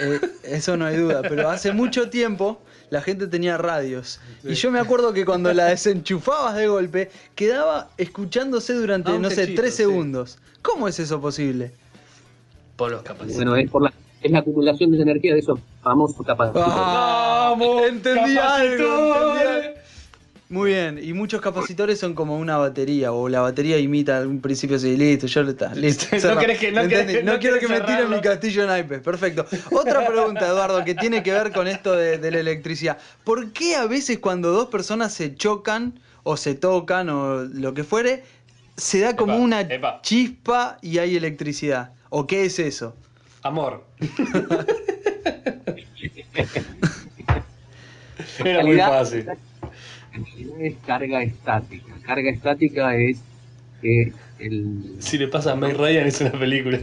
Eh, 0.00 0.18
eso 0.44 0.76
no 0.78 0.86
hay 0.86 0.96
duda, 0.96 1.20
pero 1.20 1.50
hace 1.50 1.70
mucho 1.72 2.08
tiempo 2.08 2.62
la 2.88 3.02
gente 3.02 3.26
tenía 3.26 3.58
radios. 3.58 4.20
Y 4.42 4.54
yo 4.54 4.70
me 4.70 4.80
acuerdo 4.80 5.12
que 5.12 5.26
cuando 5.26 5.52
la 5.52 5.66
desenchufabas 5.76 6.56
de 6.56 6.68
golpe, 6.68 7.10
quedaba 7.34 7.90
escuchándose 7.98 8.72
durante, 8.72 9.10
Ah, 9.12 9.18
no 9.18 9.28
sé, 9.28 9.48
tres 9.48 9.72
sí. 9.72 9.82
segundos. 9.82 10.38
¿Cómo 10.62 10.88
es 10.88 10.98
eso 10.98 11.20
posible? 11.20 11.72
Por 12.82 12.90
los 12.90 13.02
capacitores. 13.02 13.36
Bueno, 13.36 13.56
es 13.56 13.70
por 13.70 13.82
la, 13.82 13.92
es 14.22 14.30
la 14.32 14.40
acumulación 14.40 14.90
de 14.90 15.02
energía 15.02 15.34
de 15.34 15.38
esos 15.38 15.60
famosos 15.84 16.26
capacitores. 16.26 16.66
¡Vamos! 16.68 17.82
Entendí 17.86 18.36
algo, 18.38 19.34
entendí. 19.34 19.80
Muy 20.48 20.70
bien, 20.72 20.98
y 21.02 21.12
muchos 21.12 21.40
capacitores 21.40 21.98
son 22.00 22.12
como 22.14 22.36
una 22.36 22.58
batería, 22.58 23.12
o 23.12 23.28
la 23.28 23.40
batería 23.40 23.78
imita 23.78 24.20
un 24.22 24.40
principio 24.40 24.76
así, 24.76 24.96
listo, 24.96 25.26
yo 25.28 25.42
está, 25.42 25.72
listo. 25.76 26.06
No 26.28 26.36
querés 26.38 26.58
que- 26.58 26.72
no 26.72 26.80
Entendí, 26.82 27.12
querés- 27.14 27.24
no 27.24 27.32
no 27.34 27.38
quiero 27.38 27.58
que 27.60 27.68
me 27.68 27.80
tiren 27.82 28.10
mi 28.10 28.20
castillo 28.20 28.66
naipes, 28.66 28.98
perfecto. 29.00 29.46
Otra 29.70 30.04
pregunta, 30.06 30.46
Eduardo, 30.48 30.84
que 30.84 30.94
tiene 30.96 31.22
que 31.22 31.32
ver 31.32 31.52
con 31.52 31.68
esto 31.68 31.92
de, 31.92 32.18
de 32.18 32.30
la 32.32 32.40
electricidad. 32.40 32.98
¿Por 33.24 33.52
qué 33.52 33.76
a 33.76 33.86
veces 33.86 34.18
cuando 34.18 34.50
dos 34.50 34.66
personas 34.68 35.14
se 35.14 35.34
chocan, 35.36 35.94
o 36.24 36.36
se 36.36 36.54
tocan, 36.56 37.08
o 37.10 37.44
lo 37.44 37.72
que 37.74 37.84
fuere, 37.84 38.24
se 38.76 38.98
da 39.00 39.14
como 39.16 39.34
Epa, 39.34 39.42
una 39.42 39.60
epa. 39.62 40.00
chispa 40.02 40.78
y 40.82 40.98
hay 40.98 41.16
electricidad? 41.16 41.92
¿O 42.14 42.26
qué 42.26 42.44
es 42.44 42.58
eso? 42.58 42.94
Amor. 43.42 43.86
Era 48.44 48.62
muy 48.62 48.76
fácil. 48.76 49.26
En 50.12 50.26
realidad 50.26 50.60
es 50.60 50.74
carga 50.86 51.22
estática. 51.22 51.94
Carga 52.04 52.30
estática 52.30 52.94
es 52.96 53.18
que 53.80 54.12
el, 54.38 54.96
Si 54.98 55.16
le 55.16 55.28
pasa 55.28 55.52
a 55.52 55.56
May 55.56 55.72
Ryan 55.72 56.06
es 56.06 56.20
una 56.20 56.32
película. 56.32 56.80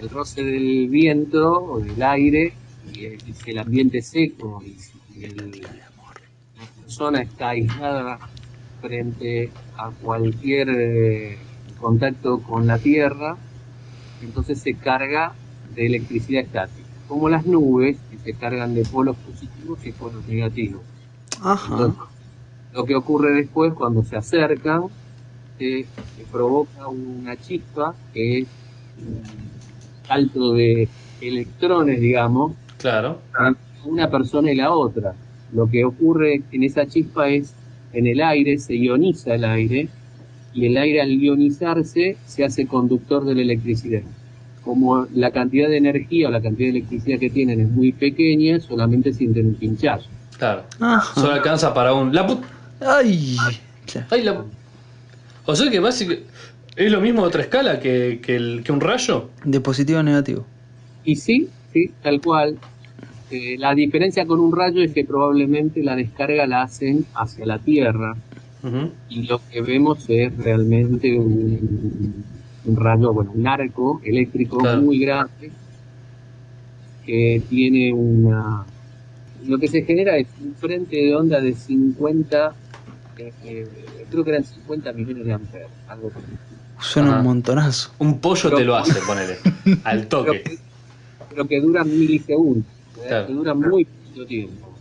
el 0.00 0.08
roce 0.08 0.44
del 0.44 0.86
viento 0.88 1.64
o 1.64 1.80
del 1.80 2.00
aire 2.00 2.52
y 2.94 3.06
el, 3.06 3.18
el 3.46 3.58
ambiente 3.58 4.02
seco 4.02 4.62
y 5.16 5.24
el- 5.24 5.62
la 5.62 6.66
persona 6.80 7.22
está 7.22 7.48
aislada 7.50 8.20
frente 8.80 9.50
a 9.76 9.90
cualquier 9.90 10.68
eh, 10.70 11.38
contacto 11.82 12.40
con 12.40 12.66
la 12.66 12.78
Tierra, 12.78 13.36
entonces 14.22 14.58
se 14.60 14.74
carga 14.74 15.32
de 15.74 15.86
electricidad 15.86 16.42
estática, 16.44 16.86
como 17.08 17.28
las 17.28 17.44
nubes 17.44 17.98
que 18.10 18.18
se 18.18 18.32
cargan 18.38 18.74
de 18.74 18.84
polos 18.84 19.16
positivos 19.16 19.84
y 19.84 19.92
polos 19.92 20.26
negativos. 20.26 20.80
Ajá. 21.42 21.72
Entonces, 21.72 22.00
lo 22.72 22.84
que 22.86 22.94
ocurre 22.94 23.34
después 23.34 23.74
cuando 23.74 24.02
se 24.04 24.16
acercan, 24.16 24.84
se, 25.58 25.84
se 26.16 26.24
provoca 26.30 26.88
una 26.88 27.36
chispa 27.36 27.94
que 28.14 28.38
es 28.40 28.48
un 28.98 29.22
salto 30.06 30.54
de 30.54 30.88
electrones, 31.20 32.00
digamos, 32.00 32.52
Claro. 32.78 33.20
una 33.84 34.10
persona 34.10 34.50
y 34.52 34.56
la 34.56 34.72
otra. 34.72 35.14
Lo 35.52 35.68
que 35.68 35.84
ocurre 35.84 36.42
en 36.50 36.62
esa 36.64 36.86
chispa 36.86 37.28
es 37.28 37.54
en 37.92 38.06
el 38.06 38.20
aire, 38.20 38.58
se 38.58 38.74
ioniza 38.74 39.34
el 39.34 39.44
aire, 39.44 39.88
y 40.54 40.66
el 40.66 40.76
aire 40.76 41.00
al 41.00 41.10
ionizarse 41.10 42.16
se 42.26 42.44
hace 42.44 42.66
conductor 42.66 43.24
de 43.24 43.34
la 43.34 43.42
electricidad. 43.42 44.02
Como 44.62 45.06
la 45.14 45.30
cantidad 45.32 45.68
de 45.68 45.76
energía 45.78 46.28
o 46.28 46.30
la 46.30 46.40
cantidad 46.40 46.72
de 46.72 46.78
electricidad 46.78 47.18
que 47.18 47.30
tienen 47.30 47.60
es 47.60 47.68
muy 47.68 47.92
pequeña, 47.92 48.60
solamente 48.60 49.12
sienten 49.12 49.46
un 49.46 49.54
pinchazo. 49.54 50.08
Claro. 50.38 50.62
Ajá. 50.80 51.20
Solo 51.20 51.32
alcanza 51.34 51.72
para 51.74 51.94
un. 51.94 52.14
La 52.14 52.26
put- 52.26 52.42
Ay. 52.80 53.36
Ay, 54.10 54.22
la. 54.22 54.44
O 55.46 55.56
sea 55.56 55.70
que 55.70 55.80
básicamente. 55.80 56.26
Es 56.74 56.90
lo 56.90 57.00
mismo 57.02 57.20
de 57.22 57.26
otra 57.28 57.42
escala 57.42 57.80
que, 57.80 58.20
que, 58.22 58.36
el- 58.36 58.62
que 58.64 58.72
un 58.72 58.80
rayo. 58.80 59.28
De 59.44 59.60
positivo 59.60 59.98
a 59.98 60.02
negativo. 60.02 60.46
Y 61.04 61.16
sí, 61.16 61.48
sí, 61.72 61.90
tal 62.02 62.20
cual. 62.20 62.56
Eh, 63.30 63.56
la 63.58 63.74
diferencia 63.74 64.26
con 64.26 64.40
un 64.40 64.54
rayo 64.56 64.82
es 64.82 64.92
que 64.92 65.04
probablemente 65.04 65.82
la 65.82 65.96
descarga 65.96 66.46
la 66.46 66.62
hacen 66.62 67.04
hacia 67.14 67.44
la 67.46 67.58
Tierra 67.58 68.14
Y 69.08 69.26
lo 69.26 69.40
que 69.50 69.60
vemos 69.60 70.04
es 70.08 70.36
realmente 70.36 71.18
un, 71.18 72.24
un 72.64 72.76
rayo, 72.76 73.12
bueno, 73.12 73.32
un 73.34 73.46
arco 73.46 74.00
eléctrico 74.04 74.58
Claro. 74.58 74.82
muy 74.82 74.98
grande 75.00 75.50
que 77.04 77.42
tiene 77.48 77.92
una... 77.92 78.64
Lo 79.44 79.58
que 79.58 79.66
se 79.66 79.82
genera 79.82 80.16
es 80.16 80.28
un 80.40 80.54
frente 80.54 80.96
de 80.96 81.16
onda 81.16 81.40
de 81.40 81.52
50, 81.52 82.54
eh, 83.18 83.32
eh, 83.44 83.66
creo 84.08 84.22
que 84.22 84.30
eran 84.30 84.44
50 84.44 84.92
millones 84.92 85.24
de 85.26 85.32
amperes, 85.32 85.66
algo 85.88 86.08
estilo. 86.08 86.38
Suena 86.80 87.08
Ajá. 87.10 87.18
un 87.18 87.24
montonazo. 87.24 87.90
Un 87.98 88.18
pollo 88.20 88.42
Pero- 88.44 88.56
te 88.58 88.64
lo 88.64 88.76
hace, 88.76 89.00
ponele. 89.04 89.36
Al 89.82 89.98
pero 90.06 90.08
toque. 90.08 90.42
que, 90.42 90.58
pero 91.30 91.48
que 91.48 91.60
duran 91.60 91.88
milisegundos, 91.90 92.64
¿eh? 92.98 93.04
Claro. 93.08 93.26
que 93.26 93.32
duran 93.32 93.58
muy 93.58 93.84
poquito 93.84 94.26
tiempo. 94.26 94.71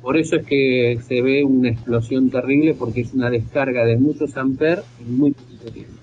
Por 0.00 0.16
eso 0.16 0.36
es 0.36 0.46
que 0.46 0.98
se 1.06 1.22
ve 1.22 1.44
una 1.44 1.70
explosión 1.70 2.30
terrible 2.30 2.74
porque 2.74 3.02
es 3.02 3.12
una 3.14 3.30
descarga 3.30 3.84
de 3.84 3.98
muchos 3.98 4.36
amperes 4.36 4.84
en 4.98 5.16
muy 5.16 5.32
poquito 5.32 5.70
tiempo. 5.72 6.02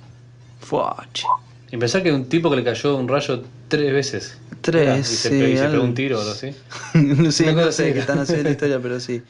Fuach. 0.59 1.23
Y 1.71 1.77
pensá 1.77 2.01
que 2.01 2.11
un 2.11 2.29
tipo 2.29 2.49
que 2.49 2.55
le 2.57 2.63
cayó 2.63 2.95
un 2.97 3.07
rayo 3.07 3.43
tres 3.67 3.91
veces. 3.93 4.41
Tres, 4.61 4.81
Era, 4.83 4.97
y 4.99 5.17
se, 5.17 5.29
sí, 5.29 5.35
pe- 5.39 5.49
y 5.51 5.57
se 5.57 5.63
algo- 5.63 5.71
pegó 5.73 5.83
un 5.83 5.93
tiro 5.93 6.17
o 6.17 6.21
algo 6.21 6.31
así. 6.31 6.55
sí, 7.31 7.45
no 7.53 7.71
sé 7.71 7.93
qué 7.93 7.99
están 7.99 8.19
haciendo 8.19 8.43
la 8.45 8.51
historia, 8.51 8.79
pero 8.81 8.99
sí. 8.99 9.23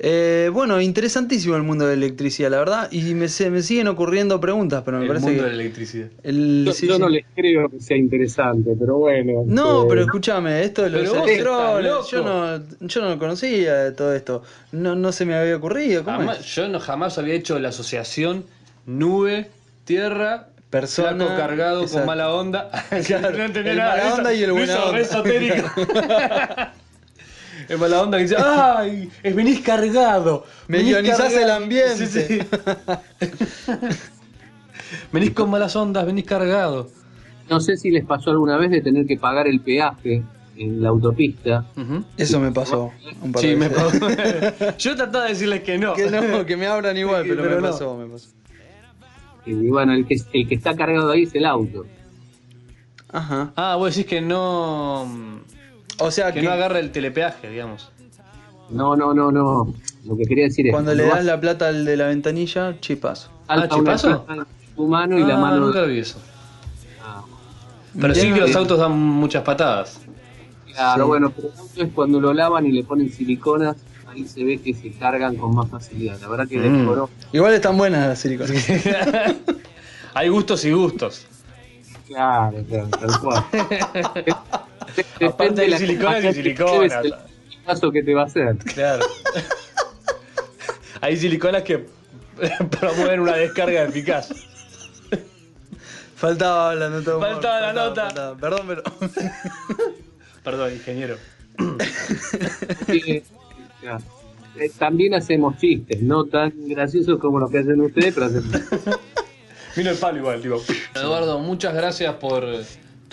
Eh, 0.00 0.50
bueno, 0.52 0.80
interesantísimo 0.80 1.54
el 1.56 1.62
mundo 1.62 1.86
de 1.86 1.96
la 1.96 2.04
electricidad, 2.04 2.50
la 2.50 2.58
verdad. 2.58 2.88
Y 2.90 3.14
me, 3.14 3.28
se, 3.28 3.48
me 3.50 3.62
siguen 3.62 3.86
ocurriendo 3.88 4.40
preguntas, 4.40 4.82
pero 4.84 4.98
me 4.98 5.04
El 5.04 5.08
parece 5.08 5.26
mundo 5.26 5.42
que. 5.44 5.50
de 5.50 5.56
la 5.56 5.62
electricidad. 5.62 6.08
el- 6.24 6.64
Yo, 6.66 6.72
sí, 6.72 6.86
yo 6.88 6.94
sí. 6.96 7.00
no 7.00 7.08
les 7.08 7.24
creo 7.34 7.68
que 7.68 7.80
sea 7.80 7.96
interesante, 7.96 8.74
pero 8.78 8.98
bueno. 8.98 9.44
No, 9.46 9.84
eh, 9.84 9.86
pero 9.88 10.00
escúchame, 10.02 10.62
esto 10.64 10.82
de 10.82 10.90
los 10.90 11.02
electrones, 11.14 11.92
yo 12.10 12.22
no, 12.22 12.62
yo 12.80 13.02
no 13.08 13.18
conocía 13.18 13.74
de 13.76 13.92
todo 13.92 14.14
esto. 14.14 14.42
No, 14.72 14.94
no 14.96 15.12
se 15.12 15.24
me 15.24 15.34
había 15.36 15.56
ocurrido. 15.56 16.02
¿Cómo 16.04 16.18
Jamás- 16.18 16.40
es? 16.40 16.46
yo 16.54 16.68
no 16.68 16.80
jamás 16.80 17.16
había 17.18 17.34
hecho 17.34 17.58
la 17.58 17.68
asociación 17.68 18.44
nube, 18.86 19.48
tierra, 19.84 20.48
Persona, 20.70 21.24
flaco 21.26 21.36
cargado 21.36 21.82
exacto. 21.82 21.98
con 22.00 22.06
mala 22.08 22.32
onda. 22.34 22.68
Claro, 23.06 23.30
no 23.38 23.44
entendía 23.44 23.72
el 23.72 23.78
nada. 23.78 23.96
mala 23.96 24.14
onda 24.16 24.34
y 24.34 24.42
el 24.42 24.48
lo 24.48 24.54
buena 24.56 24.84
onda. 24.84 24.98
esotérico. 25.00 25.70
el 27.68 27.78
mala 27.78 28.02
onda 28.02 28.18
que 28.18 28.24
dice, 28.24 28.36
¡ay! 28.38 29.10
es- 29.22 29.34
Venís 29.34 29.60
cargado. 29.60 30.44
Me 30.68 30.78
venís 30.78 30.92
ionizás 30.92 31.32
cargado". 31.32 31.40
el 31.44 31.50
ambiente. 31.50 32.06
Sí, 32.06 32.20
sí. 32.28 32.38
venís 35.12 35.30
con 35.32 35.50
malas 35.50 35.74
ondas, 35.76 36.04
venís 36.06 36.24
cargado. 36.24 36.88
No 37.48 37.60
sé 37.60 37.76
si 37.76 37.90
les 37.90 38.04
pasó 38.04 38.30
alguna 38.30 38.56
vez 38.56 38.70
de 38.70 38.80
tener 38.80 39.06
que 39.06 39.16
pagar 39.18 39.46
el 39.46 39.60
peaje 39.60 40.22
en 40.56 40.82
la 40.82 40.88
autopista. 40.90 41.64
Eso 42.16 42.40
me 42.40 42.50
pasó 42.52 42.92
un 43.20 43.32
par 43.32 43.42
Sí, 43.42 43.48
de 43.48 43.56
me 43.56 43.70
pasó. 43.70 43.98
Yo 44.78 44.96
trataba 44.96 45.24
de 45.24 45.30
decirles 45.30 45.62
que 45.62 45.76
no. 45.78 45.94
Que 45.94 46.10
no, 46.10 46.46
que 46.46 46.56
me 46.56 46.66
abran 46.66 46.96
igual, 46.96 47.22
Sí, 47.24 47.28
pero, 47.30 47.42
pero 47.42 47.56
me 47.56 47.62
no. 47.62 47.70
pasó, 47.70 47.96
me 47.96 48.06
pasó. 48.06 48.28
Y 49.46 49.52
bueno, 49.68 49.92
el 49.92 50.06
que, 50.06 50.16
el 50.32 50.48
que 50.48 50.54
está 50.54 50.74
cargado 50.74 51.10
ahí 51.10 51.24
es 51.24 51.34
el 51.34 51.44
auto. 51.44 51.84
Ajá. 53.12 53.52
Ah, 53.56 53.76
vos 53.76 53.94
decís 53.94 54.08
que 54.08 54.20
no. 54.22 55.06
O 55.98 56.10
sea 56.10 56.32
Que 56.32 56.40
que, 56.40 56.46
no 56.46 56.52
agarra 56.52 56.78
el 56.80 56.90
telepeaje, 56.92 57.48
digamos. 57.50 57.90
No, 58.70 58.96
no, 58.96 59.12
no, 59.14 59.30
no. 59.30 59.74
Lo 60.04 60.16
que 60.16 60.24
quería 60.24 60.44
decir 60.44 60.66
es 60.66 60.72
cuando 60.72 60.94
le 60.94 61.04
das 61.06 61.24
la 61.24 61.38
plata 61.40 61.68
al 61.68 61.84
de 61.84 61.96
la 61.96 62.06
ventanilla, 62.06 62.78
chipazo. 62.80 63.30
vas 63.46 63.58
Ah, 63.64 63.68
¿chipazo? 63.68 64.26
tu 64.74 64.88
mano 64.88 65.18
y 65.18 65.22
la 65.24 65.36
Ah, 65.36 65.38
mano. 65.40 65.56
nunca 65.58 65.82
vi 65.82 65.98
eso. 66.00 66.18
Ah, 67.04 67.22
Pero 68.00 68.14
sí 68.14 68.32
que 68.32 68.40
los 68.40 68.56
autos 68.56 68.78
dan 68.78 68.92
muchas 68.98 69.42
patadas. 69.44 70.00
claro, 70.72 71.04
Sí. 71.04 71.08
bueno, 71.08 71.30
pero 71.34 71.48
el 71.52 71.58
auto 71.58 71.82
es 71.82 71.92
cuando 71.92 72.20
lo 72.20 72.32
lavan 72.34 72.66
y 72.66 72.72
le 72.72 72.82
ponen 72.82 73.08
siliconas, 73.12 73.76
ahí 74.08 74.26
se 74.26 74.42
ve 74.42 74.58
que 74.60 74.74
se 74.74 74.90
cargan 74.92 75.36
con 75.36 75.54
más 75.54 75.68
facilidad. 75.70 76.18
La 76.20 76.28
verdad 76.28 76.48
que 76.48 76.58
Mm. 76.58 76.78
descoló. 76.78 77.10
Igual 77.32 77.54
están 77.54 77.76
buenas 77.78 78.08
las 78.08 78.18
siliconas. 78.18 78.50
Hay 80.14 80.28
gustos 80.28 80.64
y 80.64 80.72
gustos. 80.72 81.26
Claro, 82.08 82.58
claro, 82.68 82.88
tal 82.88 83.20
cual. 83.20 83.44
De- 85.20 85.26
Aparte 85.26 85.62
hay 85.62 85.70
de 85.70 85.78
siliconas 85.78 86.24
y 86.24 86.26
que 86.28 86.34
siliconas. 86.34 87.04
El 87.04 87.14
paso 87.64 87.90
que 87.90 88.02
te 88.02 88.14
va 88.14 88.22
a 88.22 88.26
hacer. 88.26 88.56
Claro. 88.74 89.06
Hay 91.00 91.16
siliconas 91.16 91.62
que 91.62 91.86
promueven 92.80 93.20
una 93.20 93.36
descarga 93.36 93.82
eficaz. 93.84 94.30
Faltaba 96.16 96.74
la 96.74 96.88
nota. 96.88 97.10
de 97.10 97.16
humor, 97.16 97.30
Faltaba 97.32 97.60
la 97.60 97.72
nota. 97.72 98.04
faltaba. 98.06 98.36
Perdón, 98.36 98.66
pero. 98.68 98.82
Perdón, 100.44 100.72
ingeniero. 100.74 101.16
Claro. 103.80 104.02
Eh, 104.56 104.70
También 104.78 105.14
hacemos 105.14 105.56
chistes, 105.58 106.00
no 106.02 106.26
tan 106.26 106.52
graciosos 106.68 107.18
como 107.18 107.40
los 107.40 107.50
que 107.50 107.58
hacen 107.58 107.80
ustedes, 107.80 108.14
pero 108.14 108.26
hacemos. 108.26 108.50
Vino 109.76 109.90
el 109.90 109.96
palo 109.96 110.18
igual, 110.18 110.40
tipo. 110.40 110.62
Eduardo, 110.94 111.38
muchas 111.40 111.74
gracias 111.74 112.14
por 112.14 112.44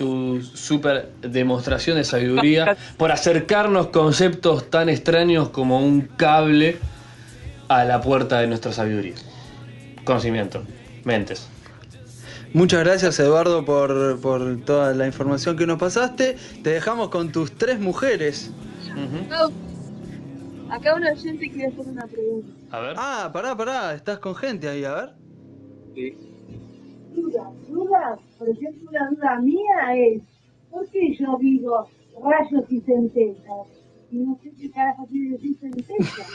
tu 0.02 0.41
super 0.41 1.12
demostración 1.22 1.97
de 1.97 2.04
sabiduría, 2.04 2.76
por 2.97 3.12
acercarnos 3.12 3.89
conceptos 3.89 4.68
tan 4.72 4.89
extraños 4.89 5.49
como 5.49 5.78
un 5.78 6.02
cable 6.02 6.80
a 7.68 7.86
la 7.86 8.02
puerta 8.02 8.39
de 8.39 8.47
nuestra 8.47 8.72
sabiduría. 8.72 9.14
Conocimiento, 10.04 10.64
mentes. 11.04 11.47
Muchas 12.52 12.84
gracias, 12.84 13.20
Eduardo, 13.20 13.64
por, 13.64 14.20
por 14.22 14.62
toda 14.66 14.95
la 14.95 15.06
información 15.06 15.56
que 15.56 15.68
nos 15.68 15.78
pasaste. 15.78 16.36
Te 16.64 16.72
dejamos 16.72 17.10
con 17.10 17.32
tus 17.32 17.52
tres 17.52 17.80
mujeres. 17.80 18.49
Acá 20.72 20.95
un 20.95 21.06
oyente 21.06 21.47
quiere 21.52 21.68
hacer 21.68 21.86
una 21.86 22.08
pregunta. 22.08 22.49
A 22.72 22.80
ver. 22.80 22.95
Ah, 22.97 23.30
pará, 23.32 23.56
pará. 23.56 23.93
Estás 23.93 24.18
con 24.18 24.34
gente 24.36 24.68
ahí, 24.68 24.84
a 24.84 24.93
ver. 24.95 25.10
Sí. 25.93 26.18
Duda, 27.16 27.51
duda, 27.68 28.18
por 28.38 28.49
ejemplo, 28.49 28.89
una 28.89 29.09
duda 29.09 29.39
mía 29.41 29.95
es, 29.95 30.22
¿por 30.70 30.88
qué 30.89 31.14
yo 31.20 31.38
digo 31.39 31.88
rayos 32.24 32.66
y 32.70 32.80
centellas? 32.82 33.68
Y 34.12 34.18
no 34.18 34.38
sé 34.43 34.51
qué 34.59 34.72
carajo 34.72 35.07
quiere 35.07 35.32
decir 35.32 35.57
centella. 35.59 36.26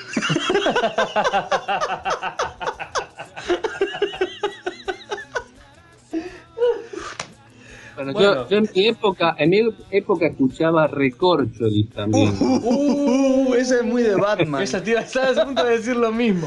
Bueno, 7.96 8.12
Bueno. 8.12 8.34
Yo, 8.44 8.48
yo 8.50 8.58
en 8.58 8.68
mi 8.74 8.88
época, 8.88 9.34
en 9.38 9.50
mi 9.50 9.60
época 9.90 10.26
escuchaba 10.26 10.86
recorcholis 10.86 11.88
también. 11.90 12.34
Uh, 12.40 13.54
ese 13.54 13.76
es 13.76 13.84
muy 13.84 14.02
de 14.02 14.14
Batman. 14.16 14.62
Esa 14.62 14.82
tía 14.82 15.00
estaba 15.00 15.30
a 15.30 15.46
punto 15.46 15.64
de 15.64 15.78
decir 15.78 15.96
lo 15.96 16.12
mismo. 16.12 16.46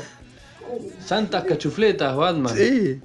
Santas 1.00 1.44
cachufletas, 1.46 2.16
Batman. 2.16 2.56
Sí. 2.56 3.02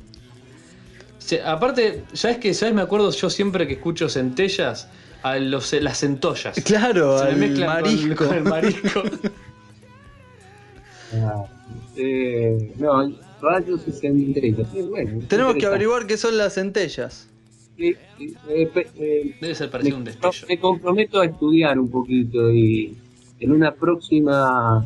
Sí, 1.24 1.36
aparte, 1.42 2.02
¿sabes 2.12 2.36
qué? 2.38 2.52
¿Sabes? 2.52 2.74
Me 2.74 2.82
acuerdo 2.82 3.10
yo 3.10 3.30
siempre 3.30 3.66
que 3.66 3.74
escucho 3.74 4.08
centellas 4.10 4.88
a 5.22 5.38
los, 5.38 5.72
las 5.72 5.98
centollas. 6.00 6.54
Claro, 6.64 7.18
Se 7.18 7.24
me 7.24 7.30
al 7.30 7.36
mezclan 7.38 7.68
con- 7.68 7.82
marisco. 7.82 8.24
Con, 8.26 8.34
el 8.36 8.44
marisco. 8.44 9.02
Ah, 11.14 11.44
eh, 11.96 12.72
no, 12.78 13.10
rayos 13.40 13.80
y 13.86 13.92
centellas. 13.92 14.68
Sí, 14.72 14.82
bueno, 14.82 15.20
Tenemos 15.28 15.54
que 15.56 15.66
averiguar 15.66 16.06
qué 16.06 16.16
son 16.16 16.36
las 16.36 16.54
centellas. 16.54 17.26
Eh, 17.78 17.96
eh, 18.46 19.34
Debe 19.40 19.54
ser 19.54 19.70
parecido 19.70 19.96
a 19.96 19.98
un 19.98 20.04
me, 20.04 20.10
destello. 20.10 20.46
me 20.48 20.58
comprometo 20.58 21.20
a 21.20 21.26
estudiar 21.26 21.78
un 21.78 21.90
poquito 21.90 22.50
y 22.52 22.94
en 23.40 23.50
una 23.52 23.72
próxima 23.72 24.84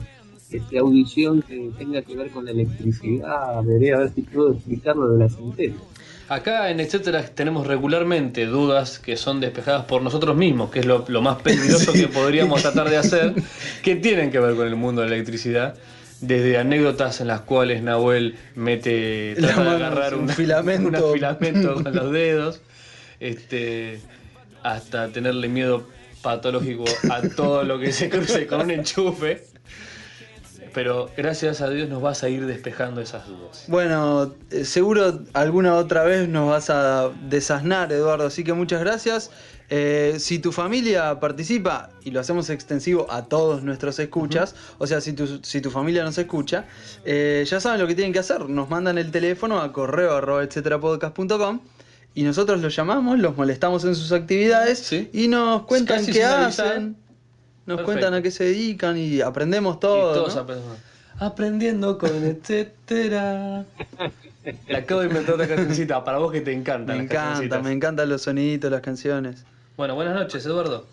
este, 0.51 0.79
audición 0.79 1.43
que 1.43 1.71
tenga 1.77 2.01
que 2.03 2.17
ver 2.17 2.31
con 2.31 2.45
la 2.45 2.53
electricidad, 2.53 3.63
veré 3.65 3.93
a 3.93 3.99
ver 3.99 4.13
si 4.15 4.23
puedo 4.23 4.53
explicar 4.53 4.97
lo 4.97 5.11
de 5.11 5.19
la 5.19 5.29
centella. 5.29 5.75
Acá 6.29 6.71
en 6.71 6.79
etcétera 6.81 7.25
tenemos 7.25 7.67
regularmente 7.67 8.45
dudas 8.45 8.99
que 8.99 9.17
son 9.17 9.41
despejadas 9.41 9.87
por 9.87 10.03
nosotros 10.03 10.37
mismos, 10.37 10.71
que 10.71 10.81
es 10.81 10.87
lo, 10.87 11.05
lo 11.09 11.23
más 11.23 11.41
peligroso 11.41 11.93
que 11.95 12.09
podríamos 12.09 12.61
tratar 12.61 12.91
de 12.91 12.99
hacer, 12.99 13.35
que 13.83 13.97
tienen 13.97 14.31
que 14.31 14.39
ver 14.39 14.55
con 14.55 14.67
el 14.67 14.77
mundo 14.77 15.01
de 15.03 15.09
la 15.09 15.15
electricidad. 15.15 15.75
Desde 16.21 16.59
anécdotas 16.59 17.21
en 17.21 17.29
las 17.29 17.43
cuales 17.43 17.83
Nahuel 17.83 18.37
mete, 18.57 19.37
trata 19.39 19.53
de 19.53 19.65
mano 19.65 19.71
agarrar 19.71 20.13
es 20.13 20.19
un 20.19 20.29
filamento. 20.29 21.07
un 21.07 21.15
filamento 21.15 21.75
con 21.83 21.95
los 21.95 22.13
dedos, 22.13 22.61
este, 23.21 24.01
hasta 24.63 25.09
tenerle 25.09 25.49
miedo 25.49 25.87
patológico 26.21 26.85
a 27.11 27.23
todo 27.23 27.63
lo 27.63 27.79
que 27.79 27.93
se 27.93 28.11
cruce 28.11 28.47
con 28.47 28.63
un 28.63 28.71
enchufe. 28.73 29.45
Pero 30.75 31.11
gracias 31.17 31.61
a 31.61 31.71
Dios 31.71 31.89
nos 31.89 32.03
vas 32.03 32.23
a 32.23 32.29
ir 32.29 32.47
despejando 32.47 33.01
esas 33.01 33.27
dudas. 33.27 33.65
Bueno, 33.69 34.35
eh, 34.51 34.65
seguro 34.65 35.21
alguna 35.33 35.75
otra 35.77 36.05
vez 36.05 36.29
nos 36.29 36.49
vas 36.51 36.71
a 36.71 37.11
desasnar, 37.29 37.93
Eduardo, 37.93 38.27
así 38.27 38.45
que 38.45 38.53
muchas 38.53 38.81
gracias. 38.81 39.31
Eh, 39.71 40.17
si 40.19 40.39
tu 40.39 40.51
familia 40.51 41.21
participa, 41.21 41.91
y 42.03 42.11
lo 42.11 42.21
hacemos 42.21 42.49
extensivo 42.49 43.07
a 43.11 43.27
todos 43.27 43.63
nuestros 43.63 43.99
escuchas, 43.99 44.55
o 44.79 44.87
sea, 44.87 45.01
si 45.03 45.13
tu, 45.13 45.41
si 45.43 45.61
tu 45.61 45.71
familia 45.71 46.05
nos 46.05 46.17
escucha, 46.17 46.65
eh, 47.05 47.45
ya 47.47 47.61
saben 47.61 47.79
lo 47.81 47.87
que 47.87 47.95
tienen 47.95 48.13
que 48.15 48.19
hacer. 48.19 48.49
Nos 48.49 48.71
mandan 48.71 48.97
el 48.97 49.11
teléfono 49.11 49.61
a 49.61 49.73
correo 49.73 50.15
arroba 50.17 50.43
etcétera 50.43 50.81
podcast.com 50.81 51.61
y 52.15 52.23
nosotros 52.23 52.61
los 52.63 52.75
llamamos, 52.75 53.19
los 53.19 53.37
molestamos 53.37 53.85
en 53.85 53.95
sus 53.95 54.11
actividades 54.13 54.79
Sí. 54.79 55.11
y 55.13 55.29
nos 55.29 55.65
cuentan 55.65 55.99
Casi 55.99 56.13
qué 56.13 56.25
avisar. 56.25 56.83
Nos 57.69 57.77
Perfecto. 57.77 57.85
cuentan 57.85 58.15
a 58.15 58.23
qué 58.23 58.31
se 58.31 58.45
dedican 58.45 58.97
y 58.99 59.21
aprendemos 59.21 59.77
Y 59.77 59.81
todo. 59.81 60.15
todos 60.15 60.35
¿no? 60.35 60.41
aprendemos. 60.43 60.79
Aprendiendo 61.21 61.99
con 61.99 62.11
etcétera. 62.25 63.65
Le 64.69 64.77
acabo 64.77 65.03
de 65.03 65.09
inventar 65.09 65.35
otra 65.35 65.47
cancioncita 65.47 66.03
para 66.03 66.19
vos 66.19 66.33
que 66.33 66.41
te 66.41 66.53
encantan. 66.53 66.97
Me 66.97 67.05
encanta, 67.05 67.61
me 67.63 67.71
encantan 67.73 68.09
los 68.09 68.23
soniditos, 68.23 68.71
las 68.71 68.81
canciones. 68.81 69.45
Bueno, 69.77 69.95
buenas 69.95 70.15
noches, 70.15 70.45
Eduardo. 70.47 70.87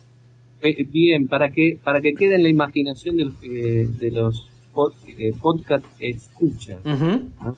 Eh, 0.61 0.84
bien, 0.84 1.28
para 1.28 1.49
que 1.51 1.80
para 1.84 2.01
que 2.01 2.13
quede 2.15 2.36
en 2.36 2.43
la 2.43 2.49
imaginación 2.49 3.17
de, 3.17 3.26
los 3.26 3.34
que- 3.36 3.88
de 3.99 4.11
los 4.11 4.47
pod- 4.73 4.93
eh, 5.07 5.34
podcast 5.41 5.86
escuchas. 5.99 6.80
¿no? 6.84 7.55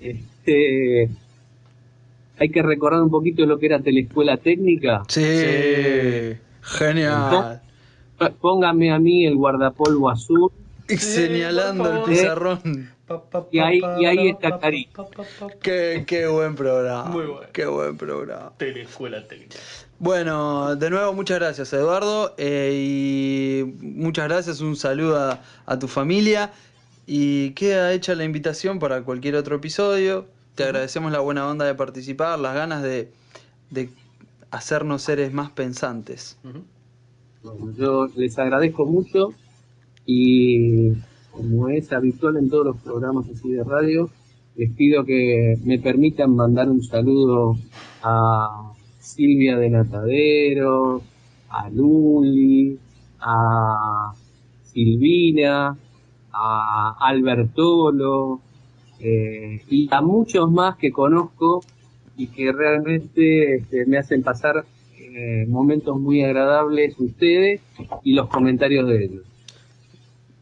Este, 0.00 1.08
hay 2.38 2.48
que 2.48 2.62
recordar 2.62 3.02
un 3.02 3.10
poquito 3.10 3.44
lo 3.46 3.58
que 3.58 3.66
era 3.66 3.80
Teleescuela 3.80 4.36
Técnica. 4.38 5.02
Sí, 5.08 5.20
Sí. 5.22 6.36
genial. 6.62 7.60
Póngame 8.40 8.92
a 8.92 8.98
mí 8.98 9.26
el 9.26 9.36
guardapolvo 9.36 10.10
azul. 10.10 10.50
Señalando 10.88 11.90
el 11.92 12.02
pizarrón. 12.02 12.90
Y 13.50 13.58
ahí- 13.58 13.80
y 13.98 14.04
ahí 14.04 14.28
está 14.28 14.58
Carito. 14.58 15.08
Qué, 15.62 16.04
qué 16.06 16.26
buen 16.28 16.54
programa. 16.54 17.04
Muy 17.06 17.26
bueno. 17.26 17.46
Qué 17.52 17.66
buen 17.66 17.96
programa. 17.96 18.52
Teleescuela 18.56 19.26
técnica. 19.26 19.56
Bueno, 19.98 20.76
de 20.76 20.90
nuevo 20.90 21.12
muchas 21.12 21.38
gracias 21.40 21.72
Eduardo 21.72 22.34
eh, 22.38 22.72
y 22.74 23.64
muchas 23.84 24.28
gracias, 24.28 24.60
un 24.60 24.74
saludo 24.76 25.18
a, 25.18 25.40
a 25.66 25.78
tu 25.78 25.88
familia 25.88 26.52
y 27.06 27.50
queda 27.50 27.92
hecha 27.92 28.14
la 28.14 28.24
invitación 28.24 28.78
para 28.78 29.02
cualquier 29.02 29.34
otro 29.36 29.56
episodio. 29.56 30.26
Te 30.54 30.64
agradecemos 30.64 31.12
la 31.12 31.18
buena 31.20 31.46
onda 31.48 31.64
de 31.66 31.74
participar, 31.74 32.38
las 32.38 32.54
ganas 32.54 32.82
de, 32.82 33.10
de 33.70 33.90
hacernos 34.50 35.02
seres 35.02 35.32
más 35.32 35.50
pensantes. 35.50 36.38
Bueno, 37.42 37.72
yo 37.72 38.06
les 38.16 38.38
agradezco 38.38 38.84
mucho 38.84 39.32
y 40.04 40.92
como 41.30 41.70
es 41.70 41.90
habitual 41.90 42.36
en 42.36 42.50
todos 42.50 42.66
los 42.66 42.76
programas 42.82 43.26
así 43.30 43.50
de 43.50 43.64
radio, 43.64 44.10
les 44.56 44.70
pido 44.72 45.04
que 45.04 45.54
me 45.64 45.78
permitan 45.78 46.36
mandar 46.36 46.68
un 46.68 46.82
saludo 46.82 47.56
a 48.02 48.74
Silvia 48.98 49.56
de 49.56 49.70
Natadero, 49.70 51.00
a 51.48 51.70
Luli, 51.70 52.78
a 53.20 54.12
Silvina, 54.64 55.78
a 56.32 56.96
Albertolo 57.00 58.40
eh, 58.98 59.62
y 59.70 59.88
a 59.90 60.02
muchos 60.02 60.50
más 60.50 60.76
que 60.76 60.92
conozco 60.92 61.62
y 62.18 62.26
que 62.26 62.52
realmente 62.52 63.56
este, 63.56 63.86
me 63.86 63.96
hacen 63.96 64.22
pasar 64.22 64.66
eh, 65.14 65.46
momentos 65.48 65.98
muy 65.98 66.22
agradables 66.22 66.94
ustedes 66.98 67.60
y 68.04 68.14
los 68.14 68.28
comentarios 68.28 68.88
de 68.88 69.04
ellos. 69.04 69.22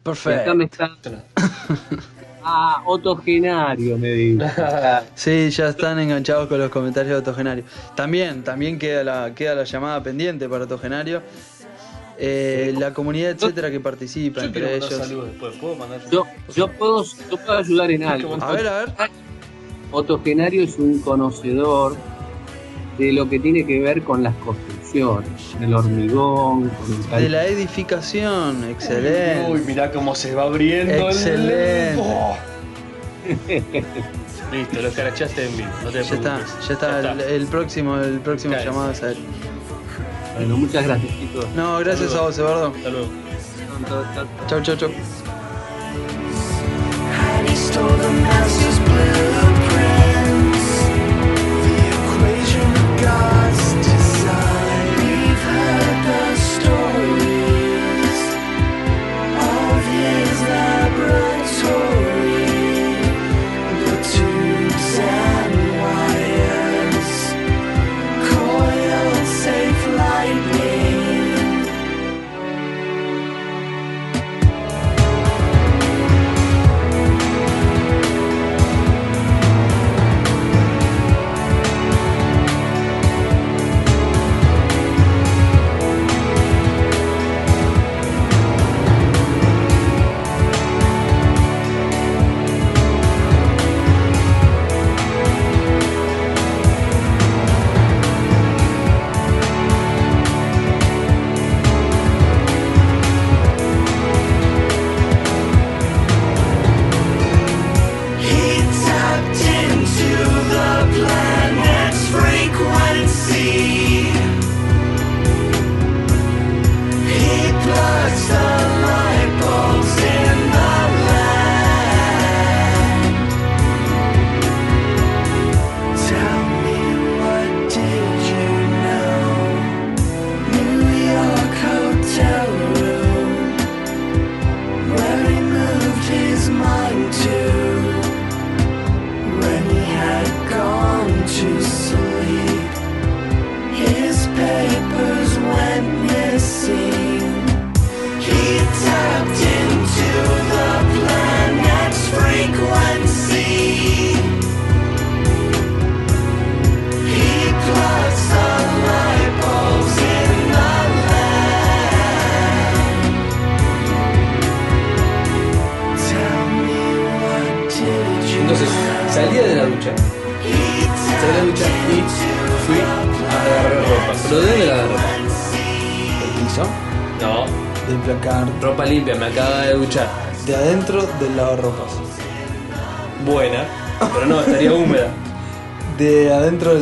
Y 0.04 0.28
acá 0.30 0.54
me 0.54 0.66
Perfecto. 0.66 1.10
está... 1.10 1.24
Ah, 2.50 2.82
Otogenario, 2.86 3.98
me 3.98 4.12
digo. 4.12 4.46
Sí, 5.14 5.50
ya 5.50 5.68
están 5.68 5.98
enganchados 5.98 6.48
con 6.48 6.58
los 6.58 6.70
comentarios 6.70 7.10
de 7.10 7.16
Autogenario. 7.16 7.64
También, 7.94 8.42
también 8.42 8.78
queda 8.78 9.04
la, 9.04 9.34
queda 9.34 9.54
la 9.54 9.64
llamada 9.64 10.02
pendiente 10.02 10.48
para 10.48 10.62
Autogenario. 10.62 11.20
Eh, 12.16 12.74
la 12.78 12.94
comunidad, 12.94 13.32
etcétera, 13.32 13.70
que 13.70 13.80
participa, 13.80 14.40
Yo 14.40 14.46
entre 14.46 14.62
mandar 14.62 14.76
ellos. 14.78 14.94
saludos 14.94 15.26
después. 15.26 15.56
¿Puedo 15.56 15.74
mandar 15.76 16.00
Yo, 16.10 16.24
yo, 16.56 16.68
puedo, 16.68 17.04
yo 17.04 17.36
puedo 17.36 17.58
ayudar 17.58 17.90
en 17.90 18.02
algo. 18.04 18.38
A 18.40 18.52
ver, 18.52 18.66
a 18.66 18.78
ver. 18.78 18.88
Otogenario 19.92 20.62
es 20.62 20.78
un 20.78 21.00
conocedor 21.00 21.96
de 22.98 23.12
lo 23.12 23.28
que 23.28 23.38
tiene 23.38 23.64
que 23.64 23.80
ver 23.80 24.02
con 24.02 24.22
las 24.22 24.34
construcciones, 24.36 25.30
el 25.60 25.72
hormigón, 25.74 26.68
con 26.70 27.14
el 27.14 27.22
De 27.22 27.28
la 27.28 27.46
edificación, 27.46 28.64
excelente. 28.70 29.46
Uy, 29.50 29.62
mirá 29.66 29.90
cómo 29.92 30.14
se 30.14 30.34
va 30.34 30.42
abriendo. 30.44 30.92
el- 30.92 31.02
Excelente. 31.16 31.94
Oh. 32.00 32.36
Listo, 34.52 34.80
lo 34.80 34.88
escarachaste 34.88 35.46
en 35.46 35.56
vivo. 35.58 35.68
No 35.84 35.90
te 35.90 35.94
Ya 35.96 36.00
está, 36.00 36.16
preocupes. 36.36 36.68
ya 36.68 36.72
está. 36.74 37.00
El, 37.12 37.20
el 37.20 37.46
próximo, 37.46 37.96
el 37.98 38.20
próximo 38.20 38.54
llamado 38.56 38.90
es 38.92 39.02
a 39.02 39.10
él. 39.10 39.18
Bueno, 40.36 40.56
muchas 40.56 40.84
gracias, 40.84 41.12
chicos. 41.18 41.46
No, 41.54 41.78
gracias 41.80 42.14
a 42.14 42.22
vos, 42.22 42.38
Eduardo. 42.38 42.72
Hasta 42.74 42.88
luego. 42.88 43.08
Chau, 44.48 44.62
chau, 44.62 44.76
chau. 44.76 44.90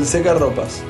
Secarropas. 0.06 0.80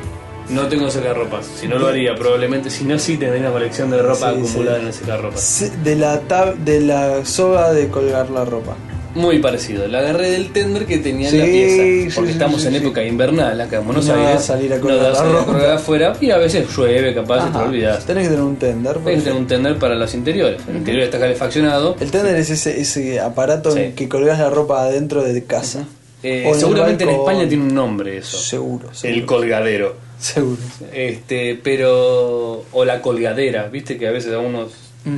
No 0.49 0.69
tengo 0.69 0.89
secarropas, 0.91 1.45
si 1.61 1.67
no 1.67 1.77
lo 1.77 1.89
haría 1.89 2.15
probablemente, 2.15 2.71
si 2.71 2.85
no 2.85 2.97
sí 3.01 3.17
tendría 3.17 3.41
una 3.43 3.51
colección 3.51 3.91
de 3.91 4.01
ropa 4.01 4.33
Sí, 4.33 4.39
acumulada 4.39 4.77
sí. 4.77 4.83
en 4.83 4.87
el 4.89 4.93
secarropas. 4.95 5.41
Se- 5.41 5.71
De 5.79 5.97
la, 5.97 6.23
tab- 6.23 6.55
de 6.59 6.81
la 6.83 7.25
soga 7.25 7.73
de 7.73 7.89
colgar 7.89 8.31
la 8.31 8.45
ropa. 8.45 8.77
Muy 9.17 9.39
parecido, 9.39 9.89
la 9.89 10.01
agarré 10.01 10.31
del 10.31 10.53
tender 10.53 10.85
que 10.85 10.99
tenía 10.99 11.31
en 11.31 11.39
la 11.39 11.45
Sí, 11.47 11.51
pieza, 11.51 12.15
porque 12.17 12.31
sí, 12.31 12.33
estamos 12.35 12.61
sí, 12.61 12.67
en 12.69 12.75
sí. 12.75 12.79
época 12.81 13.03
invernal 13.03 13.59
acá 13.61 13.79
en 13.79 13.87
Buenos 13.87 14.05
No 14.07 14.13
Aires. 14.13 14.29
vas 14.35 14.43
a 14.43 14.47
salir 14.47 14.73
a 14.73 14.77
no 14.77 14.83
colgar 14.83 15.07
a 15.07 15.09
la 15.09 15.15
salir 15.17 15.35
a 15.35 15.39
ropa. 15.39 15.53
colgar 15.53 15.71
afuera 15.71 16.13
y 16.21 16.31
a 16.31 16.37
veces 16.37 16.69
llueve, 16.77 17.15
capaz, 17.15 17.39
y 17.49 17.51
te 17.51 17.57
Ajá. 17.59 17.63
olvidas. 17.67 18.05
Tenés 18.05 18.25
que 18.25 18.29
tener 18.29 18.45
un 18.45 18.57
tender. 18.57 18.93
Tienes 18.93 18.95
que 18.95 19.03
porque- 19.03 19.21
tener 19.23 19.41
un 19.41 19.47
tender 19.47 19.79
para 19.79 19.95
los 19.95 20.15
interiores. 20.15 20.61
El 20.69 20.77
interior 20.77 21.05
está 21.05 21.19
calefaccionado. 21.19 21.97
El 21.99 22.11
tender 22.11 22.37
es 22.37 22.51
ese, 22.51 22.79
ese 22.79 23.19
aparato 23.19 23.71
Sí. 23.73 23.81
en 23.81 23.95
que 23.95 24.07
colgás 24.09 24.39
la 24.39 24.51
ropa 24.51 24.83
adentro 24.83 25.25
de 25.25 25.43
casa. 25.45 25.87
Eh, 26.23 26.51
seguramente 26.57 27.05
en 27.05 27.11
España 27.11 27.49
tiene 27.49 27.65
un 27.65 27.75
nombre 27.75 28.19
eso. 28.19 28.39
Seguro. 28.39 28.91
El 29.03 29.25
colgadero. 29.27 29.97
Seguro. 30.19 30.61
Este, 30.93 31.59
pero. 31.63 32.65
O 32.73 32.85
la 32.85 33.01
colgadera, 33.03 33.69
viste 33.69 33.99
que 33.99 34.09
a 34.09 34.11
veces 34.11 34.33
a 34.33 34.39
unos. 34.39 34.73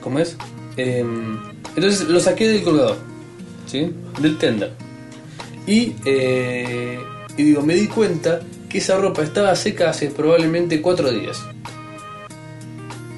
¿Cómo 0.00 0.18
es? 0.18 0.36
Em, 0.76 1.38
entonces 1.74 2.08
lo 2.08 2.20
saqué 2.20 2.48
del 2.48 2.62
colgador, 2.62 2.96
¿sí? 3.66 3.92
Del 4.20 4.38
tender. 4.38 4.72
Y, 5.66 5.94
eh, 6.04 6.98
y 7.36 7.42
digo, 7.42 7.62
me 7.62 7.74
di 7.74 7.88
cuenta 7.88 8.40
que 8.68 8.78
esa 8.78 8.96
ropa 8.96 9.22
estaba 9.22 9.54
seca 9.56 9.90
hace 9.90 10.10
probablemente 10.10 10.80
cuatro 10.80 11.10
días. 11.10 11.42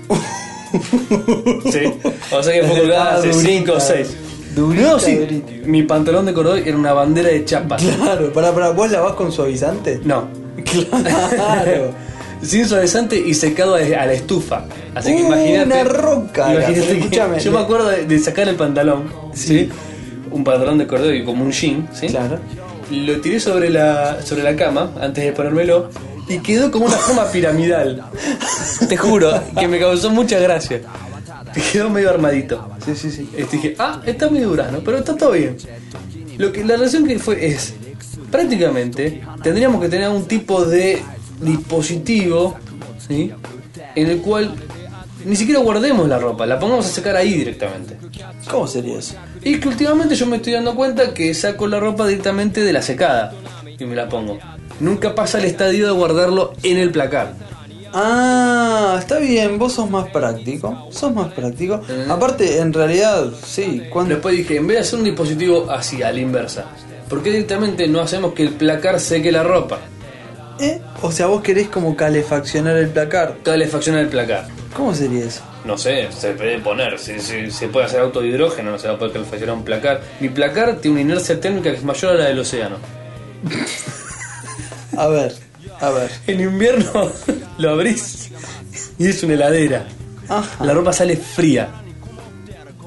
sí. 1.70 1.92
O 2.30 2.42
sea 2.42 2.54
que 2.54 2.66
fue 2.66 2.80
colgada 2.80 3.16
hace 3.16 3.32
5 3.32 3.72
o 3.72 3.80
6. 3.80 4.16
Durita, 4.54 4.82
no, 4.92 4.98
sí, 4.98 5.14
durita. 5.16 5.52
mi 5.66 5.82
pantalón 5.82 6.26
de 6.26 6.32
cordón 6.32 6.58
era 6.64 6.76
una 6.76 6.92
bandera 6.92 7.28
de 7.28 7.44
chapas. 7.44 7.82
Claro, 7.96 8.32
para, 8.32 8.52
para, 8.52 8.70
¿vos 8.70 8.90
lavás 8.90 9.12
con 9.14 9.30
suavizante? 9.32 10.00
No, 10.04 10.28
Claro. 10.64 11.92
sin 12.42 12.66
suavizante 12.68 13.16
y 13.18 13.34
secado 13.34 13.74
a 13.74 13.78
a 13.78 14.06
la 14.06 14.12
estufa. 14.12 14.64
Así 14.94 15.14
que 15.14 15.20
imagínate. 15.22 15.64
una 15.66 15.84
roca 15.84 16.54
imagínate 16.54 17.08
que- 17.10 17.40
yo 17.40 17.52
me 17.52 17.58
acuerdo 17.58 17.88
de, 17.88 18.04
de 18.06 18.18
sacar 18.18 18.48
el 18.48 18.56
pantalón, 18.56 19.04
¿sí? 19.34 19.68
Un 20.30 20.44
pantalón 20.44 20.78
de 20.78 20.86
cordón 20.86 21.14
y 21.14 21.24
como 21.24 21.44
un 21.44 21.52
jean, 21.52 21.88
¿sí? 21.92 22.06
Claro. 22.08 22.38
Lo 22.90 23.20
tiré 23.20 23.38
sobre 23.38 23.70
la, 23.70 24.22
sobre 24.24 24.42
la 24.42 24.56
cama 24.56 24.90
antes 25.00 25.24
de 25.24 25.32
ponérmelo 25.32 25.90
y 26.28 26.38
quedó 26.38 26.70
como 26.70 26.86
una 26.86 26.96
forma 26.96 27.24
piramidal. 27.30 28.02
Te 28.88 28.96
juro 28.96 29.30
que 29.58 29.68
me 29.68 29.78
causó 29.78 30.10
mucha 30.10 30.38
gracia. 30.38 30.80
Quedó 31.72 31.90
medio 31.90 32.10
armadito. 32.10 32.70
Sí, 32.84 32.94
sí, 32.94 33.10
sí. 33.10 33.30
Este, 33.36 33.56
dije, 33.56 33.76
ah, 33.78 34.00
está 34.06 34.28
medio 34.30 34.48
durazno, 34.48 34.80
pero 34.84 34.98
está 34.98 35.16
todo 35.16 35.32
bien. 35.32 35.56
Lo 36.36 36.52
que, 36.52 36.64
la 36.64 36.76
relación 36.76 37.06
que 37.06 37.18
fue 37.18 37.46
es, 37.46 37.74
prácticamente, 38.30 39.22
tendríamos 39.42 39.80
que 39.80 39.88
tener 39.88 40.08
un 40.08 40.26
tipo 40.26 40.64
de 40.64 41.02
dispositivo, 41.40 42.56
¿sí? 43.06 43.32
En 43.94 44.06
el 44.08 44.20
cual 44.20 44.54
ni 45.24 45.36
siquiera 45.36 45.60
guardemos 45.60 46.08
la 46.08 46.18
ropa, 46.18 46.46
la 46.46 46.58
pongamos 46.58 46.86
a 46.86 46.88
secar 46.88 47.16
ahí 47.16 47.34
directamente. 47.34 47.96
¿Cómo 48.50 48.66
sería 48.66 48.98
eso? 48.98 49.14
Y 49.42 49.58
que 49.58 49.68
últimamente 49.68 50.14
yo 50.14 50.26
me 50.26 50.36
estoy 50.36 50.52
dando 50.52 50.74
cuenta 50.74 51.12
que 51.12 51.34
saco 51.34 51.66
la 51.66 51.80
ropa 51.80 52.06
directamente 52.06 52.62
de 52.62 52.72
la 52.72 52.82
secada 52.82 53.32
y 53.78 53.84
me 53.84 53.96
la 53.96 54.08
pongo. 54.08 54.38
Nunca 54.80 55.14
pasa 55.14 55.38
el 55.38 55.44
estadio 55.44 55.86
de 55.86 55.92
guardarlo 55.92 56.52
en 56.62 56.78
el 56.78 56.90
placar. 56.90 57.34
Ah, 58.00 58.94
está 59.00 59.18
bien, 59.18 59.58
vos 59.58 59.72
sos 59.72 59.90
más 59.90 60.08
práctico. 60.10 60.86
Sos 60.92 61.12
más 61.12 61.32
práctico. 61.32 61.80
Eh. 61.88 62.06
Aparte, 62.08 62.58
en 62.60 62.72
realidad, 62.72 63.24
sí, 63.44 63.82
cuando. 63.90 64.14
Después 64.14 64.36
dije, 64.36 64.54
en 64.56 64.68
vez 64.68 64.76
de 64.76 64.80
hacer 64.82 64.98
un 65.00 65.04
dispositivo 65.04 65.68
así, 65.68 66.00
a 66.04 66.12
la 66.12 66.20
inversa, 66.20 66.66
¿por 67.08 67.24
qué 67.24 67.30
directamente 67.32 67.88
no 67.88 68.00
hacemos 68.00 68.34
que 68.34 68.44
el 68.44 68.50
placar 68.50 69.00
seque 69.00 69.32
la 69.32 69.42
ropa? 69.42 69.80
¿Eh? 70.60 70.80
O 71.02 71.10
sea, 71.10 71.26
vos 71.26 71.42
querés 71.42 71.66
como 71.68 71.96
calefaccionar 71.96 72.76
el 72.76 72.88
placar. 72.90 73.38
Calefacciona 73.42 74.00
el 74.00 74.08
placar. 74.08 74.46
¿Cómo 74.76 74.94
sería 74.94 75.24
eso? 75.24 75.42
No 75.64 75.76
sé, 75.76 76.06
se 76.16 76.34
puede 76.34 76.60
poner, 76.60 77.00
si, 77.00 77.18
si- 77.18 77.50
se 77.50 77.66
puede 77.66 77.86
hacer 77.86 77.98
auto 78.00 78.20
de 78.20 78.28
hidrógeno, 78.28 78.70
no 78.70 78.78
se 78.78 78.86
va 78.86 78.94
a 78.94 78.98
poder 78.98 79.12
calefaccionar 79.12 79.56
un 79.56 79.64
placar. 79.64 80.00
Mi 80.20 80.28
placar 80.28 80.76
tiene 80.76 81.00
una 81.02 81.12
inercia 81.12 81.40
térmica 81.40 81.72
que 81.72 81.78
es 81.78 81.82
mayor 81.84 82.12
a 82.12 82.14
la 82.14 82.24
del 82.26 82.38
océano. 82.38 82.76
A 84.96 85.06
ver, 85.08 85.32
a 85.80 85.90
ver. 85.90 86.10
En 86.26 86.40
invierno 86.40 87.12
lo 87.58 87.70
abrís 87.70 88.30
y 88.98 89.06
es 89.08 89.22
una 89.22 89.34
heladera. 89.34 89.86
Ajá. 90.28 90.64
La 90.64 90.72
ropa 90.74 90.92
sale 90.92 91.16
fría. 91.16 91.68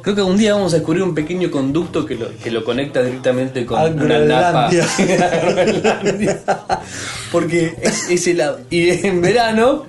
Creo 0.02 0.16
que 0.16 0.22
un 0.24 0.36
día 0.38 0.54
vamos 0.56 0.74
a 0.74 0.78
descubrir 0.78 1.04
un 1.04 1.14
pequeño 1.14 1.52
conducto 1.52 2.06
que 2.06 2.16
lo, 2.16 2.36
que 2.38 2.50
lo 2.50 2.64
conecta 2.64 3.04
directamente 3.04 3.66
con 3.68 3.80
una 4.02 4.20
napa. 4.20 4.70
Porque 7.32 7.76
es, 7.82 8.10
es 8.10 8.28
helado. 8.28 8.60
Y 8.70 8.90
en 9.06 9.22
verano 9.22 9.86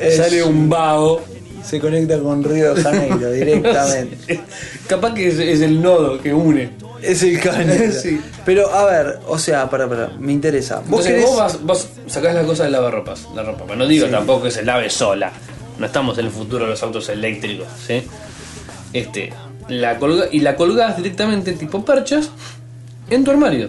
Es- 0.00 0.16
sale 0.16 0.42
un 0.42 0.68
vago. 0.68 1.22
Se 1.64 1.78
conecta 1.80 2.18
con 2.20 2.42
Río 2.42 2.74
de 2.74 2.82
Janeiro 2.82 3.30
directamente. 3.30 4.40
Capaz 4.86 5.12
que 5.14 5.28
es, 5.28 5.38
es 5.38 5.60
el 5.60 5.82
nodo 5.82 6.18
que 6.20 6.32
une. 6.32 6.70
Es 7.02 7.22
el 7.22 7.40
canal. 7.40 7.92
Sí. 8.02 8.20
Pero 8.44 8.70
a 8.72 8.84
ver, 8.86 9.18
o 9.26 9.38
sea, 9.38 9.68
para, 9.68 9.88
para, 9.88 10.08
me 10.18 10.32
interesa. 10.32 10.76
¿Vos 10.86 11.06
Entonces 11.06 11.12
querés.? 11.12 11.26
vos, 11.26 11.36
vas, 11.38 11.62
vos 11.62 11.88
sacás 12.06 12.34
las 12.34 12.44
cosas 12.46 12.64
del 12.66 12.72
lavarropas, 12.72 13.26
la 13.34 13.42
ropa. 13.42 13.64
Pero 13.66 13.78
no 13.78 13.86
digo 13.86 14.06
tampoco 14.06 14.44
que 14.44 14.50
se 14.50 14.64
lave 14.64 14.88
sola. 14.90 15.30
No 15.78 15.86
estamos 15.86 16.18
en 16.18 16.26
el 16.26 16.30
futuro 16.32 16.64
de 16.64 16.70
los 16.70 16.82
autos 16.82 17.08
eléctricos, 17.08 17.66
¿sí? 17.86 18.02
Este, 18.92 19.32
la 19.68 19.98
colga 19.98 20.26
y 20.32 20.40
la 20.40 20.56
colgás 20.56 20.96
directamente 20.96 21.52
tipo 21.52 21.84
perchas 21.84 22.30
en 23.10 23.22
tu 23.24 23.30
armario. 23.30 23.68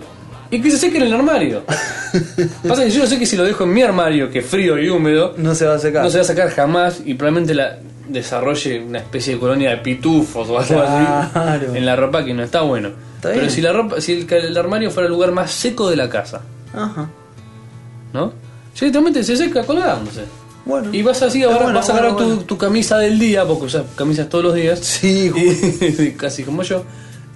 Y 0.52 0.60
que 0.62 0.72
se 0.72 0.78
seque 0.80 0.98
en 0.98 1.04
el 1.04 1.14
armario. 1.14 1.64
Pasa 2.68 2.84
que 2.84 2.90
yo 2.90 3.06
sé 3.06 3.20
que 3.20 3.26
si 3.28 3.36
lo 3.36 3.44
dejo 3.44 3.66
en 3.66 3.74
mi 3.74 3.84
armario, 3.84 4.32
que 4.32 4.40
es 4.40 4.46
frío 4.46 4.80
y 4.80 4.90
húmedo, 4.90 5.36
No 5.38 5.54
se 5.54 5.66
va 5.68 5.76
a 5.76 5.80
secar. 5.80 6.04
no 6.04 6.10
se 6.10 6.18
va 6.18 6.24
a 6.24 6.28
sacar 6.28 6.50
jamás 6.50 7.02
y 7.06 7.14
probablemente 7.14 7.54
la 7.54 7.78
desarrolle 8.10 8.80
una 8.82 9.00
especie 9.00 9.36
de 9.36 9.40
colonia 9.40 9.70
de 9.72 9.78
pitufos 9.78 10.50
o 10.50 10.60
algo 10.60 10.82
así 10.82 11.78
en 11.78 11.86
la 11.86 11.96
ropa 11.96 12.24
que 12.26 12.34
no 12.34 12.44
está 12.44 12.62
bueno. 12.62 12.90
Está 13.16 13.32
Pero 13.32 13.50
si 13.50 13.62
la 13.62 13.72
ropa, 13.74 14.02
si 14.02 14.14
el, 14.14 14.34
el 14.34 14.58
armario 14.58 14.92
fuera 14.92 15.08
el 15.08 15.14
lugar 15.14 15.32
más 15.32 15.52
seco 15.52 15.90
de 15.90 15.96
la 15.96 16.10
casa, 16.10 16.42
Ajá. 16.74 17.10
¿no? 18.14 18.34
Directamente 18.80 19.24
se 19.24 19.36
seca 19.36 19.64
colgándose. 19.64 20.24
Bueno. 20.66 20.90
Y 20.94 21.02
vas 21.02 21.22
así, 21.22 21.44
ahora 21.44 21.64
bueno, 21.64 21.80
vas 21.80 21.90
a 21.90 21.94
agarrar 21.94 22.14
bueno, 22.14 22.38
tu, 22.40 22.58
camisa 22.58 22.98
del 22.98 23.18
día, 23.18 23.46
porque 23.46 23.66
usas 23.66 23.84
camisas 23.96 24.30
todos 24.30 24.44
los 24.46 24.54
días. 24.56 24.80
Sí, 24.80 25.32
Y- 26.00 26.12
casi 26.12 26.44
como 26.44 26.64
yo. 26.64 26.84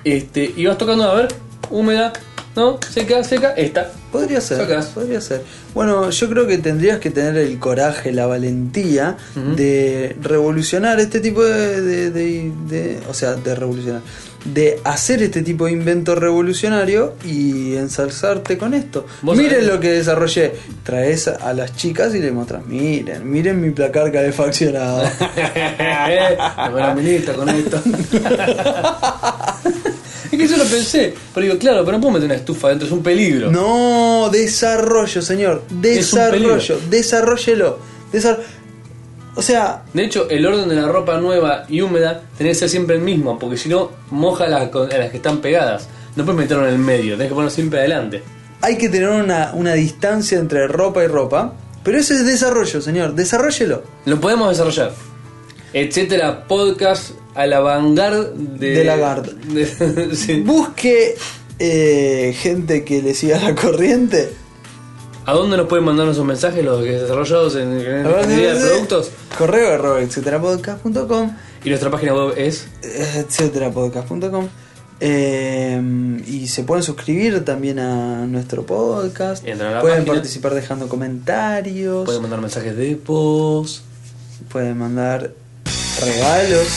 Este, 0.04 0.54
y 0.56 0.66
vas 0.66 0.78
tocando, 0.78 1.10
a 1.10 1.16
ver, 1.16 1.30
húmeda, 1.70 2.14
¿no? 2.56 2.80
Seca, 2.90 3.24
seca, 3.24 3.52
esta. 3.58 3.92
Podría 4.12 4.40
ser, 4.42 4.58
Sacás. 4.60 4.86
podría 4.88 5.20
ser. 5.22 5.42
Bueno, 5.74 6.10
yo 6.12 6.30
creo 6.30 6.46
que 6.46 6.60
tendrías 6.60 7.00
que 7.00 7.10
tener 7.10 7.36
el 7.38 7.58
coraje, 7.58 8.12
la 8.12 8.28
valentía 8.28 9.18
de 9.56 10.16
revolucionar 10.22 11.00
este 11.00 11.20
tipo 11.20 11.44
de, 11.44 11.82
de- 11.82 12.12
de- 12.12 12.52
de- 12.70 13.00
O 13.10 13.14
sea, 13.16 13.34
de 13.34 13.56
revolucionar. 13.56 14.02
De 14.46 14.80
hacer 14.84 15.24
este 15.24 15.42
tipo 15.42 15.66
de 15.66 15.72
invento 15.72 16.16
revolucionario 16.16 17.14
y 17.26 17.76
ensalzarte 17.76 18.58
con 18.58 18.74
esto. 18.74 19.06
Miren 19.24 19.62
sabés- 19.62 19.68
lo 19.68 19.80
que 19.80 19.92
desarrollé. 19.94 20.52
Traes 20.84 21.28
a 21.30 21.54
las 21.54 21.76
chicas 21.76 22.14
y 22.14 22.20
les 22.20 22.34
mostras, 22.34 22.66
miren, 22.68 23.32
miren 23.32 23.62
mi 23.62 23.72
placar 23.72 24.12
calefaccionado. 24.12 25.04
eh, 25.38 26.38
me 26.96 27.34
con 27.34 27.50
esto. 27.50 27.82
es 30.36 30.42
que 30.42 30.48
yo 30.48 30.58
lo 30.58 30.70
pensé, 30.70 31.14
pero 31.34 31.46
digo, 31.46 31.58
claro, 31.58 31.84
pero 31.86 31.98
no 31.98 32.02
puedo 32.02 32.14
meter 32.14 32.26
una 32.28 32.36
estufa 32.36 32.70
dentro, 32.70 32.86
es 32.88 32.92
un 32.94 33.04
peligro. 33.04 33.52
No, 33.52 34.30
desarrollo, 34.32 35.22
señor. 35.22 35.64
Desarrollo. 35.70 36.80
Desarrollelo. 36.90 37.80
Desar- 38.12 38.40
o 39.36 39.42
sea, 39.42 39.84
De 39.94 40.04
hecho, 40.04 40.30
el 40.30 40.46
orden 40.46 40.70
de 40.70 40.76
la 40.76 40.88
ropa 40.88 41.18
nueva 41.20 41.64
y 41.68 41.82
húmeda 41.82 42.22
tiene 42.38 42.52
que 42.52 42.56
ser 42.56 42.70
siempre 42.70 42.96
el 42.96 43.02
mismo, 43.02 43.40
porque 43.40 43.58
si 43.58 43.68
no, 43.70 43.90
moja 44.12 44.48
las, 44.48 44.72
las 44.74 45.10
que 45.10 45.18
están 45.18 45.40
pegadas. 45.40 45.88
No 46.16 46.24
puedes 46.24 46.40
meterlo 46.42 46.68
en 46.68 46.74
el 46.74 46.80
medio, 46.80 47.14
tenés 47.14 47.30
que 47.30 47.34
ponerlo 47.34 47.50
siempre 47.50 47.80
adelante. 47.80 48.22
hay 48.62 48.78
que 48.78 48.90
tener 48.90 49.10
una, 49.10 49.52
una 49.56 49.74
distancia 49.74 50.38
entre 50.38 50.68
ropa 50.68 51.04
y 51.04 51.08
ropa. 51.08 51.54
Pero 51.84 51.98
ese 51.98 52.14
es 52.14 52.26
desarrollo, 52.26 52.80
señor. 52.82 53.14
Desarrollelo. 53.14 53.84
Lo 54.06 54.22
podemos 54.22 54.50
desarrollar. 54.50 54.92
Etcétera, 55.74 56.48
podcast 56.48 57.12
a 57.36 57.46
la 57.48 57.60
vanguard 57.60 58.34
de. 58.34 58.70
De 58.76 58.84
la 58.84 58.98
guard. 58.98 59.30
de- 59.32 60.16
sí. 60.16 60.42
Busque 60.42 61.16
eh, 61.60 62.36
gente 62.38 62.84
que 62.84 63.02
le 63.02 63.14
siga 63.14 63.40
la 63.42 63.56
corriente. 63.56 64.30
¿A 65.26 65.34
dónde 65.34 65.56
nos 65.58 65.68
pueden 65.68 65.86
mandar 65.86 66.06
nuestros 66.06 66.28
mensajes 66.28 66.64
los 66.66 66.84
desarrollados 66.84 67.56
en, 67.56 67.72
en 67.80 68.06
ingeniería 68.06 68.54
de 68.56 68.60
productos? 68.70 69.10
Correo 69.38 69.74
arroba 69.74 70.02
etcétera 70.02 70.40
podcast.com 70.42 71.32
Y 71.64 71.70
nuestra 71.70 71.90
página 71.90 72.14
web 72.14 72.34
es. 72.38 72.68
etcétera 72.82 73.72
podcast.com 73.72 74.48
Eh, 75.00 76.22
y 76.28 76.48
se 76.50 76.64
pueden 76.64 76.84
suscribir 76.84 77.44
también 77.46 77.80
a 77.80 78.26
nuestro 78.28 78.66
podcast. 78.66 79.48
A 79.48 79.56
la 79.56 79.80
pueden 79.82 80.00
página. 80.00 80.14
participar 80.16 80.54
dejando 80.56 80.90
comentarios. 80.90 82.04
Pueden 82.06 82.22
mandar 82.22 82.42
mensajes 82.42 82.76
de 82.76 82.96
post. 82.98 83.82
pueden 84.52 84.78
mandar 84.78 85.32
regalos 86.02 86.68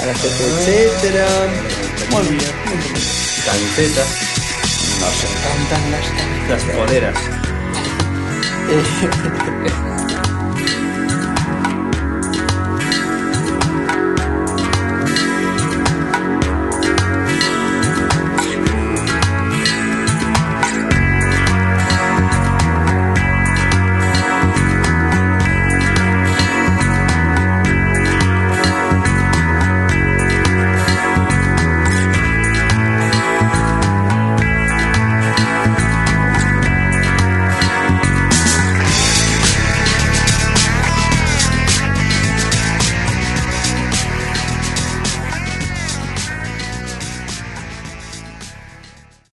a 0.00 0.06
la 0.06 0.14
gente, 0.14 0.44
etcétera. 0.44 1.26
Bueno, 2.10 2.28
Camisetas. 3.44 4.06
nos 5.00 5.24
encantan 5.24 5.90
las 5.90 6.06
camisetas. 6.08 6.48
Las 6.48 6.62
poleras. 6.76 7.18